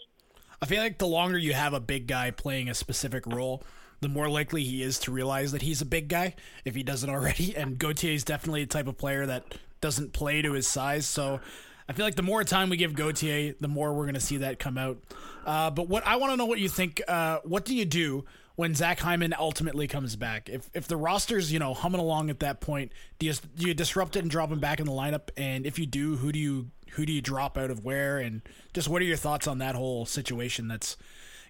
I 0.62 0.66
feel 0.66 0.82
like 0.82 0.98
the 0.98 1.08
longer 1.08 1.38
you 1.38 1.54
have 1.54 1.74
a 1.74 1.80
big 1.80 2.08
guy 2.08 2.32
playing 2.32 2.68
a 2.68 2.74
specific 2.74 3.26
role, 3.28 3.64
the 4.02 4.10
more 4.10 4.28
likely 4.30 4.64
he 4.64 4.82
is 4.84 5.00
to 5.00 5.12
realize 5.12 5.52
that 5.52 5.62
he's 5.62 5.82
a 5.82 5.86
big 5.86 6.08
guy 6.08 6.36
if 6.66 6.76
he 6.76 6.84
doesn't 6.84 7.10
already. 7.10 7.56
And 7.62 7.78
Gauthier 7.78 8.14
is 8.14 8.24
definitely 8.24 8.64
a 8.64 8.68
type 8.68 8.88
of 8.88 8.98
player 8.98 9.26
that 9.28 9.56
doesn't 9.80 10.14
play 10.14 10.42
to 10.42 10.54
his 10.54 10.68
size. 10.68 11.06
So 11.06 11.40
I 11.88 11.94
feel 11.94 12.06
like 12.06 12.16
the 12.16 12.24
more 12.24 12.44
time 12.44 12.70
we 12.70 12.78
give 12.78 12.94
Gauthier, 12.96 13.54
the 13.60 13.68
more 13.68 13.94
we're 13.94 14.06
going 14.06 14.16
to 14.16 14.22
see 14.22 14.38
that 14.38 14.60
come 14.60 14.78
out. 14.78 14.98
Uh, 15.46 15.70
but 15.70 15.88
what 15.88 16.06
I 16.06 16.16
want 16.16 16.32
to 16.34 16.38
know 16.38 16.46
what 16.46 16.60
you 16.60 16.70
think. 16.70 17.02
Uh, 17.08 17.40
what 17.44 17.66
do 17.66 17.76
you 17.76 17.86
do 17.86 18.26
when 18.56 18.74
Zach 18.74 19.00
Hyman 19.00 19.34
ultimately 19.38 19.88
comes 19.88 20.16
back? 20.16 20.50
If 20.50 20.70
if 20.74 20.88
the 20.88 20.98
roster's 20.98 21.52
you 21.52 21.60
know 21.60 21.74
humming 21.74 22.00
along 22.00 22.30
at 22.30 22.40
that 22.40 22.62
point, 22.62 22.92
do 23.20 23.26
you 23.26 23.34
do 23.56 23.68
you 23.68 23.74
disrupt 23.74 24.16
it 24.16 24.20
and 24.20 24.32
drop 24.32 24.52
him 24.52 24.60
back 24.60 24.80
in 24.80 24.86
the 24.86 24.92
lineup? 24.92 25.30
And 25.36 25.66
if 25.66 25.78
you 25.78 25.86
do, 25.86 26.16
who 26.16 26.32
do 26.32 26.40
you 26.40 26.72
who 26.92 27.06
do 27.06 27.12
you 27.12 27.22
drop 27.22 27.58
out 27.58 27.72
of 27.72 27.84
where? 27.84 28.18
And 28.20 28.42
just 28.74 28.88
what 28.88 29.02
are 29.02 29.06
your 29.06 29.18
thoughts 29.18 29.48
on 29.48 29.58
that 29.60 29.76
whole 29.76 30.06
situation 30.06 30.68
that's 30.68 30.98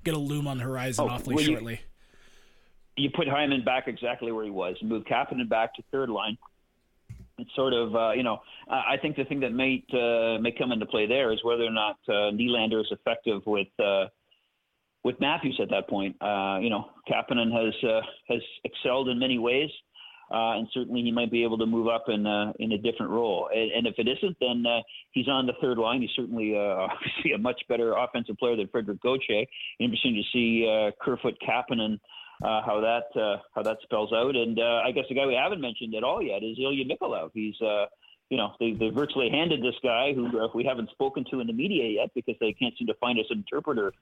going 0.03 0.17
to 0.17 0.21
loom 0.23 0.47
on 0.47 0.57
the 0.57 0.63
horizon 0.63 1.05
oh, 1.07 1.13
awfully 1.13 1.43
shortly? 1.43 1.73
You- 1.73 1.90
you 2.97 3.09
put 3.15 3.27
Hyman 3.27 3.63
back 3.63 3.87
exactly 3.87 4.31
where 4.31 4.43
he 4.43 4.51
was, 4.51 4.75
move 4.81 5.03
Kapanen 5.05 5.49
back 5.49 5.73
to 5.75 5.83
third 5.91 6.09
line. 6.09 6.37
It's 7.37 7.49
sort 7.55 7.73
of, 7.73 7.95
uh, 7.95 8.11
you 8.11 8.23
know, 8.23 8.39
I 8.69 8.97
think 9.01 9.15
the 9.15 9.25
thing 9.25 9.39
that 9.39 9.51
may 9.51 9.83
uh, 9.93 10.39
may 10.39 10.51
come 10.51 10.71
into 10.71 10.85
play 10.85 11.07
there 11.07 11.31
is 11.33 11.39
whether 11.43 11.63
or 11.63 11.71
not 11.71 11.97
uh, 12.07 12.31
Nylander 12.31 12.81
is 12.81 12.91
effective 12.91 13.41
with 13.47 13.67
uh, 13.79 14.05
with 15.03 15.19
Matthews 15.19 15.59
at 15.61 15.69
that 15.71 15.89
point. 15.89 16.15
Uh, 16.21 16.59
you 16.61 16.69
know, 16.69 16.89
Kapanen 17.09 17.51
has 17.51 17.73
uh, 17.89 18.01
has 18.27 18.41
excelled 18.63 19.09
in 19.09 19.17
many 19.17 19.39
ways, 19.39 19.71
uh, 20.29 20.59
and 20.59 20.67
certainly 20.71 21.01
he 21.01 21.11
might 21.11 21.31
be 21.31 21.43
able 21.43 21.57
to 21.57 21.65
move 21.65 21.87
up 21.87 22.05
in 22.09 22.27
in 22.59 22.73
a 22.73 22.77
different 22.77 23.11
role. 23.11 23.49
And, 23.51 23.71
and 23.71 23.87
if 23.87 23.95
it 23.97 24.07
isn't, 24.07 24.37
then 24.39 24.63
he's 25.11 25.27
on 25.27 25.47
the 25.47 25.53
third 25.61 25.79
line. 25.79 26.01
He's 26.01 26.11
certainly 26.15 26.55
obviously 26.57 27.31
a 27.33 27.39
much 27.39 27.61
better 27.67 27.93
offensive 27.93 28.37
player 28.37 28.55
than 28.55 28.67
Frederik 28.67 29.01
Gauthier. 29.01 29.45
Interesting 29.79 30.13
to 30.13 30.23
see 30.31 30.91
Kerfoot 31.01 31.37
Kapanen 31.41 31.97
uh, 32.41 32.61
how 32.65 32.81
that 32.81 33.21
uh, 33.21 33.37
how 33.53 33.61
that 33.61 33.77
spells 33.83 34.11
out. 34.13 34.35
And 34.35 34.59
uh, 34.59 34.81
I 34.83 34.91
guess 34.91 35.05
the 35.09 35.15
guy 35.15 35.25
we 35.25 35.35
haven't 35.35 35.61
mentioned 35.61 35.93
at 35.95 36.03
all 36.03 36.21
yet 36.21 36.43
is 36.43 36.57
Ilya 36.59 36.85
Mikheyev. 36.85 37.31
He's 37.33 37.59
uh, 37.61 37.85
you 38.29 38.37
know 38.37 38.53
they 38.59 38.73
they 38.73 38.89
virtually 38.89 39.29
handed 39.29 39.61
this 39.61 39.75
guy 39.83 40.13
who 40.13 40.39
uh, 40.39 40.47
we 40.55 40.63
haven't 40.63 40.89
spoken 40.91 41.23
to 41.31 41.39
in 41.39 41.47
the 41.47 41.53
media 41.53 41.87
yet 41.87 42.09
because 42.15 42.35
they 42.39 42.53
can't 42.53 42.75
seem 42.77 42.87
to 42.87 42.95
find 42.95 43.19
us 43.19 43.25
an 43.29 43.39
interpreter 43.39 43.93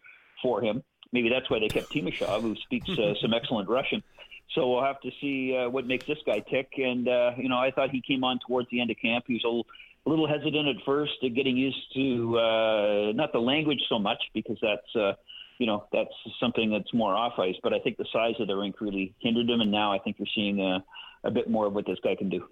for 0.41 0.61
him. 0.61 0.83
Maybe 1.11 1.29
that's 1.29 1.49
why 1.49 1.59
they 1.59 1.67
kept 1.67 1.91
Timashov, 1.91 2.41
who 2.41 2.55
speaks 2.55 2.89
uh, 2.89 3.13
some 3.21 3.33
excellent 3.33 3.67
Russian. 3.67 4.03
So 4.55 4.69
we'll 4.69 4.83
have 4.83 5.01
to 5.01 5.11
see 5.21 5.53
what 5.69 5.85
makes 5.85 6.07
this 6.07 6.17
guy 6.25 6.39
tick. 6.39 6.71
And 6.77 7.05
you 7.37 7.49
know, 7.49 7.57
I 7.57 7.71
thought 7.71 7.91
he 7.91 8.01
came 8.01 8.23
on 8.23 8.39
towards 8.47 8.69
the 8.71 8.81
end 8.81 8.89
of 8.89 8.97
camp. 8.97 9.25
He 9.27 9.33
was 9.33 9.43
a 9.43 9.47
little, 9.47 9.67
a 10.05 10.09
little 10.09 10.27
hesitant 10.27 10.67
at 10.67 10.77
first, 10.85 11.13
getting 11.21 11.55
used 11.55 11.93
to 11.93 13.13
not 13.13 13.31
the 13.31 13.39
language 13.39 13.81
so 13.89 13.99
much 13.99 14.21
because 14.33 14.57
that's 14.61 15.17
you 15.59 15.67
know 15.67 15.85
that's 15.91 16.09
something 16.39 16.71
that's 16.71 16.91
more 16.93 17.13
off 17.13 17.33
ice. 17.37 17.55
But 17.61 17.73
I 17.73 17.79
think 17.79 17.97
the 17.97 18.07
size 18.11 18.33
of 18.39 18.47
the 18.47 18.55
rink 18.55 18.81
really 18.81 19.13
hindered 19.19 19.49
him, 19.49 19.61
and 19.61 19.71
now 19.71 19.93
I 19.93 19.99
think 19.99 20.17
you're 20.17 20.27
seeing 20.33 20.59
a, 20.59 20.83
a 21.23 21.29
bit 21.29 21.49
more 21.49 21.67
of 21.67 21.73
what 21.73 21.85
this 21.85 21.99
guy 22.03 22.15
can 22.15 22.29
do. 22.29 22.45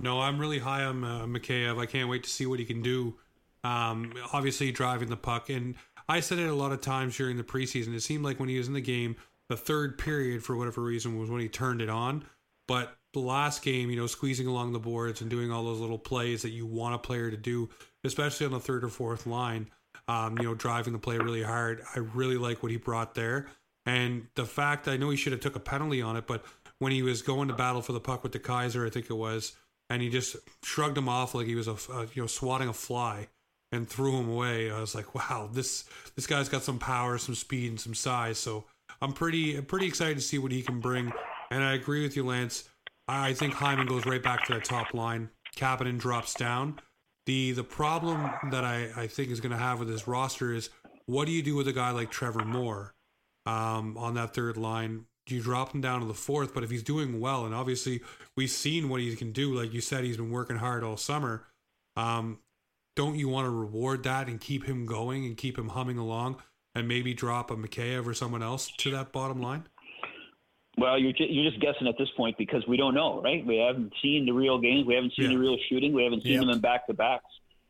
No, 0.00 0.20
I'm 0.20 0.38
really 0.38 0.58
high 0.58 0.84
on 0.84 1.04
uh, 1.04 1.26
Mikheyev. 1.26 1.78
I 1.78 1.86
can't 1.86 2.08
wait 2.08 2.24
to 2.24 2.30
see 2.30 2.46
what 2.46 2.58
he 2.58 2.64
can 2.64 2.82
do. 2.82 3.16
Um, 3.62 4.14
obviously, 4.32 4.72
driving 4.72 5.10
the 5.10 5.16
puck, 5.16 5.50
and 5.50 5.74
I 6.08 6.20
said 6.20 6.38
it 6.38 6.48
a 6.48 6.54
lot 6.54 6.72
of 6.72 6.80
times 6.80 7.16
during 7.16 7.36
the 7.36 7.44
preseason. 7.44 7.94
It 7.94 8.00
seemed 8.00 8.24
like 8.24 8.40
when 8.40 8.48
he 8.48 8.56
was 8.56 8.66
in 8.66 8.74
the 8.74 8.80
game, 8.80 9.16
the 9.48 9.56
third 9.58 9.98
period, 9.98 10.42
for 10.42 10.56
whatever 10.56 10.82
reason, 10.82 11.18
was 11.18 11.28
when 11.28 11.42
he 11.42 11.48
turned 11.48 11.82
it 11.82 11.90
on. 11.90 12.24
But 12.66 12.96
the 13.12 13.20
last 13.20 13.62
game, 13.62 13.90
you 13.90 13.96
know, 13.96 14.06
squeezing 14.06 14.46
along 14.46 14.72
the 14.72 14.78
boards 14.78 15.20
and 15.20 15.28
doing 15.28 15.52
all 15.52 15.64
those 15.64 15.80
little 15.80 15.98
plays 15.98 16.42
that 16.42 16.50
you 16.50 16.64
want 16.64 16.94
a 16.94 16.98
player 16.98 17.30
to 17.30 17.36
do, 17.36 17.68
especially 18.04 18.46
on 18.46 18.52
the 18.52 18.60
third 18.60 18.84
or 18.84 18.88
fourth 18.88 19.26
line, 19.26 19.68
um, 20.10 20.36
you 20.38 20.44
know, 20.44 20.54
driving 20.54 20.92
the 20.92 20.98
play 20.98 21.18
really 21.18 21.42
hard. 21.42 21.82
I 21.94 22.00
really 22.00 22.36
like 22.36 22.64
what 22.64 22.72
he 22.72 22.78
brought 22.78 23.14
there. 23.14 23.46
And 23.86 24.26
the 24.34 24.44
fact 24.44 24.88
I 24.88 24.96
know 24.96 25.10
he 25.10 25.16
should 25.16 25.32
have 25.32 25.40
took 25.40 25.54
a 25.54 25.60
penalty 25.60 26.02
on 26.02 26.16
it, 26.16 26.26
but 26.26 26.44
when 26.80 26.90
he 26.90 27.02
was 27.02 27.22
going 27.22 27.46
to 27.46 27.54
battle 27.54 27.80
for 27.80 27.92
the 27.92 28.00
puck 28.00 28.24
with 28.24 28.32
the 28.32 28.40
Kaiser, 28.40 28.84
I 28.84 28.90
think 28.90 29.08
it 29.08 29.14
was, 29.14 29.52
and 29.88 30.02
he 30.02 30.10
just 30.10 30.34
shrugged 30.64 30.98
him 30.98 31.08
off 31.08 31.32
like 31.32 31.46
he 31.46 31.54
was 31.54 31.68
a, 31.68 31.76
a 31.92 32.06
you 32.12 32.22
know 32.22 32.26
swatting 32.26 32.68
a 32.68 32.72
fly 32.72 33.28
and 33.70 33.88
threw 33.88 34.18
him 34.18 34.28
away. 34.28 34.68
I 34.68 34.80
was 34.80 34.96
like, 34.96 35.14
wow, 35.14 35.48
this 35.52 35.84
this 36.16 36.26
guy's 36.26 36.48
got 36.48 36.64
some 36.64 36.80
power, 36.80 37.16
some 37.16 37.36
speed, 37.36 37.70
and 37.70 37.80
some 37.80 37.94
size. 37.94 38.38
So 38.38 38.64
I'm 39.00 39.12
pretty 39.12 39.60
pretty 39.62 39.86
excited 39.86 40.16
to 40.16 40.22
see 40.22 40.38
what 40.38 40.50
he 40.50 40.62
can 40.62 40.80
bring. 40.80 41.12
And 41.52 41.62
I 41.62 41.74
agree 41.74 42.02
with 42.02 42.16
you, 42.16 42.26
Lance. 42.26 42.68
I 43.06 43.32
think 43.32 43.54
Hyman 43.54 43.86
goes 43.86 44.06
right 44.06 44.22
back 44.22 44.44
to 44.46 44.54
that 44.54 44.64
top 44.64 44.92
line. 44.92 45.30
Kapanen 45.56 45.98
drops 45.98 46.34
down. 46.34 46.80
The 47.30 47.52
the 47.52 47.62
problem 47.62 48.28
that 48.50 48.64
I, 48.64 48.88
I 48.96 49.06
think 49.06 49.30
is 49.30 49.38
going 49.38 49.52
to 49.52 49.56
have 49.56 49.78
with 49.78 49.86
this 49.86 50.08
roster 50.08 50.52
is 50.52 50.68
what 51.06 51.26
do 51.26 51.30
you 51.30 51.44
do 51.44 51.54
with 51.54 51.68
a 51.68 51.72
guy 51.72 51.92
like 51.92 52.10
Trevor 52.10 52.44
Moore 52.44 52.92
um, 53.46 53.96
on 53.96 54.14
that 54.14 54.34
third 54.34 54.56
line? 54.56 55.04
Do 55.26 55.36
you 55.36 55.40
drop 55.40 55.72
him 55.72 55.80
down 55.80 56.00
to 56.00 56.06
the 56.06 56.12
fourth? 56.12 56.52
But 56.52 56.64
if 56.64 56.72
he's 56.72 56.82
doing 56.82 57.20
well, 57.20 57.46
and 57.46 57.54
obviously 57.54 58.00
we've 58.36 58.50
seen 58.50 58.88
what 58.88 59.00
he 59.00 59.14
can 59.14 59.30
do, 59.30 59.54
like 59.54 59.72
you 59.72 59.80
said, 59.80 60.02
he's 60.02 60.16
been 60.16 60.32
working 60.32 60.56
hard 60.56 60.82
all 60.82 60.96
summer. 60.96 61.46
Um, 61.94 62.40
don't 62.96 63.14
you 63.14 63.28
want 63.28 63.46
to 63.46 63.50
reward 63.50 64.02
that 64.02 64.26
and 64.26 64.40
keep 64.40 64.64
him 64.64 64.84
going 64.84 65.24
and 65.24 65.36
keep 65.36 65.56
him 65.56 65.68
humming 65.68 65.98
along 65.98 66.42
and 66.74 66.88
maybe 66.88 67.14
drop 67.14 67.52
a 67.52 67.54
Mikheyev 67.54 68.06
or 68.06 68.14
someone 68.14 68.42
else 68.42 68.72
to 68.78 68.90
that 68.90 69.12
bottom 69.12 69.40
line? 69.40 69.68
Well, 70.78 70.98
you're 70.98 71.12
you're 71.18 71.50
just 71.50 71.60
guessing 71.60 71.88
at 71.88 71.96
this 71.98 72.08
point 72.16 72.38
because 72.38 72.66
we 72.66 72.76
don't 72.76 72.94
know, 72.94 73.20
right? 73.22 73.44
We 73.44 73.56
haven't 73.58 73.92
seen 74.00 74.24
the 74.24 74.32
real 74.32 74.58
games. 74.58 74.86
We 74.86 74.94
haven't 74.94 75.12
seen 75.14 75.26
Yeah. 75.26 75.36
the 75.36 75.38
real 75.38 75.56
shooting. 75.68 75.92
We 75.92 76.04
haven't 76.04 76.22
seen 76.22 76.32
Yep. 76.32 76.40
them 76.42 76.50
in 76.50 76.60
back 76.60 76.86
to 76.86 76.94
backs. 76.94 77.24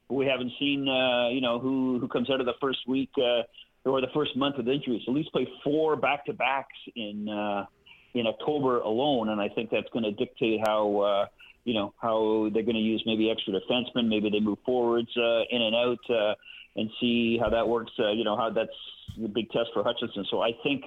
We 0.08 0.26
haven't 0.26 0.52
seen, 0.58 0.88
uh, 0.88 1.28
you 1.28 1.40
know, 1.40 1.58
who 1.58 1.98
who 1.98 2.08
comes 2.08 2.30
out 2.30 2.40
of 2.40 2.46
the 2.46 2.54
first 2.60 2.86
week 2.86 3.10
uh, 3.18 3.42
or 3.84 4.00
the 4.00 4.08
first 4.14 4.36
month 4.36 4.58
with 4.58 4.68
injuries. 4.68 5.02
At 5.08 5.14
least 5.14 5.32
play 5.32 5.46
four 5.64 5.96
back 5.96 6.26
to 6.26 6.32
backs 6.34 6.76
in 6.94 7.28
uh, 7.28 7.66
in 8.14 8.26
October 8.26 8.80
alone, 8.80 9.30
and 9.30 9.40
I 9.40 9.48
think 9.48 9.70
that's 9.70 9.88
going 9.90 10.04
to 10.04 10.12
dictate 10.12 10.60
how. 10.66 10.98
Uh, 11.00 11.26
you 11.64 11.74
know 11.74 11.92
how 12.00 12.48
they're 12.54 12.62
going 12.62 12.74
to 12.74 12.80
use 12.80 13.02
maybe 13.04 13.30
extra 13.30 13.52
defensemen. 13.52 14.08
Maybe 14.08 14.30
they 14.30 14.40
move 14.40 14.58
forwards 14.64 15.10
uh, 15.14 15.42
in 15.50 15.60
and 15.60 15.76
out 15.76 15.98
uh, 16.08 16.34
and 16.74 16.90
see 16.98 17.36
how 17.36 17.50
that 17.50 17.68
works. 17.68 17.92
Uh, 17.98 18.12
you 18.12 18.24
know 18.24 18.34
how 18.34 18.48
that's 18.48 18.70
the 19.18 19.28
big 19.28 19.50
test 19.50 19.68
for 19.74 19.84
Hutchinson. 19.84 20.24
So 20.30 20.40
I 20.40 20.52
think 20.62 20.82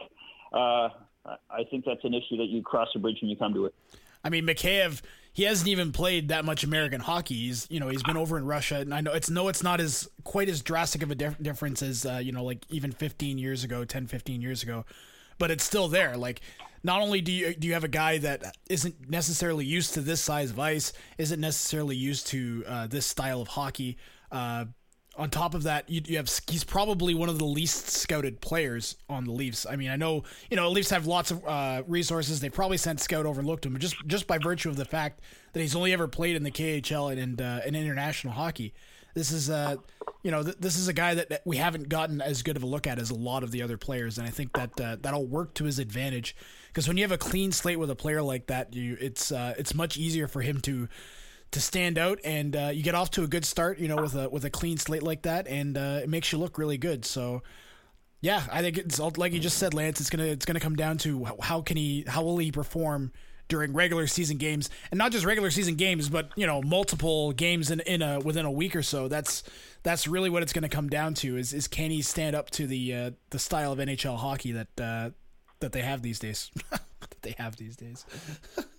uh, 0.51 0.89
I 1.25 1.63
think 1.69 1.85
that's 1.85 2.03
an 2.03 2.13
issue 2.13 2.37
that 2.37 2.47
you 2.47 2.61
cross 2.61 2.89
the 2.93 2.99
bridge 2.99 3.17
when 3.21 3.29
you 3.29 3.37
come 3.37 3.53
to 3.53 3.65
it. 3.65 3.75
I 4.23 4.29
mean, 4.29 4.45
Mikheyev, 4.45 5.01
he 5.33 5.43
hasn't 5.43 5.67
even 5.67 5.91
played 5.91 6.29
that 6.29 6.45
much 6.45 6.63
American 6.63 7.01
hockey. 7.01 7.35
He's, 7.35 7.67
you 7.69 7.79
know, 7.79 7.89
he's 7.89 8.03
been 8.03 8.17
over 8.17 8.37
in 8.37 8.45
Russia, 8.45 8.77
and 8.77 8.93
I 8.93 9.01
know 9.01 9.13
it's 9.13 9.29
no, 9.29 9.47
it's 9.47 9.63
not 9.63 9.79
as 9.79 10.07
quite 10.23 10.49
as 10.49 10.61
drastic 10.61 11.01
of 11.03 11.11
a 11.11 11.15
dif- 11.15 11.41
difference 11.41 11.81
as, 11.81 12.05
uh, 12.05 12.19
you 12.23 12.31
know, 12.31 12.43
like 12.43 12.65
even 12.69 12.91
15 12.91 13.37
years 13.37 13.63
ago, 13.63 13.83
10, 13.83 14.07
15 14.07 14.41
years 14.41 14.63
ago, 14.63 14.85
but 15.39 15.51
it's 15.51 15.63
still 15.63 15.87
there. 15.87 16.15
Like, 16.15 16.41
not 16.83 17.01
only 17.01 17.21
do 17.21 17.31
you 17.31 17.53
do 17.53 17.67
you 17.67 17.73
have 17.73 17.83
a 17.83 17.89
guy 17.89 18.17
that 18.19 18.57
isn't 18.69 19.09
necessarily 19.09 19.65
used 19.65 19.93
to 19.93 20.01
this 20.01 20.21
size 20.21 20.51
of 20.51 20.59
ice, 20.59 20.93
isn't 21.17 21.39
necessarily 21.39 21.95
used 21.95 22.27
to 22.27 22.63
uh, 22.67 22.87
this 22.87 23.05
style 23.05 23.41
of 23.41 23.47
hockey. 23.47 23.97
Uh, 24.31 24.65
on 25.15 25.29
top 25.29 25.53
of 25.53 25.63
that, 25.63 25.89
you, 25.89 26.01
you 26.05 26.17
have 26.17 26.29
he's 26.49 26.63
probably 26.63 27.13
one 27.13 27.29
of 27.29 27.37
the 27.37 27.45
least 27.45 27.89
scouted 27.89 28.41
players 28.41 28.95
on 29.07 29.25
the 29.25 29.31
Leafs. 29.31 29.65
I 29.69 29.75
mean, 29.75 29.89
I 29.89 29.95
know 29.95 30.23
you 30.49 30.57
know 30.57 30.69
Leafs 30.69 30.89
have 30.89 31.05
lots 31.05 31.29
of 31.31 31.45
uh, 31.45 31.83
resources. 31.87 32.39
They 32.39 32.49
probably 32.49 32.77
sent 32.77 32.99
scout 32.99 33.25
overlooked 33.25 33.65
him, 33.65 33.73
but 33.73 33.81
just 33.81 33.95
just 34.07 34.25
by 34.25 34.39
virtue 34.39 34.69
of 34.69 34.75
the 34.75 34.85
fact 34.85 35.21
that 35.53 35.59
he's 35.59 35.75
only 35.75 35.93
ever 35.93 36.07
played 36.07 36.35
in 36.35 36.43
the 36.43 36.51
KHL 36.51 37.11
and 37.11 37.19
and, 37.19 37.41
uh, 37.41 37.59
and 37.65 37.75
international 37.75 38.33
hockey. 38.33 38.73
This 39.13 39.31
is 39.31 39.51
uh 39.51 39.75
you 40.23 40.31
know 40.31 40.41
th- 40.41 40.57
this 40.59 40.77
is 40.77 40.87
a 40.87 40.93
guy 40.93 41.13
that, 41.13 41.29
that 41.29 41.41
we 41.45 41.57
haven't 41.57 41.89
gotten 41.89 42.19
as 42.19 42.41
good 42.41 42.57
of 42.57 42.63
a 42.63 42.65
look 42.65 42.87
at 42.87 42.97
as 42.97 43.11
a 43.11 43.15
lot 43.15 43.43
of 43.43 43.51
the 43.51 43.61
other 43.61 43.77
players, 43.77 44.17
and 44.17 44.27
I 44.27 44.31
think 44.31 44.53
that 44.53 44.81
uh, 44.81 44.97
that'll 44.99 45.27
work 45.27 45.53
to 45.55 45.65
his 45.65 45.77
advantage 45.77 46.35
because 46.67 46.87
when 46.87 46.97
you 46.97 47.03
have 47.03 47.11
a 47.11 47.17
clean 47.19 47.51
slate 47.51 47.77
with 47.77 47.91
a 47.91 47.95
player 47.95 48.23
like 48.23 48.47
that, 48.47 48.73
you 48.73 48.97
it's 48.99 49.31
uh, 49.31 49.53
it's 49.59 49.75
much 49.75 49.95
easier 49.95 50.27
for 50.27 50.41
him 50.41 50.59
to 50.61 50.89
to 51.53 51.61
stand 51.61 51.97
out 51.97 52.19
and 52.23 52.55
uh, 52.55 52.69
you 52.73 52.83
get 52.83 52.93
off 52.95 53.09
to 53.11 53.23
a 53.23 53.27
good 53.27 53.45
start 53.45 53.79
you 53.79 53.87
know 53.87 53.95
with 53.95 54.15
a 54.15 54.29
with 54.29 54.43
a 54.45 54.49
clean 54.49 54.77
slate 54.77 55.03
like 55.03 55.21
that 55.23 55.47
and 55.47 55.77
uh, 55.77 55.99
it 56.03 56.09
makes 56.09 56.31
you 56.31 56.37
look 56.37 56.57
really 56.57 56.77
good. 56.77 57.05
So 57.05 57.41
yeah 58.21 58.43
i 58.51 58.61
think 58.61 58.77
it's 58.77 59.01
all- 59.01 59.11
like 59.17 59.33
you 59.33 59.39
just 59.39 59.57
said 59.57 59.73
lance 59.73 59.99
it's 59.99 60.09
gonna 60.09 60.23
it's 60.23 60.45
gonna 60.45 60.59
come 60.59 60.77
down 60.77 60.97
to 60.97 61.25
how, 61.41 61.61
can 61.61 61.75
he 61.75 62.05
how 62.07 62.23
will 62.23 62.37
he 62.37 62.53
perform 62.53 63.11
during 63.49 63.73
regular 63.73 64.07
season 64.07 64.37
games? 64.37 64.69
And 64.91 64.97
not 64.97 65.11
just 65.11 65.25
regular 65.25 65.51
season 65.51 65.75
games 65.75 66.09
but 66.09 66.31
you 66.35 66.47
know 66.47 66.61
multiple 66.61 67.33
games 67.33 67.69
in, 67.69 67.81
in 67.81 68.01
a 68.01 68.19
within 68.19 68.45
a 68.45 68.51
week 68.51 68.75
or 68.75 68.81
so. 68.83 69.07
That's 69.07 69.43
that's 69.83 70.07
really 70.07 70.29
what 70.29 70.41
it's 70.41 70.53
to 70.53 70.69
come 70.69 70.89
down 70.89 71.13
to 71.15 71.37
is 71.37 71.53
is 71.53 71.67
can 71.67 71.91
he 71.91 72.01
stand 72.01 72.35
up 72.35 72.49
to 72.51 72.65
the 72.65 72.93
uh, 72.95 73.11
the 73.29 73.39
style 73.39 73.71
of 73.73 73.79
nhl 73.79 74.17
hockey 74.17 74.53
that 74.53 74.79
uh, 74.81 75.09
that 75.59 75.71
they 75.73 75.81
have 75.81 76.01
these 76.01 76.19
days? 76.19 76.49
That 77.03 77.21
they 77.21 77.35
have 77.37 77.57
these 77.57 77.75
days 77.75 78.05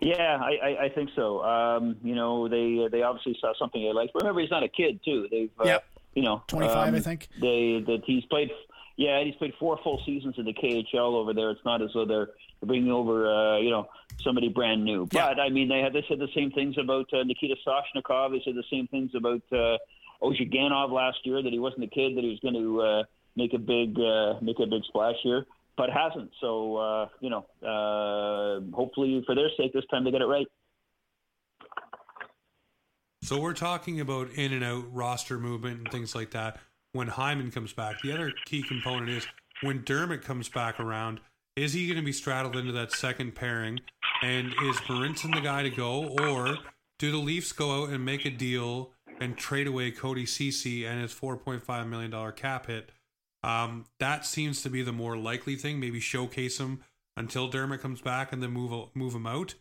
Yeah, 0.00 0.38
I, 0.40 0.52
I, 0.62 0.84
I 0.84 0.88
think 0.88 1.10
so. 1.14 1.42
Um, 1.44 1.96
you 2.02 2.14
know, 2.14 2.48
they 2.48 2.88
they 2.90 3.02
obviously 3.02 3.36
saw 3.40 3.52
something 3.58 3.82
they 3.82 3.92
liked. 3.92 4.14
Remember, 4.14 4.40
he's 4.40 4.50
not 4.50 4.62
a 4.62 4.68
kid 4.68 5.00
too. 5.04 5.28
They've 5.30 5.50
uh, 5.60 5.64
Yep. 5.64 5.84
you 6.14 6.22
know 6.22 6.42
25 6.48 6.88
um, 6.88 6.94
i 6.94 7.00
think 7.00 7.28
They 7.40 7.82
that 7.86 8.02
he's 8.06 8.24
played. 8.26 8.50
Yeah, 8.96 9.22
he's 9.24 9.34
played 9.36 9.54
four 9.58 9.78
full 9.82 10.02
seasons 10.04 10.34
in 10.36 10.44
the 10.44 10.52
KHL 10.52 11.14
over 11.14 11.32
there. 11.32 11.50
It's 11.50 11.64
not 11.64 11.80
as 11.80 11.90
though 11.94 12.04
they're 12.04 12.28
bringing 12.62 12.90
over, 12.90 13.26
uh, 13.32 13.58
you 13.58 13.70
know, 13.70 13.88
somebody 14.22 14.48
brand 14.50 14.84
new. 14.84 15.08
Yeah. 15.10 15.28
But 15.28 15.40
I 15.40 15.48
mean, 15.48 15.68
they 15.68 15.80
had 15.80 15.92
they 15.94 16.04
said 16.08 16.18
the 16.18 16.28
same 16.34 16.50
things 16.50 16.76
about 16.76 17.12
uh, 17.12 17.22
Nikita 17.22 17.56
Soshnikov. 17.66 18.32
They 18.32 18.42
said 18.44 18.56
the 18.56 18.64
same 18.70 18.88
things 18.88 19.12
about 19.14 19.42
uh, 19.52 19.78
Ozhiganov 20.22 20.90
last 20.92 21.18
year 21.24 21.42
that 21.42 21.52
he 21.52 21.58
wasn't 21.58 21.84
a 21.84 21.88
kid 21.88 22.16
that 22.16 22.24
he 22.24 22.30
was 22.30 22.40
going 22.40 22.54
to 22.54 22.80
uh, 22.82 23.02
make 23.36 23.54
a 23.54 23.58
big 23.58 23.98
uh, 23.98 24.34
make 24.42 24.58
a 24.60 24.66
big 24.66 24.84
splash 24.84 25.16
here, 25.22 25.46
but 25.76 25.90
hasn't. 25.90 26.30
So 26.40 26.76
uh, 26.76 27.08
you 27.20 27.30
know, 27.30 27.46
uh, 27.62 28.60
hopefully 28.74 29.22
for 29.26 29.34
their 29.34 29.50
sake, 29.56 29.72
this 29.72 29.84
time 29.90 30.04
they 30.04 30.10
get 30.10 30.20
it 30.20 30.26
right. 30.26 30.46
So 33.22 33.40
we're 33.40 33.54
talking 33.54 34.00
about 34.00 34.30
in 34.30 34.52
and 34.52 34.64
out 34.64 34.92
roster 34.92 35.38
movement 35.38 35.78
and 35.78 35.90
things 35.90 36.14
like 36.14 36.32
that 36.32 36.58
when 36.92 37.08
Hyman 37.08 37.50
comes 37.50 37.72
back. 37.72 38.00
The 38.02 38.12
other 38.12 38.32
key 38.46 38.62
component 38.62 39.10
is 39.10 39.26
when 39.62 39.84
Dermott 39.84 40.22
comes 40.22 40.48
back 40.48 40.80
around, 40.80 41.20
is 41.56 41.72
he 41.72 41.86
going 41.86 41.98
to 41.98 42.04
be 42.04 42.12
straddled 42.12 42.56
into 42.56 42.72
that 42.72 42.92
second 42.92 43.34
pairing? 43.34 43.80
And 44.22 44.48
is 44.48 44.76
Marincin 44.88 45.34
the 45.34 45.40
guy 45.40 45.62
to 45.62 45.70
go? 45.70 46.16
Or 46.20 46.56
do 46.98 47.10
the 47.10 47.18
Leafs 47.18 47.52
go 47.52 47.82
out 47.82 47.90
and 47.90 48.04
make 48.04 48.24
a 48.24 48.30
deal 48.30 48.92
and 49.20 49.36
trade 49.36 49.66
away 49.66 49.90
Cody 49.90 50.24
Cece 50.24 50.86
and 50.86 51.00
his 51.02 51.14
$4.5 51.14 51.88
million 51.88 52.32
cap 52.32 52.66
hit? 52.66 52.90
Um, 53.42 53.86
that 53.98 54.26
seems 54.26 54.62
to 54.62 54.70
be 54.70 54.82
the 54.82 54.92
more 54.92 55.16
likely 55.16 55.56
thing. 55.56 55.80
Maybe 55.80 56.00
showcase 56.00 56.58
him 56.58 56.80
until 57.16 57.48
Dermott 57.48 57.80
comes 57.80 58.00
back 58.00 58.32
and 58.32 58.42
then 58.42 58.50
move 58.50 58.88
move 58.94 59.14
him 59.14 59.26
out. 59.26 59.54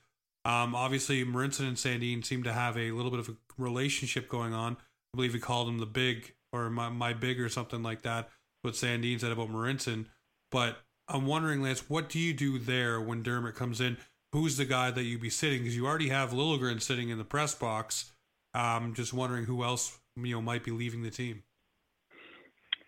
Um, 0.45 0.73
obviously, 0.75 1.23
Marincin 1.25 1.67
and 1.67 1.77
Sandin 1.77 2.25
seem 2.25 2.43
to 2.43 2.53
have 2.53 2.77
a 2.77 2.91
little 2.91 3.11
bit 3.11 3.19
of 3.19 3.29
a 3.29 3.35
relationship 3.57 4.29
going 4.29 4.53
on. 4.53 4.73
I 5.13 5.17
believe 5.17 5.33
he 5.33 5.39
called 5.39 5.67
him 5.67 5.79
the 5.79 5.85
big 5.85 6.33
or 6.51 6.69
my, 6.69 6.89
my 6.89 7.13
big 7.13 7.39
or 7.39 7.49
something 7.49 7.83
like 7.83 8.01
that. 8.03 8.29
What 8.61 8.73
Sandin 8.73 9.19
said 9.19 9.31
about 9.31 9.49
Marincin. 9.49 10.05
But 10.51 10.79
I'm 11.07 11.25
wondering, 11.25 11.61
Lance, 11.61 11.89
what 11.89 12.09
do 12.09 12.19
you 12.19 12.33
do 12.33 12.59
there 12.59 12.99
when 12.99 13.23
Dermott 13.23 13.55
comes 13.55 13.81
in? 13.81 13.97
Who's 14.31 14.57
the 14.57 14.65
guy 14.65 14.91
that 14.91 15.03
you'd 15.03 15.21
be 15.21 15.29
sitting? 15.29 15.59
Because 15.59 15.75
you 15.75 15.87
already 15.87 16.09
have 16.09 16.31
Liljegren 16.31 16.81
sitting 16.81 17.09
in 17.09 17.17
the 17.17 17.23
press 17.23 17.55
box. 17.55 18.11
Um, 18.53 18.93
just 18.93 19.13
wondering 19.13 19.45
who 19.45 19.63
else 19.63 19.99
you 20.15 20.35
know 20.35 20.41
might 20.41 20.63
be 20.63 20.71
leaving 20.71 21.03
the 21.03 21.11
team. 21.11 21.43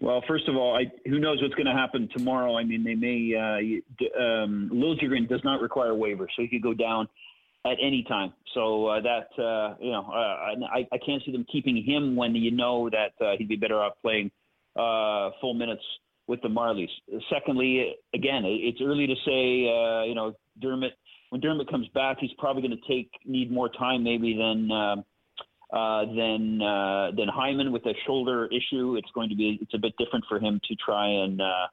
Well, 0.02 0.24
first 0.28 0.50
of 0.50 0.56
all, 0.56 0.76
I, 0.76 0.92
who 1.08 1.20
knows 1.20 1.40
what's 1.44 1.54
going 1.54 1.68
to 1.68 1.74
happen 1.74 2.10
tomorrow? 2.18 2.58
I 2.58 2.64
mean, 2.64 2.84
they 2.84 2.96
may. 2.96 3.36
Uh, 3.36 4.20
um, 4.20 4.72
Liljegren 4.74 5.30
does 5.30 5.42
not 5.44 5.62
require 5.62 5.92
a 5.92 5.96
waiver, 5.96 6.28
so 6.36 6.42
he 6.42 6.48
could 6.48 6.64
go 6.64 6.74
down 6.74 7.08
at 7.66 7.78
any 7.80 8.04
time. 8.08 8.34
So 8.56 8.88
uh, 8.88 9.02
that 9.02 9.28
uh, 9.42 9.76
you 9.80 9.92
know, 9.92 10.08
uh, 10.12 10.66
I, 10.74 10.88
I 10.92 10.98
can't 11.06 11.22
see 11.24 11.32
them 11.32 11.46
keeping 11.52 11.84
him 11.84 12.16
when 12.16 12.34
you 12.34 12.50
know 12.50 12.90
that 12.90 13.14
uh, 13.24 13.34
he'd 13.38 13.48
be 13.48 13.56
better 13.56 13.80
off 13.80 13.94
playing 14.02 14.32
uh, 14.76 15.30
full 15.40 15.54
minutes 15.54 15.84
with 16.26 16.42
the 16.42 16.50
Marlies. 16.50 16.90
Secondly, 17.32 17.94
again, 18.16 18.42
it's 18.44 18.80
early 18.82 19.06
to 19.06 19.16
say. 19.24 19.70
Uh, 19.70 20.04
you 20.06 20.16
know, 20.16 20.34
Dermott. 20.60 20.94
When 21.30 21.40
Dermott 21.40 21.70
comes 21.70 21.88
back, 21.94 22.18
he's 22.20 22.32
probably 22.40 22.62
going 22.62 22.76
to 22.76 22.94
take 22.94 23.10
need 23.24 23.52
more 23.52 23.70
time 23.70 24.04
maybe 24.04 24.36
than. 24.36 24.72
Um, 24.72 25.06
uh, 25.72 26.06
than 26.06 26.62
uh, 26.62 27.12
than 27.16 27.28
Hyman 27.28 27.72
with 27.72 27.86
a 27.86 27.94
shoulder 28.06 28.48
issue. 28.48 28.96
It's 28.98 29.10
going 29.14 29.30
to 29.30 29.36
be 29.36 29.58
it's 29.62 29.74
a 29.74 29.78
bit 29.78 29.94
different 29.98 30.26
for 30.28 30.40
him 30.40 30.60
to 30.68 30.76
try 30.76 31.08
and 31.08 31.42
uh, 31.42 31.68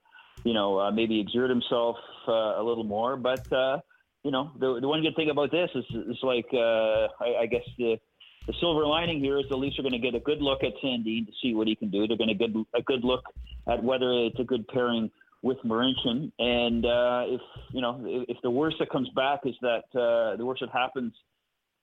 you 0.45 0.55
know 0.55 0.79
uh, 0.79 0.91
maybe 0.91 1.21
exert 1.21 1.51
himself 1.51 1.97
uh, 2.27 2.61
a 2.61 2.63
little 2.63 2.85
more. 2.85 3.17
But 3.17 3.53
uh, 3.53 3.81
you 4.23 4.31
know 4.31 4.53
the 4.59 4.79
the 4.81 4.89
one 4.89 5.03
good 5.03 5.17
thing 5.17 5.31
about 5.31 5.51
this 5.51 5.71
is 5.75 5.85
is 6.09 6.19
like 6.23 6.47
uh, 6.53 7.09
I, 7.21 7.43
I 7.43 7.47
guess 7.47 7.65
the 7.77 7.99
the 8.47 8.55
silver 8.61 8.87
lining 8.87 9.21
here 9.21 9.39
is 9.39 9.45
the 9.49 9.57
Leafs 9.57 9.79
are 9.79 9.83
going 9.83 9.93
to 9.93 9.99
get 9.99 10.15
a 10.15 10.21
good 10.21 10.41
look 10.41 10.63
at 10.63 10.73
Sandin 10.83 11.27
to 11.27 11.33
see 11.43 11.55
what 11.55 11.67
he 11.67 11.75
can 11.75 11.91
do. 11.91 12.07
They're 12.07 12.17
going 12.17 12.29
to 12.29 12.35
get 12.35 12.51
a 12.75 12.83
good 12.83 13.05
look 13.05 13.25
at 13.67 13.83
whether 13.83 14.11
it's 14.13 14.41
a 14.41 14.45
good 14.45 14.67
pairing 14.69 15.11
with 15.43 15.59
Marincin. 15.65 16.33
And 16.39 16.87
uh, 16.87 17.25
if 17.27 17.41
you 17.73 17.81
know 17.81 18.01
if, 18.05 18.37
if 18.37 18.43
the 18.43 18.51
worst 18.51 18.77
that 18.79 18.91
comes 18.91 19.09
back 19.11 19.41
is 19.45 19.55
that 19.63 19.85
uh, 19.95 20.37
the 20.37 20.45
worst 20.45 20.61
that 20.61 20.71
happens 20.71 21.13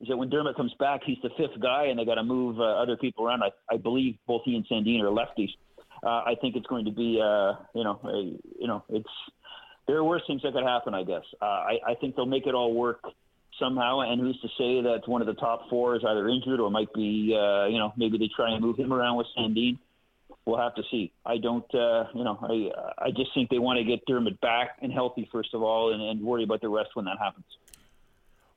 is 0.02 0.08
that 0.10 0.18
when 0.18 0.30
Dermott 0.30 0.56
comes 0.56 0.74
back, 0.80 1.02
he's 1.06 1.18
the 1.24 1.30
fifth 1.38 1.60
guy, 1.62 1.86
and 1.86 1.98
they 1.98 2.06
got 2.06 2.16
to 2.16 2.24
move 2.24 2.60
uh, 2.60 2.64
other 2.64 2.98
people 2.98 3.26
around. 3.26 3.44
I, 3.44 3.52
I 3.74 3.78
believe 3.78 4.18
both 4.28 4.42
he 4.46 4.56
and 4.56 4.66
Sandin 4.68 5.02
are 5.02 5.10
lefties. 5.10 5.52
uh, 6.04 6.22
I 6.26 6.36
think 6.40 6.56
it's 6.56 6.68
going 6.68 6.86
to 6.86 6.92
be, 6.92 7.20
uh, 7.22 7.54
you 7.74 7.84
know, 7.84 8.00
a, 8.04 8.18
you 8.60 8.68
know, 8.68 8.84
it's 8.90 9.10
there 9.88 9.98
are 9.98 10.04
worse 10.04 10.22
things 10.28 10.42
that 10.44 10.54
could 10.54 10.64
happen. 10.64 10.94
I 10.94 11.04
guess. 11.04 11.24
Uh, 11.42 11.46
I, 11.46 11.78
I 11.88 11.96
think 12.00 12.16
they'll 12.16 12.26
make 12.26 12.48
it 12.48 12.54
all 12.54 12.74
work 12.74 13.02
somehow. 13.60 14.02
And 14.02 14.20
who's 14.20 14.40
to 14.42 14.48
say 14.50 14.82
that 14.82 15.08
one 15.08 15.22
of 15.22 15.28
the 15.28 15.34
top 15.34 15.70
four 15.70 15.96
is 15.96 16.04
either 16.08 16.28
injured 16.28 16.60
or 16.60 16.70
might 16.70 16.94
be, 16.94 17.36
uh, 17.40 17.66
you 17.66 17.80
know, 17.80 17.94
maybe 17.98 18.18
they 18.18 18.30
try 18.36 18.52
and 18.52 18.62
move 18.62 18.78
him 18.78 18.92
around 18.94 19.18
with 19.18 19.28
Sandin. 19.38 19.78
We'll 20.46 20.60
have 20.60 20.76
to 20.76 20.84
see. 20.92 21.12
I 21.26 21.38
don't, 21.38 21.74
uh, 21.74 22.06
you 22.14 22.24
know, 22.24 22.38
I 22.42 23.06
I 23.06 23.12
just 23.12 23.34
think 23.34 23.50
they 23.50 23.58
want 23.58 23.78
to 23.80 23.84
get 23.84 24.06
Dermott 24.06 24.40
back 24.42 24.78
and 24.82 24.94
healthy 24.94 25.28
first 25.32 25.54
of 25.56 25.64
all, 25.64 25.94
and, 25.94 26.02
and 26.02 26.22
worry 26.22 26.44
about 26.44 26.62
the 26.62 26.70
rest 26.70 26.90
when 26.94 27.06
that 27.06 27.18
happens. 27.20 27.46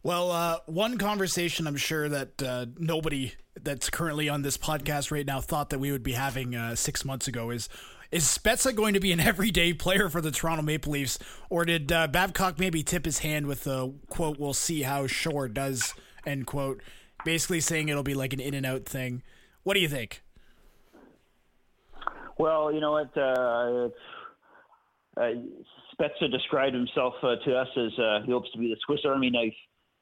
Well, 0.08 0.32
uh, 0.32 0.60
one 0.64 0.96
conversation 0.96 1.66
I'm 1.66 1.76
sure 1.76 2.08
that 2.08 2.42
uh, 2.42 2.64
nobody 2.78 3.34
that's 3.62 3.90
currently 3.90 4.30
on 4.30 4.40
this 4.40 4.56
podcast 4.56 5.10
right 5.10 5.26
now 5.26 5.42
thought 5.42 5.68
that 5.68 5.80
we 5.80 5.92
would 5.92 6.02
be 6.02 6.12
having 6.12 6.56
uh, 6.56 6.76
six 6.76 7.04
months 7.04 7.28
ago 7.28 7.50
is 7.50 7.68
is 8.10 8.24
Spezza 8.24 8.74
going 8.74 8.94
to 8.94 9.00
be 9.00 9.12
an 9.12 9.20
everyday 9.32 9.74
player 9.74 10.08
for 10.08 10.22
the 10.22 10.30
Toronto 10.30 10.62
Maple 10.62 10.92
Leafs, 10.92 11.18
or 11.50 11.66
did 11.66 11.92
uh, 11.92 12.06
Babcock 12.06 12.58
maybe 12.58 12.82
tip 12.82 13.04
his 13.04 13.18
hand 13.18 13.46
with 13.46 13.64
the 13.64 13.92
quote, 14.08 14.38
"We'll 14.38 14.54
see 14.54 14.80
how 14.80 15.06
Shore 15.06 15.46
does," 15.46 15.92
end 16.24 16.46
quote, 16.46 16.80
basically 17.26 17.60
saying 17.60 17.90
it'll 17.90 18.02
be 18.02 18.14
like 18.14 18.32
an 18.32 18.40
in 18.40 18.54
and 18.54 18.64
out 18.64 18.86
thing. 18.86 19.22
What 19.62 19.74
do 19.74 19.80
you 19.80 19.88
think? 19.90 20.22
Well, 22.38 22.72
you 22.72 22.80
know 22.80 22.92
what. 22.92 23.14
Uh, 23.14 23.90
uh, 25.20 25.34
Spezza 25.92 26.30
described 26.30 26.74
himself 26.74 27.12
to 27.20 27.54
us 27.54 27.68
as 27.76 28.24
he 28.24 28.32
hopes 28.32 28.50
to 28.52 28.58
be 28.58 28.68
the 28.68 28.76
Swiss 28.86 29.00
Army 29.04 29.28
knife 29.28 29.52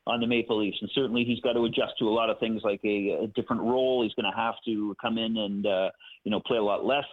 on 0.06 0.20
the 0.20 0.26
Maple 0.26 0.60
Leafs, 0.60 0.78
and 0.80 0.90
certainly 0.94 1.24
he's 1.24 1.40
got 1.40 1.54
to 1.54 1.64
adjust 1.64 1.94
to 1.98 2.08
a 2.08 2.10
lot 2.10 2.30
of 2.30 2.38
things, 2.38 2.62
like 2.62 2.80
a, 2.84 3.24
a 3.24 3.26
different 3.28 3.62
role. 3.62 4.02
He's 4.02 4.14
going 4.14 4.30
to 4.30 4.36
have 4.36 4.54
to 4.64 4.94
come 5.00 5.18
in 5.18 5.36
and 5.36 5.66
uh, 5.66 5.90
you 6.24 6.30
know 6.30 6.40
play 6.40 6.58
a 6.58 6.62
lot 6.62 6.84
less 6.84 7.06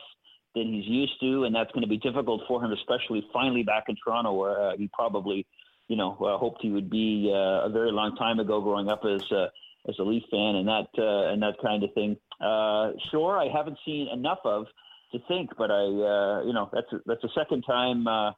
than 0.55 0.71
he's 0.71 0.85
used 0.85 1.19
to, 1.21 1.45
and 1.45 1.55
that's 1.55 1.71
going 1.71 1.81
to 1.81 1.87
be 1.87 1.97
difficult 1.97 2.41
for 2.47 2.63
him, 2.63 2.71
especially 2.71 3.25
finally 3.33 3.63
back 3.63 3.85
in 3.87 3.95
Toronto, 4.03 4.33
where 4.33 4.61
uh, 4.61 4.77
he 4.77 4.89
probably 4.93 5.45
you 5.87 5.95
know 5.95 6.11
uh, 6.21 6.37
hoped 6.37 6.61
he 6.61 6.69
would 6.69 6.89
be 6.89 7.31
uh, 7.33 7.65
a 7.65 7.69
very 7.69 7.91
long 7.91 8.15
time 8.15 8.39
ago, 8.39 8.61
growing 8.61 8.89
up 8.89 9.03
as 9.05 9.23
uh, 9.31 9.47
as 9.87 9.95
a 9.99 10.03
Leaf 10.03 10.23
fan, 10.31 10.55
and 10.55 10.67
that 10.67 10.87
uh, 10.97 11.31
and 11.31 11.41
that 11.41 11.55
kind 11.61 11.83
of 11.83 11.93
thing. 11.93 12.15
Uh, 12.39 12.91
sure, 13.11 13.37
I 13.37 13.47
haven't 13.49 13.77
seen 13.85 14.07
enough 14.07 14.39
of 14.45 14.67
to 15.11 15.19
think, 15.27 15.51
but 15.57 15.71
I 15.71 15.83
uh, 15.83 16.43
you 16.45 16.53
know 16.53 16.69
that's 16.71 16.91
a, 16.91 16.99
that's 17.05 17.21
the 17.21 17.29
second 17.35 17.63
time. 17.63 18.07
Uh, 18.07 18.31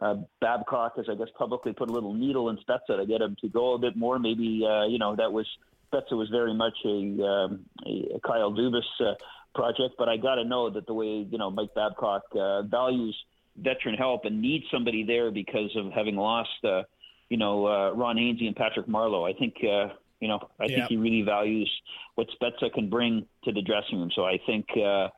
uh, 0.00 0.16
Babcock 0.40 0.96
has, 0.96 1.06
I 1.10 1.14
guess, 1.14 1.28
publicly 1.36 1.72
put 1.72 1.90
a 1.90 1.92
little 1.92 2.14
needle 2.14 2.48
in 2.48 2.58
Spezza 2.58 2.98
to 2.98 3.06
get 3.06 3.20
him 3.20 3.36
to 3.40 3.48
go 3.48 3.74
a 3.74 3.78
bit 3.78 3.96
more. 3.96 4.18
Maybe, 4.18 4.66
uh, 4.66 4.86
you 4.86 4.98
know, 4.98 5.14
that 5.16 5.32
was 5.32 5.46
Spezza 5.92 6.12
was 6.12 6.28
very 6.30 6.54
much 6.54 6.76
a, 6.84 7.26
um, 7.26 7.66
a 7.86 8.20
Kyle 8.24 8.52
Dubas 8.52 8.82
uh, 9.00 9.14
project, 9.54 9.96
but 9.98 10.08
I 10.08 10.16
got 10.16 10.36
to 10.36 10.44
know 10.44 10.70
that 10.70 10.86
the 10.86 10.94
way, 10.94 11.26
you 11.30 11.38
know, 11.38 11.50
Mike 11.50 11.74
Babcock 11.74 12.22
uh, 12.34 12.62
values 12.62 13.16
veteran 13.56 13.94
help 13.94 14.24
and 14.24 14.40
needs 14.40 14.64
somebody 14.70 15.04
there 15.04 15.30
because 15.30 15.74
of 15.76 15.92
having 15.92 16.16
lost, 16.16 16.64
uh, 16.64 16.82
you 17.28 17.36
know, 17.36 17.66
uh, 17.66 17.90
Ron 17.90 18.16
Hainsey 18.16 18.46
and 18.46 18.56
Patrick 18.56 18.86
Marleau. 18.86 19.28
I 19.28 19.36
think, 19.36 19.56
uh, 19.62 19.94
you 20.20 20.28
know, 20.28 20.38
I 20.58 20.64
yeah. 20.64 20.76
think 20.76 20.88
he 20.88 20.96
really 20.96 21.22
values 21.22 21.70
what 22.14 22.28
Spezza 22.40 22.72
can 22.72 22.88
bring 22.88 23.26
to 23.44 23.52
the 23.52 23.62
dressing 23.62 23.98
room. 23.98 24.10
So 24.14 24.24
I 24.24 24.38
think, 24.46 24.66
uh, 24.76 25.08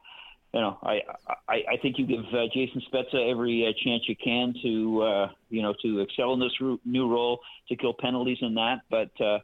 you 0.53 0.61
know, 0.61 0.78
I, 0.82 1.00
I, 1.48 1.62
I 1.72 1.76
think 1.80 1.98
you 1.98 2.07
give 2.07 2.24
uh, 2.32 2.46
Jason 2.53 2.82
Spezza 2.92 3.30
every 3.30 3.66
uh, 3.66 3.72
chance 3.82 4.03
you 4.07 4.16
can 4.16 4.55
to, 4.62 5.03
uh, 5.03 5.28
you 5.48 5.62
know, 5.62 5.74
to 5.82 6.00
excel 6.00 6.34
in 6.34 6.40
this 6.40 6.53
new 6.84 7.09
role, 7.09 7.40
to 7.68 7.76
kill 7.76 7.94
penalties 7.94 8.38
in 8.42 8.55
that. 8.55 8.82
But, 8.90 9.18
uh, 9.18 9.38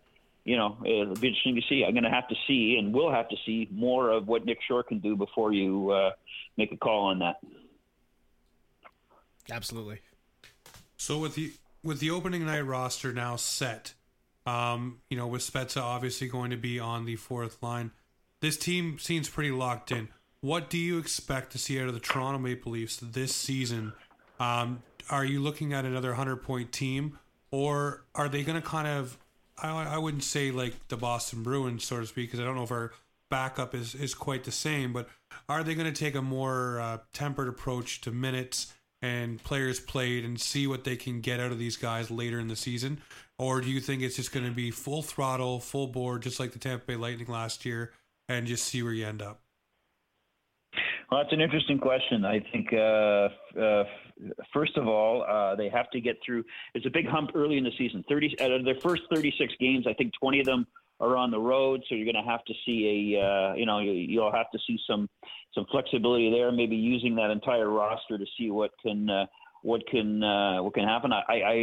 you 0.45 0.57
know, 0.57 0.77
it'll 0.85 1.15
be 1.15 1.29
interesting 1.29 1.55
to 1.55 1.63
see. 1.67 1.83
I'm 1.87 1.95
going 1.95 2.05
to 2.05 2.11
have 2.11 2.29
to 2.29 2.35
see, 2.47 2.77
and 2.79 2.93
we'll 2.93 3.11
have 3.11 3.29
to 3.31 3.37
see 3.47 3.69
more 3.73 4.11
of 4.11 4.29
what 4.29 4.45
Nick 4.45 4.59
Shore 4.67 4.83
can 4.83 4.99
do 4.99 5.17
before 5.17 5.53
you 5.53 5.91
uh, 5.91 6.11
make 6.59 6.73
a 6.73 6.77
call 6.77 7.07
on 7.07 7.21
that. 7.21 7.37
Absolutely. 9.51 10.01
So 10.99 11.19
with 11.19 11.37
the 11.37 11.55
with 11.83 12.01
the 12.01 12.11
opening 12.11 12.45
night 12.45 12.67
roster 12.67 13.15
now 13.15 13.37
set, 13.37 13.95
um, 14.45 14.99
you 15.09 15.17
know, 15.17 15.27
with 15.27 15.41
Spezza 15.41 15.81
obviously 15.81 16.29
going 16.29 16.51
to 16.51 16.57
be 16.59 16.79
on 16.79 17.07
the 17.07 17.17
fourth 17.17 17.63
line, 17.63 17.93
this 18.41 18.59
team 18.59 18.99
seems 18.99 19.29
pretty 19.29 19.51
locked 19.51 19.91
in 19.91 20.09
what 20.41 20.71
do 20.71 20.79
you 20.79 20.99
expect 20.99 21.53
to 21.53 21.59
see 21.59 21.81
out 21.81 21.89
of 21.89 21.95
the 21.95 22.01
Toronto 22.01 22.39
Maple 22.39 22.73
Leafs 22.73 22.97
this 22.97 23.35
season? 23.35 23.93
Um, 24.39 24.83
are 25.11 25.25
you 25.25 25.41
looking 25.41 25.73
at 25.73 25.85
another 25.85 26.11
100 26.11 26.37
point 26.37 26.73
team, 26.73 27.19
or 27.51 28.05
are 28.15 28.29
they 28.29 28.43
going 28.43 28.61
to 28.61 28.67
kind 28.67 28.87
of, 28.87 29.19
I, 29.61 29.95
I 29.95 29.99
wouldn't 29.99 30.25
say 30.25 30.51
like 30.51 30.89
the 30.89 30.97
Boston 30.97 31.43
Bruins, 31.43 31.85
so 31.85 32.01
to 32.01 32.07
speak, 32.07 32.29
because 32.31 32.41
I 32.41 32.45
don't 32.45 32.57
know 32.57 32.63
if 32.63 32.71
our 32.71 32.93
backup 33.31 33.75
is, 33.75 33.95
is 33.95 34.15
quite 34.15 34.45
the 34.45 34.53
same, 34.53 34.93
but 34.93 35.09
are 35.49 35.65
they 35.65 35.75
going 35.75 35.93
to 35.93 35.99
take 35.99 36.15
a 36.15 36.23
more 36.23 36.81
uh, 36.81 36.99
tempered 37.13 37.49
approach 37.49 38.01
to 38.03 38.11
minutes 38.11 38.73
and 39.03 39.43
players 39.43 39.81
played 39.81 40.25
and 40.25 40.41
see 40.41 40.67
what 40.67 40.85
they 40.85 40.97
can 40.97 41.21
get 41.21 41.41
out 41.41 41.53
of 41.53 41.59
these 41.59 41.77
guys 41.77 42.11
later 42.11 42.39
in 42.39 42.49
the 42.49 42.57
season? 42.57 43.01
Or 43.39 43.61
do 43.61 43.71
you 43.71 43.81
think 43.81 44.03
it's 44.03 44.17
just 44.17 44.33
going 44.33 44.47
to 44.47 44.53
be 44.53 44.71
full 44.71 45.03
throttle, 45.03 45.61
full 45.61 45.87
board, 45.89 46.23
just 46.23 46.41
like 46.41 46.53
the 46.53 46.59
Tampa 46.59 46.87
Bay 46.87 46.97
Lightning 46.97 47.29
last 47.29 47.65
year, 47.65 47.93
and 48.29 48.47
just 48.47 48.65
see 48.65 48.83
where 48.83 48.93
you 48.93 49.07
end 49.07 49.23
up? 49.23 49.41
Well, 51.11 51.23
that's 51.23 51.33
an 51.33 51.41
interesting 51.41 51.79
question. 51.79 52.25
I 52.27 52.41
think, 52.53 52.71
uh, 52.73 53.29
uh, 53.59 53.85
first 54.53 54.77
of 54.77 54.87
all, 54.87 55.23
uh, 55.23 55.57
they 55.57 55.71
have 55.71 55.91
to 55.93 56.01
get 56.01 56.19
through. 56.25 56.45
It's 56.75 56.85
a 56.85 56.91
big 56.91 57.07
hump 57.09 57.31
early 57.35 57.57
in 57.57 57.65
the 57.65 57.73
season. 57.79 58.05
Thirty 58.09 58.37
out 58.41 58.51
of 58.51 58.65
their 58.65 58.75
first 58.75 59.03
thirty-six 59.15 59.55
games, 59.59 59.87
I 59.87 59.95
think 59.95 60.13
twenty 60.21 60.41
of 60.41 60.47
them 60.47 60.67
are 61.01 61.17
on 61.17 61.31
the 61.31 61.39
road. 61.39 61.83
So 61.89 61.95
you're 61.95 62.11
going 62.11 62.23
to 62.23 62.31
have 62.31 62.45
to 62.45 62.55
see 62.67 63.15
a, 63.15 63.21
uh, 63.25 63.55
you 63.55 63.65
know, 63.65 63.79
you, 63.79 64.21
will 64.21 64.33
have 64.33 64.51
to 64.51 64.59
see 64.67 64.79
some 64.87 65.09
some 65.55 65.65
flexibility 65.71 66.31
there. 66.31 66.53
Maybe 66.53 66.77
using 66.77 67.15
that 67.17 67.31
entire 67.31 67.71
roster 67.71 68.19
to 68.19 68.27
see 68.39 68.51
what 68.51 68.71
can. 68.83 69.09
Uh, 69.09 69.27
what 69.63 69.85
can 69.89 70.23
uh, 70.23 70.63
what 70.63 70.73
can 70.75 70.85
happen? 70.85 71.13
I, 71.13 71.23
I 71.29 71.55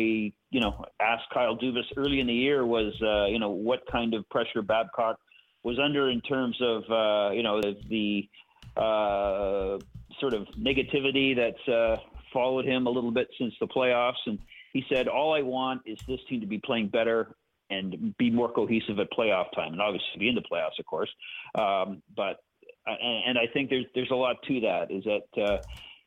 you 0.52 0.60
know 0.60 0.84
asked 1.02 1.30
Kyle 1.34 1.58
Dubas 1.58 1.86
early 1.96 2.20
in 2.20 2.28
the 2.28 2.34
year 2.34 2.66
was 2.66 2.94
uh, 3.02 3.28
you 3.28 3.40
know 3.40 3.52
what 3.52 3.84
kind 3.90 4.14
of 4.14 4.28
pressure 4.30 4.62
Babcock 4.62 5.18
was 5.64 5.80
under 5.80 6.10
in 6.10 6.20
terms 6.20 6.58
of 6.62 6.84
uh, 6.92 7.32
you 7.32 7.42
know 7.42 7.62
the 7.62 8.28
uh, 8.78 9.78
sort 10.20 10.34
of 10.34 10.48
negativity 10.60 11.36
that's 11.36 11.68
uh, 11.68 11.98
followed 12.34 12.66
him 12.66 12.88
a 12.88 12.90
little 12.90 13.12
bit 13.12 13.28
since 13.40 13.54
the 13.60 13.68
playoffs. 13.68 14.14
And 14.26 14.40
he 14.74 14.84
said, 14.90 15.08
All 15.08 15.34
I 15.34 15.42
want 15.42 15.82
is 15.86 15.98
this 16.08 16.20
team 16.30 16.42
to 16.42 16.48
be 16.48 16.60
playing 16.60 16.90
better 16.90 17.36
and 17.70 18.16
be 18.18 18.30
more 18.30 18.52
cohesive 18.52 19.00
at 19.00 19.08
playoff 19.12 19.46
time, 19.56 19.74
and 19.74 19.82
obviously 19.82 20.20
be 20.20 20.30
in 20.30 20.36
the 20.36 20.42
playoffs, 20.42 20.78
of 20.80 20.86
course. 20.86 21.10
Um, 21.56 22.02
but 22.16 22.38
and, 22.86 23.30
and, 23.30 23.38
I 23.40 23.52
think 23.52 23.70
there's 23.70 23.86
there's 23.96 24.12
a 24.12 24.16
lot 24.16 24.36
to 24.48 24.60
that. 24.62 24.92
Is 24.92 25.04
that 25.06 25.42
uh, 25.42 25.58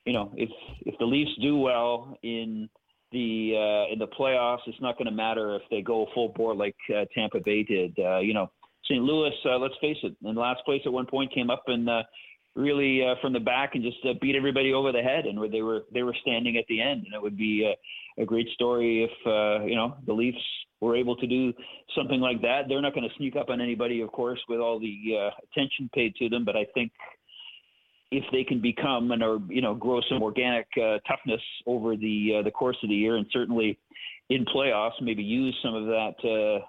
you 0.05 0.13
know 0.13 0.33
if 0.37 0.51
if 0.83 0.97
the 0.99 1.05
Leafs 1.05 1.33
do 1.43 1.57
well 1.57 2.17
in 2.23 2.69
the 3.13 3.55
uh, 3.57 3.93
in 3.93 3.99
the 3.99 4.07
playoffs, 4.07 4.61
it's 4.67 4.81
not 4.81 4.97
going 4.97 5.07
to 5.07 5.13
matter 5.13 5.57
if 5.57 5.63
they 5.71 5.83
go 5.83 6.07
full 6.15 6.29
board 6.29 6.59
like 6.59 6.77
uh, 6.95 7.05
Tampa 7.15 7.41
Bay 7.41 7.63
did. 7.65 7.99
Uh, 7.99 8.19
you 8.19 8.35
know, 8.35 8.51
St. 8.85 9.03
Louis, 9.03 9.33
uh, 9.45 9.59
let's 9.59 9.75
face 9.81 9.99
it, 10.03 10.15
in 10.25 10.35
last 10.35 10.65
place 10.65 10.83
at 10.87 10.93
one 10.93 11.07
point 11.07 11.33
came 11.35 11.51
up 11.51 11.65
and 11.67 11.89
uh, 11.89 12.03
really 12.59 13.03
uh, 13.05 13.15
from 13.23 13.33
the 13.33 13.41
back 13.41 13.75
and 13.75 13.85
just 13.85 13.99
uh, 14.05 14.15
beat 14.21 14.35
everybody 14.35 14.73
over 14.73 14.91
the 14.93 15.01
head, 15.01 15.27
and 15.27 15.39
where 15.39 15.49
they 15.49 15.63
were 15.63 15.83
they 15.95 16.03
were 16.03 16.15
standing 16.21 16.57
at 16.57 16.65
the 16.69 16.81
end, 16.81 17.05
and 17.05 17.15
it 17.15 17.23
would 17.23 17.37
be 17.37 17.65
a, 17.65 18.23
a 18.23 18.27
great 18.27 18.49
story 18.51 19.05
if 19.05 19.27
uh, 19.27 19.65
you 19.65 19.77
know 19.77 19.97
the 20.07 20.13
Leafs 20.13 20.39
were 20.81 20.97
able 20.97 21.17
to 21.17 21.27
do 21.27 21.53
something 21.97 22.21
like 22.21 22.43
that. 22.43 22.63
They're 22.69 22.83
not 22.83 22.95
going 22.95 23.09
to 23.09 23.15
sneak 23.17 23.37
up 23.37 23.49
on 23.49 23.61
anybody, 23.61 24.01
of 24.01 24.13
course, 24.13 24.41
with 24.49 24.61
all 24.61 24.79
the 24.79 25.17
uh, 25.17 25.31
attention 25.51 25.89
paid 25.95 26.15
to 26.17 26.29
them, 26.29 26.45
but 26.45 26.57
I 26.57 26.67
think 26.75 26.93
if 28.11 28.25
they 28.33 28.43
can 28.43 28.61
become 28.61 29.13
and 29.13 29.23
or 29.23 29.39
you 29.49 29.63
know 29.63 29.75
grow 29.75 30.01
some 30.09 30.23
organic 30.23 30.67
uh, 30.77 30.99
toughness 31.07 31.43
over 31.67 31.97
the 31.97 32.39
uh, 32.39 32.43
the 32.43 32.51
course 32.51 32.77
of 32.83 32.89
the 32.89 32.97
year, 32.97 33.17
and 33.17 33.27
certainly 33.33 33.79
in 34.31 34.45
playoffs, 34.45 35.01
maybe 35.01 35.23
use 35.23 35.57
some 35.63 35.75
of 35.75 35.87
that 35.87 36.15
uh, 36.25 36.65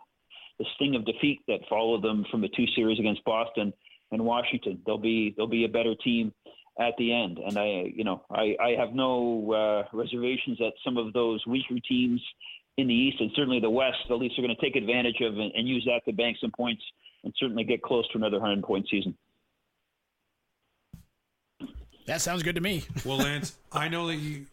the 0.59 0.65
sting 0.75 0.95
of 0.95 1.05
defeat 1.05 1.39
that 1.47 1.59
followed 1.67 2.03
them 2.03 2.25
from 2.29 2.41
the 2.41 2.49
two 2.55 2.65
series 2.75 2.99
against 2.99 3.23
Boston 3.23 3.73
and 4.11 4.23
Washington. 4.23 4.81
They'll 4.85 4.97
be 4.97 5.33
they'll 5.37 5.47
be 5.47 5.65
a 5.65 5.69
better 5.69 5.95
team 5.95 6.33
at 6.79 6.93
the 6.97 7.13
end. 7.13 7.39
And 7.39 7.57
I, 7.57 7.91
you 7.93 8.03
know, 8.03 8.23
I, 8.31 8.55
I 8.61 8.69
have 8.79 8.93
no 8.93 9.51
uh, 9.51 9.95
reservations 9.95 10.57
that 10.59 10.71
some 10.83 10.97
of 10.97 11.13
those 11.13 11.45
weaker 11.45 11.75
teams 11.87 12.21
in 12.77 12.87
the 12.87 12.93
East 12.93 13.17
and 13.19 13.29
certainly 13.35 13.59
the 13.59 13.69
West, 13.69 13.97
the 14.07 14.15
Leafs 14.15 14.37
are 14.39 14.41
going 14.41 14.55
to 14.55 14.61
take 14.61 14.75
advantage 14.75 15.17
of 15.21 15.33
and, 15.37 15.51
and 15.53 15.67
use 15.67 15.85
that 15.85 16.09
to 16.09 16.15
bank 16.15 16.37
some 16.39 16.51
points 16.55 16.81
and 17.23 17.33
certainly 17.37 17.65
get 17.65 17.81
close 17.81 18.07
to 18.09 18.17
another 18.17 18.39
100 18.39 18.63
point 18.63 18.87
season. 18.89 19.15
That 22.05 22.21
sounds 22.21 22.41
good 22.41 22.55
to 22.55 22.61
me. 22.61 22.85
well, 23.05 23.17
Lance, 23.17 23.57
I 23.71 23.89
know 23.89 24.07
that 24.07 24.15
you 24.15 24.45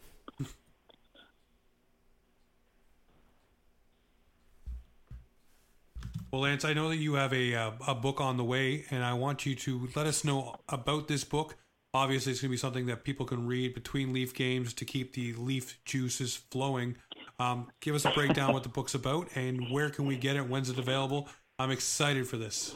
Well, 6.31 6.41
Lance, 6.41 6.65
I 6.65 6.73
know 6.73 6.89
that 6.89 6.97
you 6.97 7.13
have 7.13 7.31
a 7.31 7.55
uh, 7.55 7.71
a 7.87 7.95
book 7.95 8.19
on 8.19 8.35
the 8.35 8.43
way, 8.43 8.83
and 8.91 9.01
I 9.01 9.13
want 9.13 9.45
you 9.45 9.55
to 9.55 9.87
let 9.95 10.05
us 10.05 10.25
know 10.25 10.57
about 10.67 11.07
this 11.07 11.23
book. 11.23 11.55
Obviously, 11.93 12.33
it's 12.33 12.41
going 12.41 12.49
to 12.49 12.53
be 12.53 12.57
something 12.57 12.85
that 12.87 13.05
people 13.05 13.25
can 13.25 13.47
read 13.47 13.73
between 13.73 14.11
Leaf 14.11 14.33
games 14.33 14.73
to 14.73 14.83
keep 14.83 15.13
the 15.13 15.33
Leaf 15.33 15.79
juices 15.85 16.35
flowing. 16.35 16.97
Um, 17.39 17.67
give 17.79 17.95
us 17.95 18.03
a 18.03 18.11
breakdown 18.11 18.51
what 18.51 18.63
the 18.63 18.69
book's 18.69 18.93
about 18.93 19.29
and 19.35 19.71
where 19.71 19.89
can 19.89 20.05
we 20.05 20.17
get 20.17 20.35
it? 20.35 20.49
When's 20.49 20.69
it 20.69 20.77
available? 20.77 21.29
I'm 21.59 21.71
excited 21.71 22.27
for 22.27 22.35
this. 22.35 22.75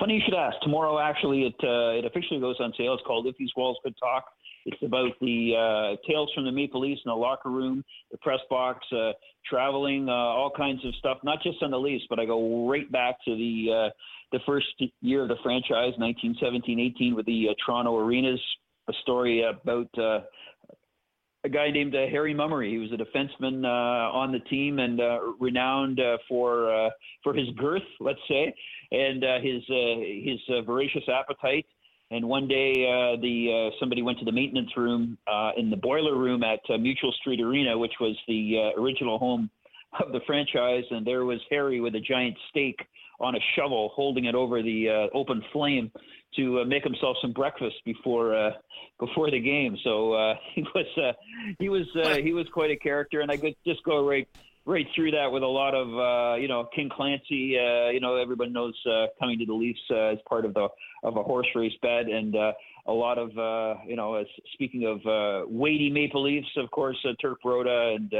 funny 0.00 0.14
you 0.14 0.22
should 0.24 0.34
ask. 0.34 0.56
Tomorrow, 0.62 0.98
actually, 0.98 1.44
it 1.44 1.54
uh, 1.62 1.98
it 1.98 2.04
officially 2.04 2.40
goes 2.40 2.56
on 2.58 2.72
sale. 2.76 2.94
It's 2.94 3.02
called 3.06 3.26
If 3.28 3.36
These 3.36 3.52
Walls 3.56 3.78
Could 3.84 3.94
Talk. 3.98 4.24
It's 4.66 4.82
about 4.82 5.12
the 5.20 5.54
uh, 5.56 6.08
tales 6.08 6.30
from 6.34 6.44
the 6.44 6.52
Maple 6.52 6.80
Leafs 6.80 7.00
in 7.04 7.10
the 7.10 7.14
locker 7.14 7.50
room, 7.50 7.84
the 8.10 8.18
press 8.18 8.40
box, 8.48 8.86
uh, 8.92 9.12
traveling, 9.48 10.08
uh, 10.08 10.12
all 10.12 10.52
kinds 10.56 10.84
of 10.84 10.94
stuff. 10.96 11.18
Not 11.24 11.42
just 11.42 11.62
on 11.62 11.70
the 11.70 11.78
Leafs, 11.78 12.04
but 12.08 12.18
I 12.18 12.24
go 12.24 12.68
right 12.68 12.90
back 12.90 13.16
to 13.24 13.34
the 13.34 13.88
uh, 13.88 13.90
the 14.32 14.40
first 14.46 14.66
year 15.00 15.22
of 15.22 15.28
the 15.28 15.36
franchise, 15.42 15.92
1917-18, 16.00 17.14
with 17.14 17.26
the 17.26 17.48
uh, 17.50 17.54
Toronto 17.64 17.98
Arenas. 17.98 18.40
A 18.88 18.92
story 19.02 19.44
about 19.44 19.88
uh, 19.96 20.20
a 21.44 21.48
guy 21.48 21.70
named 21.70 21.94
uh, 21.94 22.06
Harry 22.10 22.34
Mummery. 22.34 22.70
He 22.70 22.78
was 22.78 22.90
a 22.92 22.96
defenseman 22.96 23.64
uh, 23.64 24.12
on 24.12 24.32
the 24.32 24.40
team 24.40 24.80
and 24.80 25.00
uh, 25.00 25.20
renowned 25.38 26.00
for 26.28 26.90
for 27.22 27.34
his 27.34 27.48
girth, 27.56 27.82
let's 28.00 28.18
say, 28.28 28.52
and 28.90 29.22
his 29.42 29.62
his 29.68 30.64
voracious 30.66 31.04
appetite. 31.08 31.66
And 32.12 32.28
one 32.28 32.46
day, 32.46 32.72
uh, 32.72 33.18
the 33.22 33.70
uh, 33.72 33.76
somebody 33.80 34.02
went 34.02 34.18
to 34.18 34.26
the 34.26 34.32
maintenance 34.32 34.76
room 34.76 35.16
uh, 35.26 35.52
in 35.56 35.70
the 35.70 35.78
boiler 35.78 36.14
room 36.14 36.42
at 36.44 36.60
uh, 36.68 36.76
Mutual 36.76 37.10
Street 37.12 37.40
Arena, 37.40 37.76
which 37.76 37.94
was 38.00 38.14
the 38.28 38.74
uh, 38.76 38.80
original 38.80 39.18
home 39.18 39.48
of 39.98 40.12
the 40.12 40.20
franchise, 40.26 40.84
and 40.90 41.06
there 41.06 41.24
was 41.24 41.40
Harry 41.50 41.80
with 41.80 41.94
a 41.94 42.00
giant 42.00 42.36
steak 42.50 42.78
on 43.18 43.34
a 43.34 43.38
shovel, 43.56 43.92
holding 43.94 44.26
it 44.26 44.34
over 44.34 44.62
the 44.62 44.90
uh, 44.90 45.16
open 45.16 45.42
flame 45.54 45.90
to 46.36 46.62
make 46.66 46.84
himself 46.84 47.16
some 47.22 47.32
breakfast 47.32 47.76
before 47.86 48.52
before 49.00 49.30
the 49.30 49.40
game. 49.40 49.78
So 49.82 50.34
he 50.54 50.66
was 50.74 51.14
he 51.58 51.68
was 51.70 51.86
he 52.22 52.34
was 52.34 52.46
quite 52.52 52.70
a 52.70 52.76
character, 52.76 53.22
and 53.22 53.30
I 53.30 53.38
could 53.38 53.54
just 53.66 53.82
go 53.84 54.06
right 54.06 54.28
right 54.64 54.86
through 54.94 55.10
that 55.10 55.30
with 55.30 55.42
a 55.42 55.46
lot 55.46 55.74
of 55.74 55.88
uh, 55.88 56.36
you 56.36 56.48
know 56.48 56.68
King 56.74 56.88
Clancy. 56.94 57.56
Uh, 57.58 57.90
you 57.90 58.00
know 58.00 58.16
everyone 58.16 58.52
knows 58.52 58.74
uh, 58.86 59.06
coming 59.18 59.38
to 59.38 59.46
the 59.46 59.52
Leafs 59.52 59.80
uh, 59.90 60.12
as 60.12 60.18
part 60.28 60.44
of 60.44 60.54
the 60.54 60.68
of 61.02 61.16
a 61.16 61.22
horse 61.22 61.48
race 61.54 61.72
bet, 61.82 62.06
and 62.06 62.36
uh, 62.36 62.52
a 62.86 62.92
lot 62.92 63.18
of 63.18 63.36
uh, 63.36 63.80
you 63.86 63.96
know 63.96 64.22
speaking 64.54 64.86
of 64.86 65.48
weighty 65.48 65.90
Maple 65.90 66.22
Leafs, 66.22 66.48
of 66.56 66.70
course 66.70 66.96
Turk 67.20 67.38
Broda, 67.44 67.96
and 67.96 68.12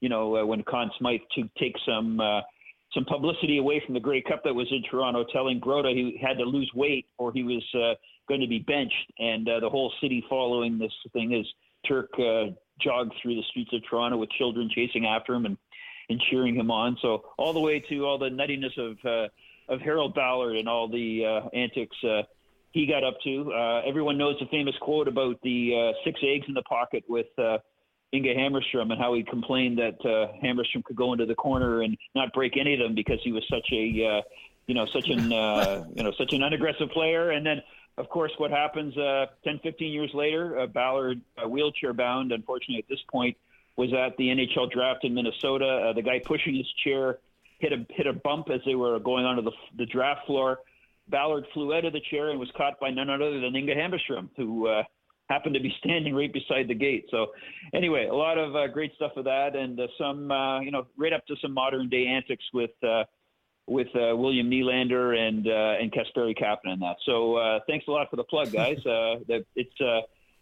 you 0.00 0.08
know 0.08 0.44
when 0.46 0.62
Conn 0.64 0.90
Smythe 0.98 1.20
to 1.36 1.48
take 1.58 1.74
some. 1.86 2.20
Some 2.94 3.06
publicity 3.06 3.56
away 3.56 3.82
from 3.86 3.94
the 3.94 4.00
Grey 4.00 4.20
Cup 4.20 4.42
that 4.44 4.54
was 4.54 4.66
in 4.70 4.82
Toronto, 4.82 5.24
telling 5.32 5.58
Broda 5.58 5.94
he 5.94 6.20
had 6.20 6.36
to 6.36 6.44
lose 6.44 6.70
weight 6.74 7.06
or 7.16 7.32
he 7.32 7.42
was 7.42 7.64
going 8.28 8.42
to 8.42 8.46
be 8.46 8.58
benched, 8.58 9.12
and 9.18 9.46
the 9.46 9.70
whole 9.70 9.90
city 10.02 10.22
following 10.28 10.78
this 10.78 10.92
thing 11.14 11.32
as 11.32 11.46
Turk 11.88 12.10
jogged 12.82 13.14
through 13.22 13.36
the 13.36 13.42
streets 13.48 13.70
of 13.72 13.80
Toronto 13.88 14.18
with 14.18 14.30
children 14.32 14.68
chasing 14.74 15.06
after 15.06 15.32
him 15.32 15.46
and 15.46 15.56
and 16.08 16.20
cheering 16.30 16.54
him 16.54 16.70
on. 16.70 16.96
So 17.02 17.24
all 17.38 17.52
the 17.52 17.60
way 17.60 17.80
to 17.88 18.06
all 18.06 18.18
the 18.18 18.28
nuttiness 18.28 18.76
of 18.78 18.98
uh, 19.04 19.28
of 19.72 19.80
Harold 19.80 20.14
Ballard 20.14 20.56
and 20.56 20.68
all 20.68 20.88
the 20.88 21.24
uh, 21.24 21.48
antics 21.56 21.96
uh, 22.04 22.22
he 22.72 22.86
got 22.86 23.04
up 23.04 23.14
to. 23.24 23.52
Uh, 23.52 23.82
everyone 23.86 24.18
knows 24.18 24.36
the 24.40 24.46
famous 24.46 24.74
quote 24.80 25.08
about 25.08 25.40
the 25.42 25.92
uh, 25.94 26.04
six 26.04 26.20
eggs 26.22 26.46
in 26.48 26.54
the 26.54 26.62
pocket 26.62 27.04
with. 27.08 27.26
Uh, 27.38 27.58
Inge 28.12 28.26
Hammarström 28.26 28.92
and 28.92 29.00
how 29.00 29.14
he 29.14 29.22
complained 29.22 29.78
that 29.78 29.98
uh, 30.04 30.32
Hammarström 30.44 30.84
could 30.84 30.96
go 30.96 31.12
into 31.14 31.24
the 31.24 31.34
corner 31.34 31.80
and 31.80 31.96
not 32.14 32.32
break 32.34 32.58
any 32.58 32.74
of 32.74 32.80
them 32.80 32.94
because 32.94 33.18
he 33.24 33.32
was 33.32 33.42
such 33.48 33.66
a, 33.72 34.06
uh, 34.06 34.22
you 34.66 34.74
know, 34.74 34.84
such 34.86 35.08
an, 35.08 35.32
uh, 35.32 35.86
you 35.94 36.02
know, 36.02 36.12
such 36.18 36.34
an 36.34 36.42
unaggressive 36.42 36.90
player. 36.90 37.30
And 37.30 37.44
then, 37.44 37.62
of 37.96 38.10
course, 38.10 38.32
what 38.36 38.50
happens 38.50 38.96
uh, 38.98 39.26
10, 39.44 39.60
15 39.62 39.92
years 39.92 40.10
later, 40.12 40.60
uh, 40.60 40.66
Ballard, 40.66 41.22
uh, 41.42 41.48
wheelchair 41.48 41.94
bound, 41.94 42.32
unfortunately 42.32 42.78
at 42.78 42.88
this 42.88 43.00
point, 43.10 43.36
was 43.76 43.92
at 43.92 44.16
the 44.16 44.28
NHL 44.28 44.70
draft 44.70 45.04
in 45.04 45.14
Minnesota. 45.14 45.88
Uh, 45.88 45.92
the 45.92 46.02
guy 46.02 46.20
pushing 46.24 46.54
his 46.54 46.70
chair 46.84 47.18
hit 47.58 47.72
a 47.72 47.86
hit 47.90 48.06
a 48.06 48.12
bump 48.12 48.48
as 48.50 48.60
they 48.66 48.74
were 48.74 48.98
going 48.98 49.24
onto 49.24 49.42
the 49.42 49.52
the 49.78 49.86
draft 49.86 50.26
floor. 50.26 50.58
Ballard 51.08 51.44
flew 51.52 51.74
out 51.74 51.84
of 51.84 51.92
the 51.92 52.00
chair 52.10 52.30
and 52.30 52.38
was 52.38 52.50
caught 52.56 52.78
by 52.80 52.90
none 52.90 53.10
other 53.10 53.40
than 53.40 53.56
Inga 53.56 53.74
Hammarström, 53.74 54.28
who 54.36 54.68
uh, 54.68 54.82
happened 55.28 55.54
to 55.54 55.60
be 55.60 55.74
standing 55.84 56.14
right 56.14 56.32
beside 56.32 56.68
the 56.68 56.74
gate. 56.74 57.06
So, 57.10 57.28
anyway, 57.74 58.06
a 58.06 58.14
lot 58.14 58.38
of 58.38 58.54
uh, 58.54 58.68
great 58.68 58.94
stuff 58.94 59.12
with 59.16 59.24
that, 59.24 59.56
and 59.56 59.78
uh, 59.80 59.86
some, 59.98 60.30
uh, 60.30 60.60
you 60.60 60.70
know, 60.70 60.86
right 60.96 61.12
up 61.12 61.26
to 61.26 61.36
some 61.40 61.52
modern 61.52 61.88
day 61.88 62.06
antics 62.06 62.44
with 62.52 62.70
uh, 62.86 63.04
with 63.66 63.88
uh, 63.94 64.16
William 64.16 64.50
Nylander 64.50 65.16
and 65.16 65.46
uh, 65.46 65.80
and 65.80 65.92
Kasperi 65.92 66.36
Kapanen 66.36 66.74
and 66.74 66.82
that. 66.82 66.96
So, 67.06 67.36
uh, 67.36 67.60
thanks 67.66 67.86
a 67.88 67.90
lot 67.90 68.10
for 68.10 68.16
the 68.16 68.24
plug, 68.24 68.52
guys. 68.52 68.78
Uh, 68.86 69.20
that 69.28 69.44
it's 69.56 69.80
uh, 69.80 70.00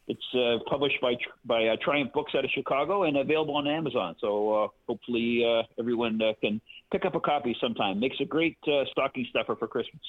it's 0.09 0.35
uh, 0.35 0.59
published 0.69 1.01
by 1.01 1.15
by 1.45 1.67
uh, 1.67 1.77
Triumph 1.83 2.13
Books 2.13 2.33
out 2.37 2.45
of 2.45 2.51
Chicago 2.51 3.05
and 3.05 3.17
available 3.17 3.57
on 3.57 3.67
Amazon. 3.67 4.17
So, 4.21 4.65
uh, 4.65 4.69
hopefully, 4.89 5.45
uh, 5.45 5.63
everyone 5.79 6.21
uh, 6.21 6.33
can 6.41 6.61
pick 6.91 7.05
up 7.05 7.15
a 7.15 7.21
copy 7.21 7.57
sometime. 7.61 8.01
Makes 8.01 8.21
a 8.21 8.25
great 8.25 8.59
uh, 8.67 8.85
stocking 8.91 9.27
stuffer 9.31 9.57
for 9.57 9.69
Christmas. 9.69 10.03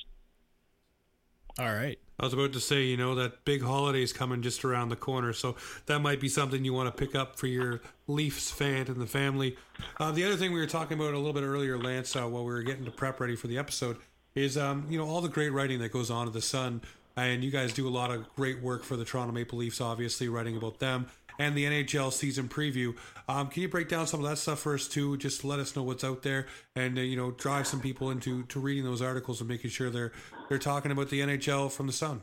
All 1.60 1.74
right. 1.74 2.00
I 2.20 2.26
was 2.26 2.34
about 2.34 2.54
to 2.54 2.60
say, 2.60 2.84
you 2.84 2.98
know, 2.98 3.16
that 3.16 3.44
big 3.46 3.62
holiday 3.62 4.04
is 4.04 4.14
coming 4.14 4.42
just 4.42 4.64
around 4.64 4.90
the 4.90 4.96
corner, 4.96 5.34
so 5.34 5.56
that 5.88 6.00
might 6.00 6.22
be 6.22 6.30
something 6.30 6.64
you 6.64 6.74
want 6.74 6.96
to 6.96 7.06
pick 7.06 7.16
up 7.16 7.36
for 7.36 7.48
your 7.48 7.82
Leafs 8.08 8.52
fan 8.52 8.88
and 8.88 8.98
the 8.98 9.08
family. 9.08 9.58
Uh, 10.00 10.12
the 10.12 10.24
other 10.24 10.36
thing 10.36 10.54
we 10.54 10.60
were 10.60 10.68
talking 10.68 10.98
about 10.98 11.14
a 11.14 11.18
little 11.18 11.34
bit 11.34 11.44
earlier, 11.44 11.78
Lance, 11.78 12.16
uh, 12.16 12.28
while 12.28 12.46
we 12.46 12.54
were 12.54 12.62
getting 12.62 12.86
to 12.86 12.92
prep 12.92 13.20
ready 13.20 13.36
for 13.36 13.48
the 13.48 13.58
episode, 13.58 13.98
is 14.36 14.58
um, 14.58 14.86
you 14.90 14.98
know 14.98 15.08
all 15.08 15.20
the 15.20 15.30
great 15.30 15.50
writing 15.50 15.80
that 15.80 15.92
goes 15.92 16.10
on 16.10 16.28
at 16.28 16.34
the 16.34 16.42
Sun, 16.42 16.82
and 17.16 17.44
you 17.44 17.52
guys 17.52 17.74
do 17.74 17.88
a 17.88 17.90
lot 17.90 18.12
of 18.12 18.34
great 18.36 18.62
work 18.62 18.84
for 18.84 18.96
the 18.96 19.06
Toronto 19.06 19.34
Maple 19.34 19.60
Leafs, 19.60 19.82
obviously 19.82 20.28
writing 20.30 20.56
about 20.58 20.80
them 20.80 21.08
and 21.40 21.56
the 21.56 21.66
NHL 21.66 22.12
season 22.14 22.48
preview. 22.48 22.96
Um, 23.28 23.48
can 23.48 23.64
you 23.64 23.70
break 23.70 23.90
down 23.90 24.08
some 24.08 24.24
of 24.24 24.30
that 24.30 24.38
stuff 24.38 24.60
for 24.60 24.76
us 24.76 24.88
too? 24.88 25.18
Just 25.18 25.44
let 25.44 25.60
us 25.60 25.76
know 25.76 25.84
what's 25.84 26.04
out 26.04 26.22
there, 26.22 26.48
and 26.76 26.98
uh, 26.98 27.02
you 27.02 27.16
know, 27.16 27.32
drive 27.32 27.68
some 27.68 27.80
people 27.80 28.12
into 28.12 28.44
to 28.44 28.60
reading 28.60 28.84
those 28.84 29.02
articles 29.02 29.42
and 29.42 29.50
making 29.50 29.72
sure 29.72 29.90
they're 29.90 30.12
they're 30.50 30.60
talking 30.60 30.92
about 30.92 31.10
the 31.10 31.22
NHL 31.22 31.72
from 31.72 31.88
the 31.88 31.94
Sun. 31.94 32.22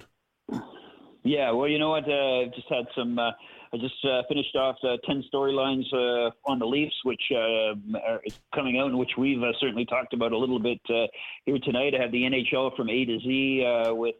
Yeah, 1.24 1.50
well, 1.50 1.68
you 1.68 1.78
know 1.78 1.90
what? 1.90 2.04
Uh, 2.04 2.46
just 2.54 2.68
had 2.68 2.86
some. 2.96 3.18
Uh, 3.18 3.32
I 3.70 3.76
just 3.76 4.02
uh, 4.04 4.22
finished 4.28 4.54
off 4.56 4.76
uh, 4.82 4.96
ten 5.04 5.22
storylines 5.32 5.92
uh, 5.92 6.30
on 6.46 6.58
the 6.58 6.66
Leafs, 6.66 6.94
which 7.04 7.22
uh, 7.32 7.74
are 8.06 8.22
coming 8.54 8.78
out, 8.78 8.86
and 8.86 8.98
which 8.98 9.12
we've 9.18 9.42
uh, 9.42 9.52
certainly 9.60 9.84
talked 9.84 10.14
about 10.14 10.32
a 10.32 10.38
little 10.38 10.60
bit 10.60 10.80
here 11.44 11.58
tonight. 11.64 11.94
I 11.94 12.02
have 12.02 12.12
the 12.12 12.22
NHL 12.22 12.76
from 12.76 12.88
A 12.88 13.04
to 13.04 13.18
Z 13.20 13.64
with. 13.90 14.16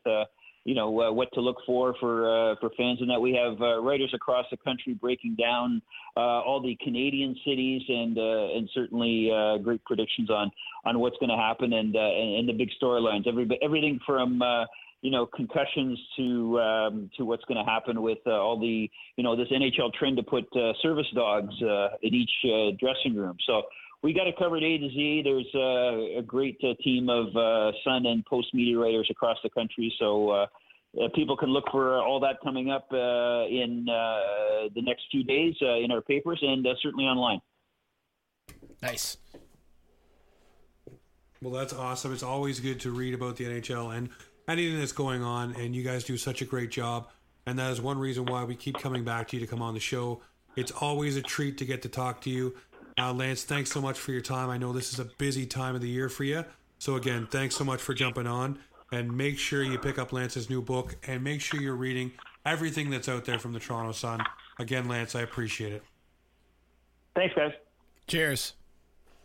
You 0.69 0.75
know 0.75 1.01
uh, 1.01 1.11
what 1.11 1.33
to 1.33 1.41
look 1.41 1.57
for 1.65 1.95
for 1.99 2.29
uh, 2.29 2.57
for 2.61 2.69
fans, 2.77 3.01
and 3.01 3.09
that 3.09 3.19
we 3.19 3.33
have 3.33 3.59
uh, 3.59 3.81
writers 3.81 4.11
across 4.13 4.45
the 4.51 4.59
country 4.59 4.93
breaking 4.93 5.35
down 5.37 5.81
uh, 6.15 6.21
all 6.21 6.61
the 6.61 6.77
Canadian 6.85 7.35
cities 7.43 7.81
and 7.89 8.19
uh, 8.19 8.55
and 8.55 8.69
certainly 8.75 9.31
uh, 9.35 9.57
great 9.57 9.83
predictions 9.87 10.29
on 10.29 10.51
on 10.85 10.99
what's 10.99 11.17
going 11.21 11.31
to 11.31 11.37
happen 11.37 11.73
and, 11.73 11.97
and 11.97 12.37
and 12.41 12.49
the 12.51 12.53
big 12.53 12.69
storylines. 12.83 13.27
Every 13.27 13.49
everything 13.63 13.99
from 14.05 14.43
you 15.01 15.11
know 15.11 15.25
concussions 15.25 15.99
to 16.19 16.61
um, 16.61 17.11
to 17.17 17.25
what's 17.25 17.45
going 17.47 17.65
to 17.65 17.71
happen 17.71 18.03
with 18.03 18.19
uh, 18.27 18.33
all 18.33 18.61
the 18.61 18.91
you 19.17 19.25
know 19.25 19.37
this 19.37 19.49
NHL 19.49 19.95
trend 19.95 20.19
to 20.19 20.23
put 20.23 20.45
uh, 20.55 20.73
service 20.83 21.07
dogs 21.15 21.55
uh, 21.63 21.97
in 22.03 22.13
each 22.13 22.77
dressing 22.79 23.17
room. 23.17 23.39
So 23.47 23.63
we 24.03 24.13
got 24.13 24.27
it 24.27 24.37
covered 24.39 24.63
A 24.63 24.79
to 24.79 24.89
Z. 24.91 25.23
There's 25.25 25.55
a 26.19 26.23
great 26.27 26.61
team 26.85 27.09
of 27.09 27.29
Sun 27.85 28.05
and 28.05 28.23
Post 28.27 28.53
media 28.53 28.77
writers 28.77 29.09
across 29.11 29.39
the 29.43 29.51
country. 29.51 29.95
So 29.99 30.47
uh, 30.97 31.05
uh, 31.05 31.09
people 31.15 31.37
can 31.37 31.51
look 31.51 31.65
for 31.71 32.01
all 32.01 32.21
that 32.21 32.37
coming 32.43 32.71
up 32.71 32.87
uh, 32.93 33.47
in 33.47 33.87
uh, 33.89 34.69
the 34.75 34.83
next 34.83 35.03
few 35.11 35.25
days 35.25 35.55
uh, 35.63 35.77
in 35.77 35.91
our 35.91 36.01
papers 36.01 36.39
and 36.43 36.67
uh, 36.67 36.75
certainly 36.83 37.05
online. 37.05 37.41
Nice. 38.83 39.17
Well, 41.43 41.53
that's 41.53 41.73
awesome. 41.73 42.13
It's 42.13 42.23
always 42.23 42.61
good 42.61 42.81
to 42.81 42.91
read 42.91 43.15
about 43.15 43.37
the 43.37 43.45
NHL 43.45 43.97
and 43.97 44.09
anything 44.49 44.79
that's 44.79 44.93
going 44.93 45.23
on, 45.23 45.55
and 45.55 45.75
you 45.75 45.83
guys 45.83 46.05
do 46.05 46.17
such 46.17 46.43
a 46.43 46.45
great 46.45 46.71
job. 46.71 47.09
And 47.47 47.59
that 47.59 47.71
is 47.71 47.81
one 47.81 47.99
reason 47.99 48.27
why 48.27 48.45
we 48.45 48.57
keep 48.57 48.79
coming 48.79 49.05
back 49.05 49.29
to 49.29 49.37
you 49.37 49.41
to 49.41 49.47
come 49.47 49.63
on 49.63 49.75
the 49.75 49.81
show. 49.81 50.21
It's 50.57 50.73
always 50.73 51.17
a 51.17 51.23
treat 51.23 51.59
to 51.59 51.65
get 51.65 51.83
to 51.83 51.89
talk 51.89 52.21
to 52.23 52.31
you. 52.31 52.57
Uh, 52.99 53.13
Lance, 53.13 53.45
thanks 53.45 53.71
so 53.71 53.81
much 53.81 53.99
for 53.99 54.11
your 54.11 54.21
time. 54.21 54.51
I 54.51 54.59
know 54.59 54.73
this 54.73 54.93
is 54.93 54.99
a 54.99 55.05
busy 55.05 55.47
time 55.47 55.75
of 55.77 55.81
the 55.81 55.89
year 55.89 56.09
for 56.09 56.25
you. 56.25 56.45
So, 56.79 56.97
again, 56.97 57.29
thanks 57.31 57.57
so 57.57 57.65
much 57.65 57.81
for 57.81 57.95
jumping 57.95 58.27
on. 58.27 58.59
And 58.91 59.15
make 59.17 59.39
sure 59.39 59.63
you 59.63 59.79
pick 59.79 59.99
up 59.99 60.13
Lance's 60.13 60.49
new 60.49 60.63
book 60.63 60.97
and 61.07 61.23
make 61.23 61.41
sure 61.41 61.61
you're 61.61 61.77
reading 61.77 62.13
everything 62.47 62.89
that's 62.89 63.09
out 63.09 63.25
there 63.25 63.39
from 63.39 63.53
the 63.53 63.61
Toronto 63.61 63.93
Sun. 63.93 64.23
Again, 64.59 64.89
Lance, 64.89 65.15
I 65.15 65.21
appreciate 65.21 65.73
it. 65.73 65.83
Thanks, 67.15 67.35
guys. 67.35 67.53
Cheers. 68.07 68.55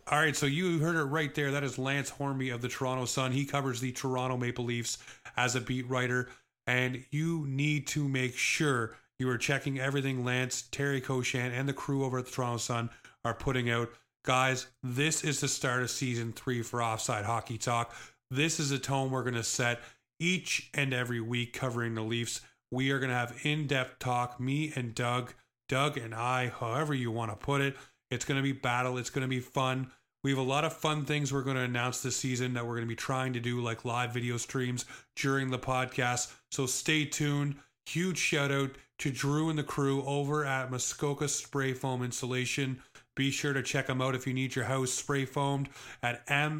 All 0.08 0.18
right, 0.18 0.36
so 0.36 0.44
you 0.44 0.80
heard 0.80 0.96
it 0.96 1.04
right 1.04 1.34
there. 1.34 1.50
That 1.50 1.64
is 1.64 1.78
Lance 1.78 2.10
Hornby 2.10 2.50
of 2.50 2.60
the 2.60 2.68
Toronto 2.68 3.06
Sun. 3.06 3.32
He 3.32 3.46
covers 3.46 3.80
the 3.80 3.92
Toronto 3.92 4.36
Maple 4.36 4.66
Leafs 4.66 4.98
as 5.38 5.56
a 5.56 5.62
beat 5.62 5.88
writer, 5.88 6.28
and 6.66 7.02
you 7.10 7.46
need 7.48 7.86
to 7.88 8.06
make 8.06 8.36
sure 8.36 8.96
you 9.18 9.30
are 9.30 9.38
checking 9.38 9.80
everything 9.80 10.22
Lance, 10.22 10.64
Terry 10.70 11.00
Koshan, 11.00 11.58
and 11.58 11.66
the 11.66 11.72
crew 11.72 12.04
over 12.04 12.18
at 12.18 12.26
the 12.26 12.30
Toronto 12.30 12.58
Sun 12.58 12.90
are 13.24 13.32
putting 13.32 13.70
out. 13.70 13.90
Guys, 14.24 14.66
this 14.82 15.24
is 15.24 15.40
the 15.40 15.48
start 15.48 15.82
of 15.82 15.90
season 15.90 16.32
three 16.32 16.62
for 16.62 16.82
Offside 16.82 17.24
Hockey 17.24 17.56
Talk. 17.56 17.94
This 18.30 18.58
is 18.58 18.70
a 18.70 18.78
tone 18.78 19.10
we're 19.10 19.22
going 19.22 19.34
to 19.34 19.42
set 19.42 19.80
each 20.18 20.70
and 20.74 20.92
every 20.94 21.20
week 21.20 21.52
covering 21.52 21.94
the 21.94 22.02
Leafs. 22.02 22.40
We 22.70 22.90
are 22.90 22.98
going 22.98 23.10
to 23.10 23.16
have 23.16 23.38
in 23.44 23.66
depth 23.66 23.98
talk, 23.98 24.40
me 24.40 24.72
and 24.74 24.94
Doug, 24.94 25.34
Doug 25.68 25.96
and 25.96 26.14
I, 26.14 26.48
however 26.48 26.94
you 26.94 27.10
want 27.10 27.30
to 27.30 27.36
put 27.36 27.60
it. 27.60 27.76
It's 28.10 28.24
going 28.24 28.36
to 28.36 28.42
be 28.42 28.52
battle. 28.52 28.98
It's 28.98 29.10
going 29.10 29.22
to 29.22 29.28
be 29.28 29.40
fun. 29.40 29.90
We 30.22 30.30
have 30.30 30.38
a 30.38 30.42
lot 30.42 30.64
of 30.64 30.72
fun 30.72 31.04
things 31.04 31.32
we're 31.32 31.42
going 31.42 31.56
to 31.56 31.62
announce 31.62 32.00
this 32.00 32.16
season 32.16 32.54
that 32.54 32.64
we're 32.64 32.76
going 32.76 32.86
to 32.86 32.88
be 32.88 32.96
trying 32.96 33.34
to 33.34 33.40
do, 33.40 33.60
like 33.60 33.84
live 33.84 34.14
video 34.14 34.38
streams 34.38 34.86
during 35.16 35.50
the 35.50 35.58
podcast. 35.58 36.32
So 36.50 36.66
stay 36.66 37.04
tuned. 37.04 37.56
Huge 37.86 38.16
shout 38.16 38.50
out 38.50 38.70
to 39.00 39.10
Drew 39.10 39.50
and 39.50 39.58
the 39.58 39.62
crew 39.62 40.02
over 40.04 40.44
at 40.44 40.70
Muskoka 40.70 41.28
Spray 41.28 41.74
Foam 41.74 42.02
Installation. 42.02 42.80
Be 43.16 43.30
sure 43.30 43.52
to 43.52 43.62
check 43.62 43.86
them 43.86 44.02
out 44.02 44.14
if 44.14 44.26
you 44.26 44.34
need 44.34 44.56
your 44.56 44.64
house 44.64 44.92
spray 44.92 45.24
foamed 45.24 45.68
at 46.02 46.26
msfi.ca. 46.26 46.58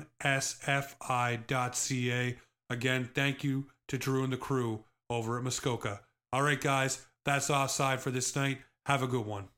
Again, 2.71 3.11
thank 3.15 3.45
you 3.45 3.67
to 3.89 3.99
Drew 3.99 4.25
and 4.25 4.33
the 4.33 4.37
crew 4.37 4.85
over 5.11 5.37
at 5.37 5.45
Muskoka. 5.45 6.01
All 6.33 6.43
right, 6.43 6.61
guys, 6.61 7.07
that's 7.25 7.51
offside 7.51 8.01
for 8.01 8.11
this 8.11 8.35
night. 8.35 8.59
Have 8.87 9.03
a 9.03 9.07
good 9.07 9.27
one. 9.27 9.49